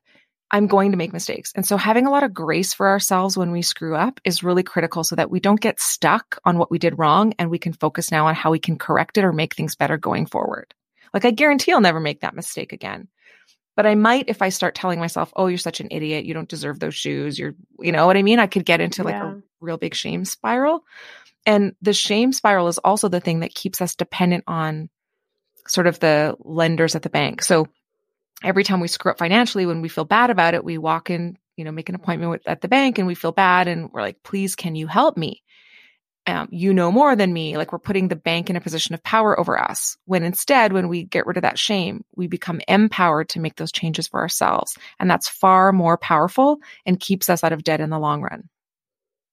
I'm 0.55 0.69
going 0.69 0.93
to 0.93 0.97
make 0.97 1.13
mistakes. 1.13 1.53
And 1.57 1.67
so 1.67 1.77
having 1.77 2.07
a 2.07 2.11
lot 2.11 2.23
of 2.23 2.33
grace 2.33 2.73
for 2.73 2.87
ourselves 2.87 3.37
when 3.37 3.51
we 3.51 3.61
screw 3.61 3.97
up 3.97 4.21
is 4.23 4.45
really 4.45 4.63
critical 4.63 5.03
so 5.03 5.17
that 5.17 5.29
we 5.29 5.41
don't 5.41 5.61
get 5.61 5.81
stuck 5.81 6.39
on 6.45 6.59
what 6.59 6.71
we 6.71 6.79
did 6.79 6.97
wrong 6.97 7.35
and 7.41 7.51
we 7.51 7.59
can 7.59 7.73
focus 7.73 8.13
now 8.13 8.29
on 8.29 8.37
how 8.37 8.53
we 8.53 8.61
can 8.61 8.79
correct 8.79 9.19
it 9.19 9.25
or 9.25 9.33
make 9.33 9.57
things 9.57 9.75
better 9.75 9.99
going 9.99 10.27
forward. 10.27 10.73
Like 11.13 11.25
I 11.25 11.33
guarantee 11.33 11.73
I'll 11.73 11.81
never 11.81 11.99
make 11.99 12.21
that 12.21 12.37
mistake 12.37 12.73
again. 12.73 13.09
But 13.75 13.87
I 13.87 13.97
might 13.97 14.29
if 14.29 14.43
I 14.43 14.51
start 14.51 14.77
telling 14.77 15.01
myself, 15.01 15.33
"Oh, 15.35 15.49
you're 15.49 15.59
such 15.59 15.81
an 15.81 15.89
idiot. 15.91 16.25
You 16.25 16.35
don't 16.35 16.49
deserve 16.49 16.79
those 16.79 16.95
shoes." 16.95 17.37
You're, 17.37 17.57
you 17.81 17.91
know 17.91 18.07
what 18.07 18.17
I 18.17 18.23
mean? 18.23 18.39
I 18.39 18.47
could 18.47 18.65
get 18.65 18.81
into 18.81 19.03
like 19.03 19.15
Yeah. 19.15 19.33
a 19.33 19.43
real 19.61 19.77
big 19.77 19.97
shame 19.97 20.25
spiral. 20.25 20.85
And 21.47 21.75
the 21.83 21.93
shame 21.93 22.33
spiral 22.33 22.69
is 22.69 22.79
also 22.79 23.09
the 23.09 23.19
thing 23.19 23.41
that 23.41 23.57
keeps 23.57 23.81
us 23.81 23.97
dependent 23.97 24.45
on 24.47 24.89
sort 25.67 25.89
of 25.89 25.99
the 25.99 26.37
lenders 26.39 26.95
at 26.95 27.03
the 27.03 27.11
bank. 27.11 27.43
So 27.43 27.67
every 28.45 28.63
time 28.63 28.81
we 28.81 28.89
screw 28.89 29.11
up 29.11 29.19
financially, 29.19 29.67
when 29.67 29.81
we 29.81 29.89
feel 29.89 30.05
bad 30.05 30.31
about 30.31 30.55
it, 30.55 30.65
we 30.65 30.79
walk 30.79 31.11
in, 31.11 31.37
you 31.57 31.65
know, 31.65 31.73
make 31.73 31.89
an 31.89 31.95
appointment 31.95 32.31
with, 32.31 32.43
at 32.47 32.61
the 32.61 32.69
bank 32.69 32.99
and 32.99 33.07
we 33.07 33.15
feel 33.15 33.33
bad 33.33 33.67
and 33.67 33.91
we're 33.91 34.03
like, 34.03 34.23
please, 34.23 34.55
can 34.55 34.77
you 34.77 34.87
help 34.87 35.17
me? 35.17 35.43
Um, 36.27 36.49
you 36.51 36.73
know 36.73 36.91
more 36.91 37.17
than 37.17 37.35
me. 37.35 37.59
Like 37.59 37.71
we're 37.71 37.79
putting 37.79 38.09
the 38.09 38.17
bank 38.17 38.49
in 38.49 38.57
a 38.57 38.61
position 38.61 38.95
of 38.95 39.03
power 39.03 39.39
over 39.39 39.61
us. 39.61 39.99
When 40.07 40.23
instead, 40.23 40.73
when 40.73 40.89
we 40.89 41.05
get 41.05 41.27
rid 41.27 41.37
of 41.37 41.43
that 41.43 41.59
shame, 41.59 42.03
we 42.17 42.29
become 42.29 42.63
empowered 42.67 43.29
to 43.31 43.41
make 43.41 43.57
those 43.57 43.73
changes 43.73 44.09
for 44.09 44.21
ourselves. 44.21 44.79
And 44.99 45.11
that's 45.11 45.29
far 45.29 45.71
more 45.73 45.99
powerful 45.99 46.61
and 46.87 46.99
keeps 46.99 47.29
us 47.29 47.45
out 47.45 47.53
of 47.53 47.63
debt 47.63 47.81
in 47.81 47.91
the 47.91 47.99
long 47.99 48.23
run. 48.23 48.49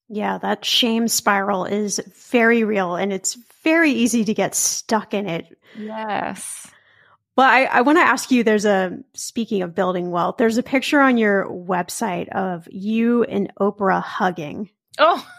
Yeah, 0.10 0.38
that 0.40 0.66
shame 0.66 1.08
spiral 1.08 1.64
is 1.64 2.02
very 2.30 2.66
real 2.66 2.98
and 2.98 3.14
it's 3.14 3.38
very 3.64 3.92
easy 3.92 4.26
to 4.26 4.34
get 4.34 4.54
stuck 4.54 5.14
in 5.14 5.30
it. 5.30 5.58
Yes. 5.78 6.70
But 7.36 7.50
I, 7.50 7.64
I 7.66 7.82
want 7.82 7.98
to 7.98 8.04
ask 8.04 8.30
you 8.30 8.44
there's 8.44 8.66
a, 8.66 9.00
speaking 9.14 9.62
of 9.62 9.74
building 9.74 10.12
wealth, 10.12 10.36
there's 10.38 10.58
a 10.58 10.64
picture 10.64 11.00
on 11.00 11.18
your 11.18 11.48
website 11.48 12.28
of 12.30 12.68
you 12.70 13.24
and 13.24 13.52
Oprah 13.60 14.02
hugging. 14.02 14.70
Oh, 15.00 15.26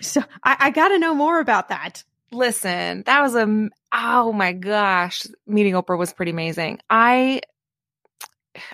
So 0.00 0.22
I, 0.42 0.56
I 0.58 0.70
got 0.70 0.88
to 0.88 0.98
know 0.98 1.14
more 1.14 1.40
about 1.40 1.68
that. 1.68 2.02
listen, 2.32 3.02
that 3.06 3.22
was 3.22 3.34
a, 3.34 3.68
oh 3.92 4.32
my 4.32 4.52
gosh, 4.52 5.26
meeting 5.46 5.74
Oprah 5.74 5.98
was 5.98 6.12
pretty 6.12 6.32
amazing. 6.32 6.80
I, 6.90 7.40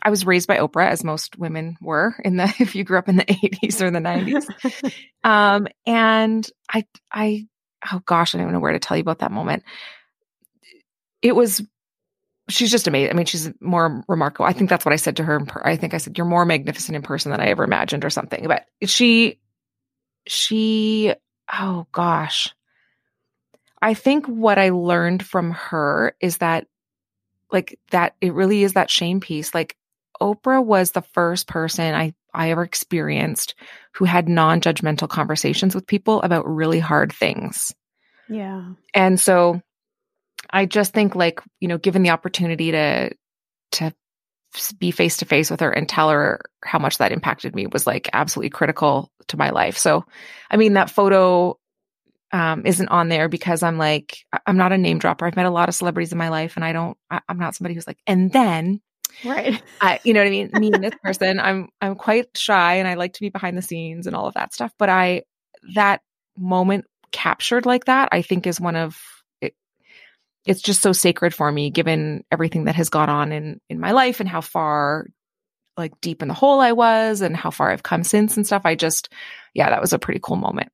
I 0.03 0.11
was 0.11 0.25
raised 0.25 0.49
by 0.49 0.59
Oprah, 0.59 0.89
as 0.89 1.05
most 1.05 1.39
women 1.39 1.77
were 1.81 2.15
in 2.25 2.37
the, 2.37 2.45
if 2.61 2.75
you 2.75 2.85
grew 2.85 2.99
up 2.99 3.09
in 3.09 3.17
the 3.17 3.25
80s 3.25 3.81
or 3.81 3.91
the 3.91 3.99
90s. 3.99 4.93
Um, 5.25 5.69
and 5.87 6.45
I, 6.69 6.85
I, 7.13 7.47
oh 7.93 8.01
gosh, 8.05 8.35
I 8.35 8.39
don't 8.39 8.47
even 8.47 8.55
know 8.55 8.61
where 8.61 8.73
to 8.73 8.81
tell 8.81 8.97
you 8.97 9.03
about 9.03 9.21
that 9.21 9.31
moment. 9.31 9.63
It 11.23 11.35
was, 11.37 11.63
she's 12.49 12.71
just 12.71 12.89
amazing. 12.89 13.11
I 13.11 13.15
mean, 13.15 13.27
she's 13.27 13.51
more 13.61 14.03
remarkable. 14.09 14.47
I 14.47 14.53
think 14.53 14.69
that's 14.69 14.85
what 14.85 14.93
I 14.93 14.97
said 14.97 15.17
to 15.17 15.25
her. 15.25 15.37
in 15.37 15.47
per- 15.47 15.63
I 15.65 15.77
think 15.77 15.95
I 15.95 15.99
said, 15.99 16.19
you're 16.19 16.27
more 16.27 16.45
magnificent 16.45 16.97
in 16.97 17.03
person 17.03 17.31
than 17.31 17.41
I 17.41 17.47
ever 17.47 17.65
imagined 17.65 18.05
or 18.05 18.11
something. 18.11 18.47
But 18.47 18.67
she, 18.85 19.39
she, 20.27 21.15
oh 21.53 21.87
gosh. 21.93 22.55
I 23.81 23.95
think 23.95 24.27
what 24.27 24.59
I 24.59 24.71
learned 24.71 25.25
from 25.25 25.53
her 25.53 26.15
is 26.21 26.39
that, 26.39 26.67
like, 27.51 27.79
that 27.91 28.15
it 28.21 28.33
really 28.33 28.63
is 28.63 28.75
that 28.75 28.91
shame 28.91 29.21
piece. 29.21 29.55
Like, 29.55 29.77
Oprah 30.21 30.65
was 30.65 30.93
the 30.93 31.03
first 31.03 31.49
person 31.49 31.95
I, 31.95 32.15
I 32.33 32.51
ever 32.51 32.63
experienced 32.63 33.57
who 33.93 34.05
had 34.05 34.29
non 34.29 34.61
judgmental 34.61 35.09
conversations 35.09 35.75
with 35.75 35.87
people 35.87 36.23
about 36.23 36.49
really 36.49 36.79
hard 36.79 37.13
things. 37.13 37.75
Yeah. 38.29 38.73
And 38.95 39.19
so 39.21 39.61
I 40.53 40.67
just 40.67 40.93
think 40.93 41.15
like, 41.15 41.41
you 41.61 41.69
know, 41.69 41.79
given 41.79 42.03
the 42.03 42.11
opportunity 42.11 42.73
to 42.73 43.11
to 43.73 43.95
be 44.79 44.91
face 44.91 45.17
to 45.19 45.25
face 45.25 45.51
with 45.51 45.61
her 45.61 45.71
and 45.71 45.89
tell 45.89 46.11
her 46.11 46.41
how 46.63 46.79
much 46.79 46.99
that 46.99 47.13
impacted 47.13 47.55
me 47.55 47.67
was 47.67 47.87
like 47.87 48.11
absolutely 48.13 48.51
critical 48.51 49.11
to 49.29 49.39
my 49.39 49.51
life. 49.51 49.79
So, 49.79 50.05
I 50.51 50.59
mean, 50.59 50.75
that 50.75 50.91
photo 50.91 51.59
um, 52.33 52.67
isn't 52.67 52.89
on 52.89 53.09
there 53.09 53.29
because 53.31 53.63
I'm 53.63 53.79
like, 53.79 54.19
I'm 54.47 54.59
not 54.59 54.73
a 54.73 54.79
name 54.79 54.99
dropper. 54.99 55.27
I've 55.27 55.37
met 55.37 55.47
a 55.47 55.51
lot 55.51 55.71
of 55.71 55.75
celebrities 55.75 56.13
in 56.13 56.19
my 56.19 56.29
life 56.29 56.57
and 56.57 56.65
I 56.67 56.73
don't, 56.73 56.99
I, 57.11 57.21
I'm 57.29 57.39
not 57.39 57.55
somebody 57.55 57.75
who's 57.75 57.87
like, 57.87 57.99
and 58.07 58.31
then 58.33 58.81
Right. 59.25 59.63
I, 59.81 60.01
you 60.05 60.15
know 60.15 60.21
what 60.21 60.27
I 60.27 60.31
mean? 60.31 60.51
Me 60.55 60.71
and 60.73 60.83
this 60.83 60.95
person, 61.03 61.39
I'm, 61.39 61.69
I'm 61.81 61.95
quite 61.95 62.37
shy 62.37 62.75
and 62.75 62.89
I 62.89 62.95
like 62.95 63.13
to 63.15 63.21
be 63.21 63.29
behind 63.29 63.57
the 63.57 63.63
scenes 63.63 64.07
and 64.07 64.17
all 64.17 64.27
of 64.27 64.35
that 64.35 64.55
stuff. 64.55 64.73
But 64.79 64.89
I, 64.89 65.23
that 65.75 66.01
moment 66.37 66.87
captured 67.11 67.67
like 67.67 67.85
that, 67.87 68.09
I 68.13 68.23
think 68.23 68.47
is 68.47 68.61
one 68.61 68.77
of, 68.77 68.99
it's 70.45 70.63
just 70.63 70.83
so 70.83 70.93
sacred 70.93 71.35
for 71.35 71.51
me, 71.51 71.71
given 71.71 72.25
everything 72.31 72.65
that 72.65 72.75
has 72.75 72.89
gone 72.89 73.09
on 73.09 73.33
in, 73.33 73.61
in 73.69 73.79
my 73.81 73.93
life 73.93 74.21
and 74.21 74.29
how 74.29 74.41
far 74.41 75.07
like 75.77 75.99
deep 76.01 76.21
in 76.23 76.29
the 76.29 76.35
hole 76.35 76.61
I 76.61 76.73
was 76.73 77.21
and 77.21 77.37
how 77.37 77.51
far 77.51 77.71
I've 77.71 77.83
come 77.83 78.05
since 78.05 78.37
and 78.37 78.47
stuff. 78.47 78.63
I 78.65 78.75
just, 78.75 79.09
yeah, 79.55 79.71
that 79.71 79.81
was 79.81 79.93
a 79.93 79.99
pretty 79.99 80.21
cool 80.23 80.37
moment. 80.37 80.71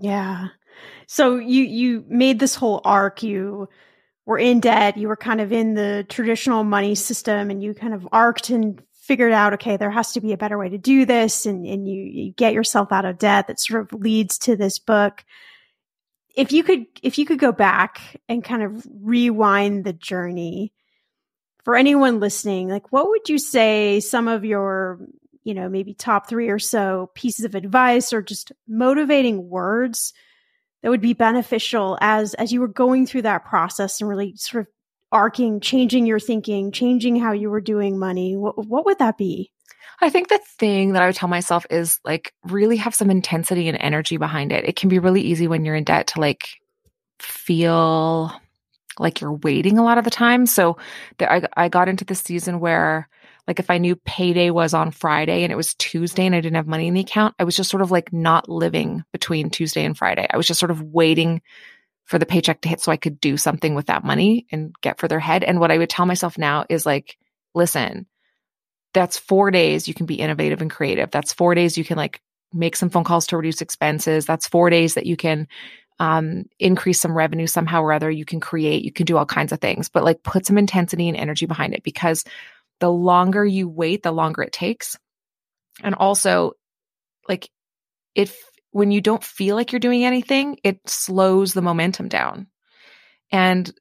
Yeah. 0.00 0.48
So 1.06 1.36
you 1.36 1.64
you 1.64 2.04
made 2.08 2.38
this 2.38 2.54
whole 2.54 2.80
arc. 2.84 3.22
You 3.22 3.68
were 4.24 4.38
in 4.38 4.60
debt. 4.60 4.96
You 4.96 5.08
were 5.08 5.16
kind 5.16 5.40
of 5.40 5.52
in 5.52 5.74
the 5.74 6.06
traditional 6.08 6.64
money 6.64 6.94
system, 6.94 7.50
and 7.50 7.62
you 7.62 7.74
kind 7.74 7.94
of 7.94 8.08
arced 8.12 8.50
and 8.50 8.82
figured 8.94 9.32
out, 9.32 9.52
okay, 9.54 9.76
there 9.76 9.90
has 9.90 10.12
to 10.12 10.20
be 10.20 10.32
a 10.32 10.38
better 10.38 10.56
way 10.56 10.68
to 10.68 10.78
do 10.78 11.04
this, 11.04 11.46
and 11.46 11.66
and 11.66 11.88
you 11.88 12.02
you 12.02 12.32
get 12.32 12.54
yourself 12.54 12.92
out 12.92 13.04
of 13.04 13.18
debt. 13.18 13.48
That 13.48 13.60
sort 13.60 13.92
of 13.92 14.00
leads 14.00 14.38
to 14.38 14.56
this 14.56 14.78
book. 14.78 15.24
If 16.34 16.52
you 16.52 16.62
could, 16.62 16.86
if 17.02 17.18
you 17.18 17.26
could 17.26 17.38
go 17.38 17.52
back 17.52 18.20
and 18.28 18.42
kind 18.42 18.62
of 18.62 18.86
rewind 19.02 19.84
the 19.84 19.92
journey 19.92 20.72
for 21.62 21.76
anyone 21.76 22.20
listening, 22.20 22.68
like 22.68 22.90
what 22.92 23.08
would 23.08 23.28
you 23.28 23.38
say 23.38 24.00
some 24.00 24.28
of 24.28 24.44
your 24.44 24.98
you 25.44 25.54
know, 25.54 25.68
maybe 25.68 25.94
top 25.94 26.28
three 26.28 26.48
or 26.48 26.58
so 26.58 27.10
pieces 27.14 27.44
of 27.44 27.54
advice 27.54 28.12
or 28.12 28.22
just 28.22 28.52
motivating 28.68 29.48
words 29.48 30.12
that 30.82 30.90
would 30.90 31.00
be 31.00 31.14
beneficial 31.14 31.98
as 32.00 32.34
as 32.34 32.52
you 32.52 32.60
were 32.60 32.68
going 32.68 33.06
through 33.06 33.22
that 33.22 33.44
process 33.44 34.00
and 34.00 34.08
really 34.08 34.34
sort 34.36 34.62
of 34.62 34.72
arcing, 35.10 35.60
changing 35.60 36.06
your 36.06 36.20
thinking, 36.20 36.72
changing 36.72 37.16
how 37.16 37.32
you 37.32 37.50
were 37.50 37.60
doing 37.60 37.98
money. 37.98 38.36
What 38.36 38.66
what 38.66 38.84
would 38.86 38.98
that 38.98 39.18
be? 39.18 39.51
I 40.02 40.10
think 40.10 40.28
the 40.28 40.40
thing 40.58 40.92
that 40.92 41.02
I 41.02 41.06
would 41.06 41.14
tell 41.14 41.28
myself 41.28 41.64
is 41.70 42.00
like 42.04 42.32
really 42.44 42.76
have 42.76 42.94
some 42.94 43.10
intensity 43.10 43.68
and 43.68 43.78
energy 43.80 44.16
behind 44.16 44.52
it. 44.52 44.64
It 44.64 44.74
can 44.74 44.88
be 44.88 44.98
really 44.98 45.20
easy 45.20 45.46
when 45.46 45.64
you're 45.64 45.76
in 45.76 45.84
debt 45.84 46.08
to 46.08 46.20
like 46.20 46.48
feel 47.20 48.32
like 48.98 49.20
you're 49.20 49.32
waiting 49.32 49.78
a 49.78 49.84
lot 49.84 49.98
of 49.98 50.04
the 50.04 50.10
time. 50.10 50.44
So 50.46 50.76
there, 51.18 51.30
I, 51.30 51.42
I 51.56 51.68
got 51.68 51.88
into 51.88 52.04
this 52.04 52.20
season 52.20 52.58
where 52.58 53.08
like 53.46 53.60
if 53.60 53.70
I 53.70 53.78
knew 53.78 53.96
payday 53.96 54.50
was 54.50 54.74
on 54.74 54.90
Friday 54.90 55.44
and 55.44 55.52
it 55.52 55.56
was 55.56 55.74
Tuesday 55.74 56.26
and 56.26 56.34
I 56.34 56.40
didn't 56.40 56.56
have 56.56 56.66
money 56.66 56.88
in 56.88 56.94
the 56.94 57.00
account, 57.00 57.34
I 57.38 57.44
was 57.44 57.56
just 57.56 57.70
sort 57.70 57.82
of 57.82 57.90
like 57.90 58.12
not 58.12 58.48
living 58.48 59.04
between 59.12 59.50
Tuesday 59.50 59.84
and 59.84 59.96
Friday. 59.96 60.26
I 60.28 60.36
was 60.36 60.46
just 60.46 60.60
sort 60.60 60.70
of 60.72 60.82
waiting 60.82 61.42
for 62.04 62.18
the 62.18 62.26
paycheck 62.26 62.60
to 62.62 62.68
hit 62.68 62.80
so 62.80 62.90
I 62.90 62.96
could 62.96 63.20
do 63.20 63.36
something 63.36 63.76
with 63.76 63.86
that 63.86 64.04
money 64.04 64.46
and 64.50 64.74
get 64.80 64.98
further 64.98 65.18
ahead. 65.18 65.44
And 65.44 65.60
what 65.60 65.70
I 65.70 65.78
would 65.78 65.90
tell 65.90 66.06
myself 66.06 66.36
now 66.36 66.66
is 66.68 66.84
like, 66.84 67.16
listen, 67.54 68.06
that's 68.94 69.18
four 69.18 69.50
days 69.50 69.88
you 69.88 69.94
can 69.94 70.06
be 70.06 70.16
innovative 70.16 70.60
and 70.60 70.70
creative. 70.70 71.10
That's 71.10 71.32
four 71.32 71.54
days 71.54 71.78
you 71.78 71.84
can 71.84 71.96
like 71.96 72.20
make 72.52 72.76
some 72.76 72.90
phone 72.90 73.04
calls 73.04 73.26
to 73.28 73.36
reduce 73.36 73.60
expenses. 73.60 74.26
That's 74.26 74.48
four 74.48 74.70
days 74.70 74.94
that 74.94 75.06
you 75.06 75.16
can 75.16 75.48
um, 75.98 76.44
increase 76.58 77.00
some 77.00 77.16
revenue 77.16 77.46
somehow 77.46 77.82
or 77.82 77.92
other. 77.92 78.10
You 78.10 78.24
can 78.24 78.40
create, 78.40 78.84
you 78.84 78.92
can 78.92 79.06
do 79.06 79.16
all 79.16 79.26
kinds 79.26 79.52
of 79.52 79.60
things, 79.60 79.88
but 79.88 80.04
like 80.04 80.22
put 80.22 80.46
some 80.46 80.58
intensity 80.58 81.08
and 81.08 81.16
energy 81.16 81.46
behind 81.46 81.74
it 81.74 81.82
because 81.82 82.24
the 82.80 82.90
longer 82.90 83.44
you 83.44 83.68
wait, 83.68 84.02
the 84.02 84.12
longer 84.12 84.42
it 84.42 84.52
takes. 84.52 84.98
And 85.82 85.94
also, 85.94 86.52
like, 87.28 87.48
if 88.14 88.42
when 88.72 88.90
you 88.90 89.00
don't 89.00 89.22
feel 89.22 89.54
like 89.54 89.72
you're 89.72 89.78
doing 89.78 90.04
anything, 90.04 90.58
it 90.64 90.80
slows 90.86 91.54
the 91.54 91.62
momentum 91.62 92.08
down. 92.08 92.48
And 93.30 93.72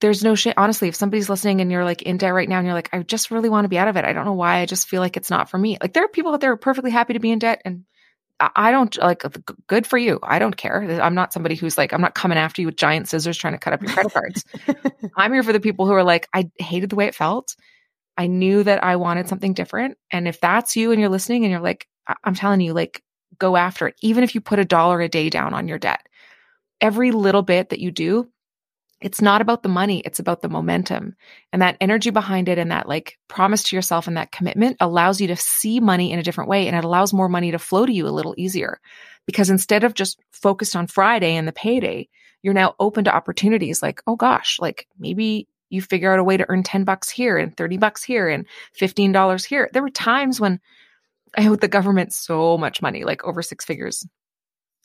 there's 0.00 0.22
no 0.22 0.34
shit. 0.34 0.54
Honestly, 0.56 0.88
if 0.88 0.94
somebody's 0.94 1.28
listening 1.28 1.60
and 1.60 1.70
you're 1.70 1.84
like 1.84 2.02
in 2.02 2.18
debt 2.18 2.34
right 2.34 2.48
now 2.48 2.58
and 2.58 2.66
you're 2.66 2.74
like, 2.74 2.90
I 2.92 3.02
just 3.02 3.30
really 3.30 3.48
want 3.48 3.64
to 3.64 3.68
be 3.68 3.78
out 3.78 3.88
of 3.88 3.96
it. 3.96 4.04
I 4.04 4.12
don't 4.12 4.24
know 4.24 4.34
why. 4.34 4.58
I 4.58 4.66
just 4.66 4.88
feel 4.88 5.00
like 5.00 5.16
it's 5.16 5.30
not 5.30 5.48
for 5.48 5.58
me. 5.58 5.78
Like, 5.80 5.94
there 5.94 6.04
are 6.04 6.08
people 6.08 6.32
out 6.32 6.40
there 6.40 6.50
who 6.50 6.54
are 6.54 6.58
perfectly 6.58 6.90
happy 6.90 7.14
to 7.14 7.18
be 7.20 7.30
in 7.30 7.38
debt 7.38 7.62
and 7.64 7.84
I 8.38 8.50
I 8.54 8.70
don't 8.70 8.94
like 8.98 9.22
good 9.66 9.86
for 9.86 9.96
you. 9.96 10.18
I 10.22 10.38
don't 10.38 10.56
care. 10.56 10.82
I'm 11.00 11.14
not 11.14 11.32
somebody 11.32 11.54
who's 11.54 11.78
like, 11.78 11.92
I'm 11.92 12.02
not 12.02 12.14
coming 12.14 12.38
after 12.38 12.60
you 12.60 12.68
with 12.68 12.76
giant 12.76 13.08
scissors 13.08 13.38
trying 13.38 13.54
to 13.54 13.58
cut 13.58 13.72
up 13.72 13.82
your 13.82 13.92
credit 13.92 14.12
cards. 14.12 14.44
I'm 15.16 15.32
here 15.32 15.42
for 15.42 15.52
the 15.54 15.60
people 15.60 15.86
who 15.86 15.92
are 15.92 16.04
like, 16.04 16.28
I 16.34 16.50
hated 16.58 16.90
the 16.90 16.96
way 16.96 17.06
it 17.06 17.14
felt. 17.14 17.56
I 18.18 18.26
knew 18.26 18.62
that 18.62 18.82
I 18.84 18.96
wanted 18.96 19.28
something 19.28 19.54
different. 19.54 19.98
And 20.10 20.26
if 20.26 20.40
that's 20.40 20.76
you 20.76 20.92
and 20.92 21.00
you're 21.00 21.10
listening 21.10 21.44
and 21.44 21.50
you're 21.50 21.60
like, 21.60 21.86
I- 22.06 22.16
I'm 22.24 22.34
telling 22.34 22.60
you, 22.60 22.72
like, 22.72 23.02
go 23.38 23.56
after 23.56 23.88
it. 23.88 23.94
Even 24.02 24.24
if 24.24 24.34
you 24.34 24.40
put 24.40 24.58
a 24.58 24.64
dollar 24.64 25.00
a 25.00 25.08
day 25.08 25.28
down 25.28 25.52
on 25.54 25.68
your 25.68 25.78
debt, 25.78 26.06
every 26.80 27.10
little 27.10 27.42
bit 27.42 27.70
that 27.70 27.80
you 27.80 27.90
do, 27.90 28.28
it's 29.00 29.20
not 29.20 29.42
about 29.42 29.62
the 29.62 29.68
money, 29.68 30.00
it's 30.00 30.18
about 30.18 30.40
the 30.40 30.48
momentum. 30.48 31.16
And 31.52 31.60
that 31.60 31.76
energy 31.80 32.10
behind 32.10 32.48
it 32.48 32.58
and 32.58 32.70
that 32.70 32.88
like 32.88 33.18
promise 33.28 33.62
to 33.64 33.76
yourself 33.76 34.06
and 34.06 34.16
that 34.16 34.32
commitment 34.32 34.78
allows 34.80 35.20
you 35.20 35.26
to 35.28 35.36
see 35.36 35.80
money 35.80 36.12
in 36.12 36.18
a 36.18 36.22
different 36.22 36.48
way. 36.48 36.66
And 36.66 36.76
it 36.76 36.84
allows 36.84 37.12
more 37.12 37.28
money 37.28 37.50
to 37.50 37.58
flow 37.58 37.84
to 37.84 37.92
you 37.92 38.08
a 38.08 38.10
little 38.10 38.34
easier. 38.38 38.80
Because 39.26 39.50
instead 39.50 39.84
of 39.84 39.94
just 39.94 40.18
focused 40.32 40.76
on 40.76 40.86
Friday 40.86 41.36
and 41.36 41.46
the 41.46 41.52
payday, 41.52 42.08
you're 42.42 42.54
now 42.54 42.74
open 42.78 43.04
to 43.04 43.14
opportunities 43.14 43.82
like, 43.82 44.00
oh 44.06 44.16
gosh, 44.16 44.58
like 44.60 44.86
maybe 44.98 45.48
you 45.68 45.82
figure 45.82 46.12
out 46.12 46.18
a 46.18 46.24
way 46.24 46.36
to 46.36 46.46
earn 46.48 46.62
10 46.62 46.84
bucks 46.84 47.10
here 47.10 47.36
and 47.36 47.56
30 47.56 47.76
bucks 47.76 48.02
here 48.02 48.28
and 48.28 48.46
$15 48.80 49.44
here. 49.44 49.68
There 49.72 49.82
were 49.82 49.90
times 49.90 50.40
when 50.40 50.60
I 51.36 51.48
owed 51.48 51.60
the 51.60 51.68
government 51.68 52.12
so 52.12 52.56
much 52.56 52.80
money, 52.80 53.04
like 53.04 53.24
over 53.24 53.42
six 53.42 53.64
figures. 53.64 54.06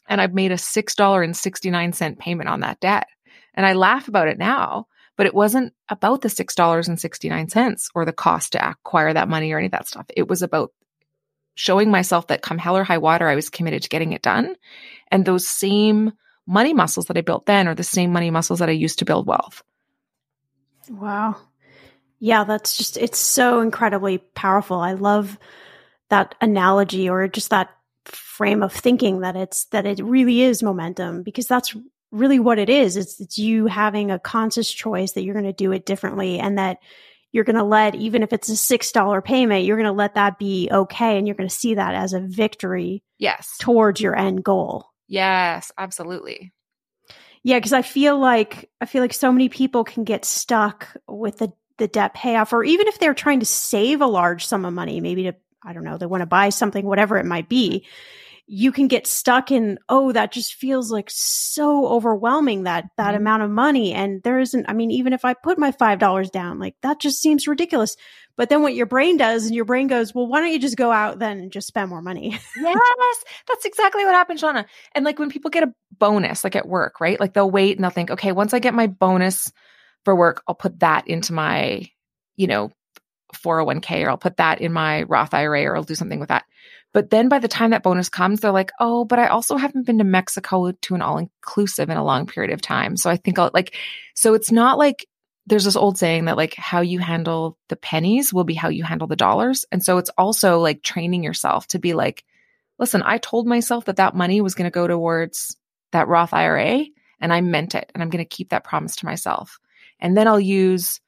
And 0.08 0.20
I've 0.20 0.34
made 0.34 0.52
a 0.52 0.56
$6.69 0.56 2.18
payment 2.18 2.50
on 2.50 2.62
that 2.62 2.80
debt. 2.80 3.08
And 3.54 3.66
I 3.66 3.74
laugh 3.74 4.08
about 4.08 4.28
it 4.28 4.38
now, 4.38 4.88
But 5.18 5.28
it 5.28 5.34
wasn't 5.36 5.74
about 5.90 6.22
the 6.22 6.30
$6.69 6.30 7.90
or 7.94 8.06
the 8.06 8.14
cost 8.14 8.54
to 8.54 8.70
acquire 8.70 9.14
that 9.14 9.30
money 9.30 9.52
or 9.52 9.58
any 9.58 9.68
of 9.68 9.72
that 9.74 9.88
stuff. 9.88 10.06
It 10.16 10.28
was 10.28 10.42
about 10.42 10.72
showing 11.54 11.92
myself 11.92 12.28
that 12.28 12.42
come 12.42 12.58
hell 12.58 12.78
or 12.78 12.84
high 12.84 12.98
water, 12.98 13.28
I 13.28 13.36
was 13.36 13.50
committed 13.50 13.84
to 13.84 13.90
getting 13.90 14.14
it 14.14 14.22
done. 14.22 14.56
And 15.10 15.26
those 15.26 15.48
same 15.48 16.14
money 16.48 16.74
muscles 16.74 17.06
that 17.08 17.18
I 17.18 17.22
built 17.22 17.46
then 17.46 17.68
are 17.68 17.76
the 17.76 17.84
same 17.84 18.12
money 18.12 18.32
muscles 18.32 18.60
that 18.60 18.70
I 18.70 18.72
used 18.72 19.00
to 19.00 19.06
build 19.06 19.28
wealth. 19.28 19.62
Wow. 20.90 21.36
Yeah, 22.20 22.44
that's 22.46 22.78
just, 22.78 22.98
it's 22.98 23.20
so 23.20 23.62
incredibly 23.62 24.18
powerful. 24.18 24.80
I 24.80 24.94
love 24.94 25.38
that 26.10 26.36
analogy 26.42 27.10
or 27.10 27.28
just 27.28 27.50
that 27.50 27.70
frame 28.06 28.64
of 28.64 28.74
thinking 28.74 29.20
that 29.22 29.36
it's, 29.36 29.66
that 29.66 29.86
it 29.86 30.00
really 30.04 30.42
is 30.42 30.64
momentum 30.64 31.22
because 31.22 31.46
that's 31.46 31.76
really 32.12 32.40
what 32.40 32.60
it 32.60 32.70
is. 32.70 32.98
It's, 32.98 33.20
it's 33.20 33.38
you 33.38 33.68
having 33.68 34.12
a 34.12 34.20
conscious 34.20 34.70
choice 34.70 35.14
that 35.14 35.24
you're 35.24 35.34
going 35.34 35.46
to 35.46 35.54
do 35.54 35.72
it 35.72 35.86
differently 35.86 36.40
and 36.40 36.58
that 36.58 36.80
you're 37.32 37.46
going 37.46 37.56
to 37.56 37.64
let, 37.64 37.96
even 37.96 38.24
if 38.24 38.34
it's 38.34 38.50
a 38.50 38.54
$6 38.78 39.24
payment, 39.24 39.66
you're 39.66 39.78
going 39.78 39.86
to 39.86 39.94
let 39.94 40.16
that 40.16 40.38
be 40.38 40.68
okay. 40.70 41.18
And 41.18 41.26
you're 41.26 41.36
going 41.36 41.48
to 41.50 41.56
see 41.56 41.76
that 41.76 41.96
as 41.96 42.14
a 42.14 42.20
victory. 42.20 43.04
Yes. 43.18 43.56
Towards 43.60 44.02
your 44.02 44.18
end 44.18 44.44
goal. 44.44 44.86
Yes, 45.08 45.72
absolutely. 45.78 46.54
Yeah. 47.44 47.60
Cause 47.60 47.74
I 47.74 47.82
feel 47.82 48.20
like, 48.20 48.70
I 48.82 48.86
feel 48.86 49.02
like 49.02 49.14
so 49.14 49.32
many 49.32 49.50
people 49.50 49.84
can 49.84 50.04
get 50.04 50.26
stuck 50.26 50.90
with 51.08 51.38
the, 51.38 51.54
the 51.78 51.88
debt 51.88 52.14
payoff, 52.14 52.54
or 52.54 52.64
even 52.64 52.88
if 52.88 53.00
they're 53.00 53.14
trying 53.14 53.40
to 53.40 53.46
save 53.46 54.02
a 54.02 54.08
large 54.08 54.46
sum 54.46 54.66
of 54.66 54.74
money, 54.74 55.00
maybe 55.00 55.24
to, 55.24 55.36
I 55.64 55.74
don't 55.74 55.84
know, 55.84 55.98
they 55.98 56.06
want 56.06 56.22
to 56.22 56.28
buy 56.28 56.50
something, 56.50 56.86
whatever 56.86 57.18
it 57.18 57.26
might 57.26 57.50
be 57.50 57.86
you 58.48 58.72
can 58.72 58.88
get 58.88 59.08
stuck 59.08 59.52
in 59.52 59.80
oh 59.88 60.12
that 60.12 60.32
just 60.32 60.56
feels 60.56 60.92
like 60.92 61.10
so 61.10 61.88
overwhelming 61.88 62.64
that 62.64 62.86
that 62.98 63.08
mm-hmm. 63.08 63.18
amount 63.18 63.44
of 63.44 63.50
money. 63.50 63.94
And 63.94 64.22
there 64.24 64.40
isn't 64.40 64.66
i 64.70 64.74
mean 64.74 64.92
even 64.92 65.14
if 65.14 65.26
i 65.26 65.34
put 65.34 65.58
my 65.58 65.72
five 65.72 66.00
dollars 66.00 66.30
down 66.30 66.60
like 66.60 66.76
that 66.82 67.00
just 67.00 67.22
seems 67.22 67.48
ridiculous. 67.48 67.96
But 68.38 68.50
then 68.50 68.64
what 68.64 68.74
your 68.74 68.86
brain 68.86 69.18
does 69.18 69.46
and 69.46 69.56
your 69.56 69.66
brain 69.66 69.88
goes 69.88 70.14
well 70.14 70.28
why 70.28 70.40
don't 70.40 70.52
you 70.52 70.60
just 70.60 70.78
go 70.78 70.92
out 70.92 71.20
then 71.20 71.40
and 71.40 71.52
just 71.52 71.68
spend 71.68 71.90
more 71.90 72.02
money? 72.02 72.40
Yes 72.58 72.78
that's 73.48 73.66
exactly 73.66 74.06
what 74.06 74.16
happened 74.16 74.40
Shannah. 74.40 74.66
And 74.94 75.06
like 75.06 75.20
when 75.20 75.30
people 75.30 75.52
get 75.52 75.64
a 75.64 75.74
bonus 75.98 76.44
like 76.44 76.56
at 76.56 76.68
work 76.68 77.00
right? 77.00 77.20
Like 77.20 77.34
they'll 77.34 77.52
wait 77.52 77.78
and 77.78 77.84
they'll 77.84 77.92
think 77.92 78.12
okay 78.12 78.32
once 78.32 78.54
i 78.54 78.60
get 78.60 78.74
my 78.74 78.88
bonus 78.88 79.52
for 80.04 80.16
work 80.16 80.44
i'll 80.48 80.56
put 80.56 80.80
that 80.80 81.08
into 81.08 81.34
my 81.34 81.90
you 82.36 82.48
know 82.48 82.72
401k 83.36 84.04
or 84.04 84.10
i'll 84.10 84.18
put 84.18 84.38
that 84.38 84.62
in 84.62 84.74
my 84.74 85.04
roth 85.04 85.34
ira 85.34 85.64
or 85.64 85.76
i'll 85.76 85.84
do 85.84 85.96
something 85.96 86.20
with 86.20 86.30
that 86.30 86.46
but 86.94 87.10
then 87.10 87.30
by 87.30 87.40
the 87.40 87.48
time 87.48 87.72
that 87.72 87.84
bonus 87.84 88.10
comes, 88.10 88.40
they're 88.40 88.52
like, 88.52 88.72
oh, 88.80 89.06
but 89.06 89.20
I 89.20 89.28
also 89.28 89.56
haven't 89.56 89.86
been 89.86 90.00
to 90.00 90.04
Mexico 90.04 90.72
to 90.72 90.96
an 90.96 91.02
all 91.02 91.18
inclusive 91.18 91.90
in 91.90 91.98
a 91.98 92.04
long 92.04 92.26
period 92.26 92.52
of 92.52 92.62
time. 92.62 92.98
So 92.98 93.10
I 93.10 93.18
think 93.18 93.40
I'll 93.40 93.52
like, 93.54 93.76
so 94.14 94.34
it's 94.34 94.52
not 94.52 94.78
like 94.78 95.08
there's 95.48 95.66
this 95.66 95.76
old 95.76 95.98
saying 95.98 96.26
that 96.26 96.38
like 96.38 96.54
how 96.56 96.82
you 96.82 97.00
handle 97.00 97.58
the 97.70 97.76
pennies 97.76 98.34
will 98.34 98.44
be 98.44 98.54
how 98.54 98.70
you 98.70 98.84
handle 98.84 99.08
the 99.08 99.16
dollars. 99.16 99.66
And 99.72 99.84
so 99.84 99.98
it's 99.98 100.12
also 100.18 100.60
like 100.60 100.84
training 100.84 101.24
yourself 101.24 101.68
to 101.68 101.80
be 101.80 101.94
like, 101.94 102.24
listen, 102.78 103.02
I 103.04 103.18
told 103.18 103.48
myself 103.48 103.86
that 103.86 103.98
that 103.98 104.16
money 104.16 104.42
was 104.42 104.56
going 104.56 104.70
to 104.70 104.74
go 104.74 104.88
towards 104.88 105.58
that 105.92 106.08
Roth 106.08 106.34
IRA 106.34 106.86
and 107.20 107.34
I 107.34 107.42
meant 107.42 107.76
it. 107.76 107.92
And 107.94 108.02
I'm 108.02 108.10
going 108.10 108.24
to 108.24 108.30
keep 108.30 108.50
that 108.50 108.64
promise 108.64 108.96
to 108.98 109.06
myself. 109.06 109.60
And 110.00 110.16
then 110.16 110.28
I'll 110.28 110.40
use 110.40 111.01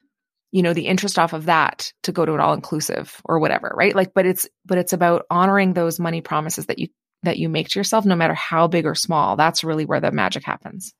you 0.53 0.61
know 0.61 0.71
the 0.71 0.85
interest 0.85 1.17
off 1.17 1.33
of 1.33 1.45
that 1.45 1.91
to 2.03 2.11
go 2.11 2.25
to 2.25 2.33
an 2.35 2.39
all 2.39 2.53
inclusive 2.53 3.19
or 3.25 3.39
whatever 3.39 3.73
right? 3.75 3.95
Like 3.95 4.13
but 4.13 4.27
it's 4.27 4.47
but 4.65 4.77
it's 4.77 4.93
about 4.93 5.25
honoring 5.29 5.73
those 5.73 5.99
money 5.99 6.21
promises 6.21 6.67
that 6.67 6.77
you 6.77 6.89
that 7.23 7.39
you 7.39 7.49
make 7.49 7.69
to 7.69 7.79
yourself 7.79 8.05
no 8.05 8.15
matter 8.15 8.35
how 8.35 8.67
big 8.67 8.85
or 8.85 8.93
small. 8.93 9.35
That's 9.35 9.63
really 9.63 9.85
where 9.85 9.99
the 9.99 10.11
magic 10.11 10.43
happens. 10.43 10.93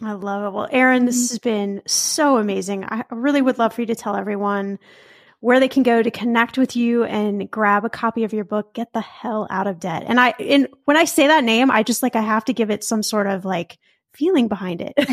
I 0.00 0.12
love 0.12 0.44
it. 0.44 0.56
Well 0.56 0.68
erin 0.72 1.04
this 1.04 1.16
mm-hmm. 1.16 1.32
has 1.32 1.38
been 1.40 1.82
so 1.86 2.38
amazing. 2.38 2.84
I 2.84 3.04
really 3.10 3.42
would 3.42 3.58
love 3.58 3.74
for 3.74 3.82
you 3.82 3.86
to 3.88 3.94
tell 3.94 4.16
everyone 4.16 4.78
where 5.40 5.60
they 5.60 5.68
can 5.68 5.82
go 5.82 6.02
to 6.02 6.10
connect 6.10 6.56
with 6.56 6.74
you 6.74 7.04
and 7.04 7.50
grab 7.50 7.84
a 7.84 7.90
copy 7.90 8.24
of 8.24 8.32
your 8.32 8.44
book 8.46 8.72
get 8.72 8.94
the 8.94 9.02
hell 9.02 9.46
out 9.50 9.66
of 9.66 9.78
debt. 9.78 10.04
And 10.06 10.18
i 10.18 10.30
and 10.40 10.68
when 10.86 10.96
i 10.96 11.04
say 11.04 11.26
that 11.26 11.44
name 11.44 11.70
i 11.70 11.82
just 11.82 12.02
like 12.02 12.16
i 12.16 12.22
have 12.22 12.46
to 12.46 12.54
give 12.54 12.70
it 12.70 12.82
some 12.82 13.02
sort 13.02 13.26
of 13.26 13.44
like 13.44 13.78
feeling 14.14 14.48
behind 14.48 14.80
it 14.80 14.94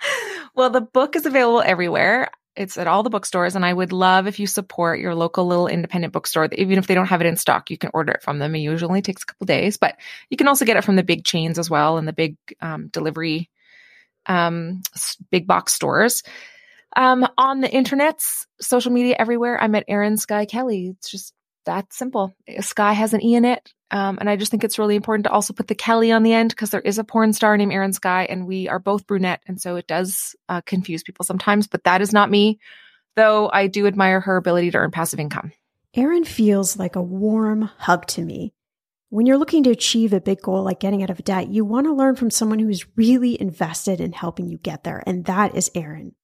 well, 0.54 0.70
the 0.70 0.80
book 0.80 1.16
is 1.16 1.26
available 1.26 1.62
everywhere. 1.62 2.30
It's 2.56 2.76
at 2.76 2.88
all 2.88 3.02
the 3.02 3.10
bookstores, 3.10 3.54
and 3.56 3.64
I 3.64 3.72
would 3.72 3.92
love 3.92 4.26
if 4.26 4.40
you 4.40 4.46
support 4.46 4.98
your 4.98 5.14
local 5.14 5.46
little 5.46 5.68
independent 5.68 6.12
bookstore. 6.12 6.48
Even 6.52 6.78
if 6.78 6.86
they 6.86 6.94
don't 6.94 7.06
have 7.06 7.20
it 7.20 7.26
in 7.26 7.36
stock, 7.36 7.70
you 7.70 7.78
can 7.78 7.90
order 7.94 8.12
it 8.12 8.22
from 8.22 8.38
them. 8.38 8.54
It 8.54 8.60
usually 8.60 9.02
takes 9.02 9.22
a 9.22 9.26
couple 9.26 9.46
days, 9.46 9.76
but 9.76 9.96
you 10.28 10.36
can 10.36 10.48
also 10.48 10.64
get 10.64 10.76
it 10.76 10.84
from 10.84 10.96
the 10.96 11.04
big 11.04 11.24
chains 11.24 11.58
as 11.58 11.70
well 11.70 11.96
and 11.96 12.08
the 12.08 12.12
big 12.12 12.36
um, 12.60 12.88
delivery, 12.88 13.48
um, 14.26 14.82
big 15.30 15.46
box 15.46 15.72
stores. 15.72 16.22
Um, 16.96 17.26
on 17.38 17.60
the 17.60 17.68
internets, 17.68 18.46
social 18.60 18.90
media 18.90 19.14
everywhere, 19.18 19.62
I'm 19.62 19.74
at 19.76 19.84
Erin 19.86 20.16
Skye 20.16 20.46
Kelly. 20.46 20.88
It's 20.88 21.10
just 21.10 21.32
that 21.66 21.92
simple. 21.92 22.34
Sky 22.60 22.92
has 22.92 23.14
an 23.14 23.22
E 23.24 23.36
in 23.36 23.44
it. 23.44 23.72
Um, 23.90 24.18
and 24.20 24.30
I 24.30 24.36
just 24.36 24.50
think 24.50 24.62
it's 24.62 24.78
really 24.78 24.94
important 24.94 25.24
to 25.24 25.32
also 25.32 25.52
put 25.52 25.66
the 25.66 25.74
Kelly 25.74 26.12
on 26.12 26.22
the 26.22 26.32
end 26.32 26.50
because 26.50 26.70
there 26.70 26.80
is 26.80 26.98
a 26.98 27.04
porn 27.04 27.32
star 27.32 27.56
named 27.56 27.72
Erin 27.72 27.92
Sky 27.92 28.24
and 28.24 28.46
we 28.46 28.68
are 28.68 28.78
both 28.78 29.06
brunette. 29.06 29.42
And 29.46 29.60
so 29.60 29.76
it 29.76 29.86
does 29.86 30.36
uh, 30.48 30.60
confuse 30.60 31.02
people 31.02 31.24
sometimes, 31.24 31.66
but 31.66 31.84
that 31.84 32.00
is 32.00 32.12
not 32.12 32.30
me, 32.30 32.60
though 33.16 33.50
I 33.52 33.66
do 33.66 33.86
admire 33.86 34.20
her 34.20 34.36
ability 34.36 34.70
to 34.70 34.78
earn 34.78 34.90
passive 34.92 35.18
income. 35.18 35.52
Erin 35.94 36.24
feels 36.24 36.78
like 36.78 36.94
a 36.94 37.02
warm 37.02 37.62
hug 37.62 38.06
to 38.08 38.22
me. 38.22 38.54
When 39.08 39.26
you're 39.26 39.38
looking 39.38 39.64
to 39.64 39.70
achieve 39.70 40.12
a 40.12 40.20
big 40.20 40.40
goal 40.40 40.62
like 40.62 40.78
getting 40.78 41.02
out 41.02 41.10
of 41.10 41.24
debt, 41.24 41.48
you 41.48 41.64
want 41.64 41.88
to 41.88 41.92
learn 41.92 42.14
from 42.14 42.30
someone 42.30 42.60
who's 42.60 42.86
really 42.96 43.40
invested 43.40 44.00
in 44.00 44.12
helping 44.12 44.46
you 44.46 44.56
get 44.56 44.84
there. 44.84 45.02
And 45.04 45.24
that 45.24 45.56
is 45.56 45.68
Erin. 45.74 46.14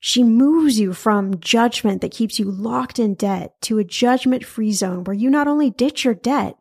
She 0.00 0.24
moves 0.24 0.80
you 0.80 0.92
from 0.92 1.38
judgment 1.38 2.00
that 2.00 2.10
keeps 2.10 2.40
you 2.40 2.50
locked 2.50 2.98
in 2.98 3.14
debt 3.14 3.54
to 3.62 3.78
a 3.78 3.84
judgment 3.84 4.44
free 4.44 4.72
zone 4.72 5.04
where 5.04 5.14
you 5.14 5.30
not 5.30 5.46
only 5.46 5.70
ditch 5.70 6.04
your 6.04 6.12
debt, 6.12 6.56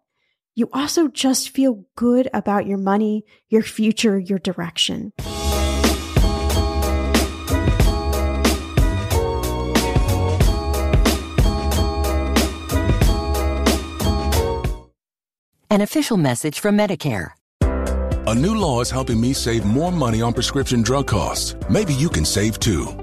you 0.56 0.70
also 0.74 1.08
just 1.08 1.50
feel 1.50 1.86
good 1.96 2.30
about 2.34 2.66
your 2.66 2.78
money, 2.78 3.26
your 3.50 3.64
future, 3.64 4.20
your 4.20 4.40
direction. 4.40 5.12
An 15.70 15.82
official 15.82 16.18
message 16.18 16.60
from 16.60 16.78
Medicare. 16.78 17.32
A 18.26 18.36
new 18.36 18.56
law 18.56 18.80
is 18.80 18.90
helping 18.90 19.20
me 19.20 19.34
save 19.34 19.66
more 19.66 19.92
money 19.92 20.22
on 20.22 20.34
prescription 20.34 20.82
drug 20.82 21.08
costs. 21.08 21.56
Maybe 21.70 21.94
you 21.94 22.10
can 22.10 22.26
save 22.26 22.60
too. 22.60 23.03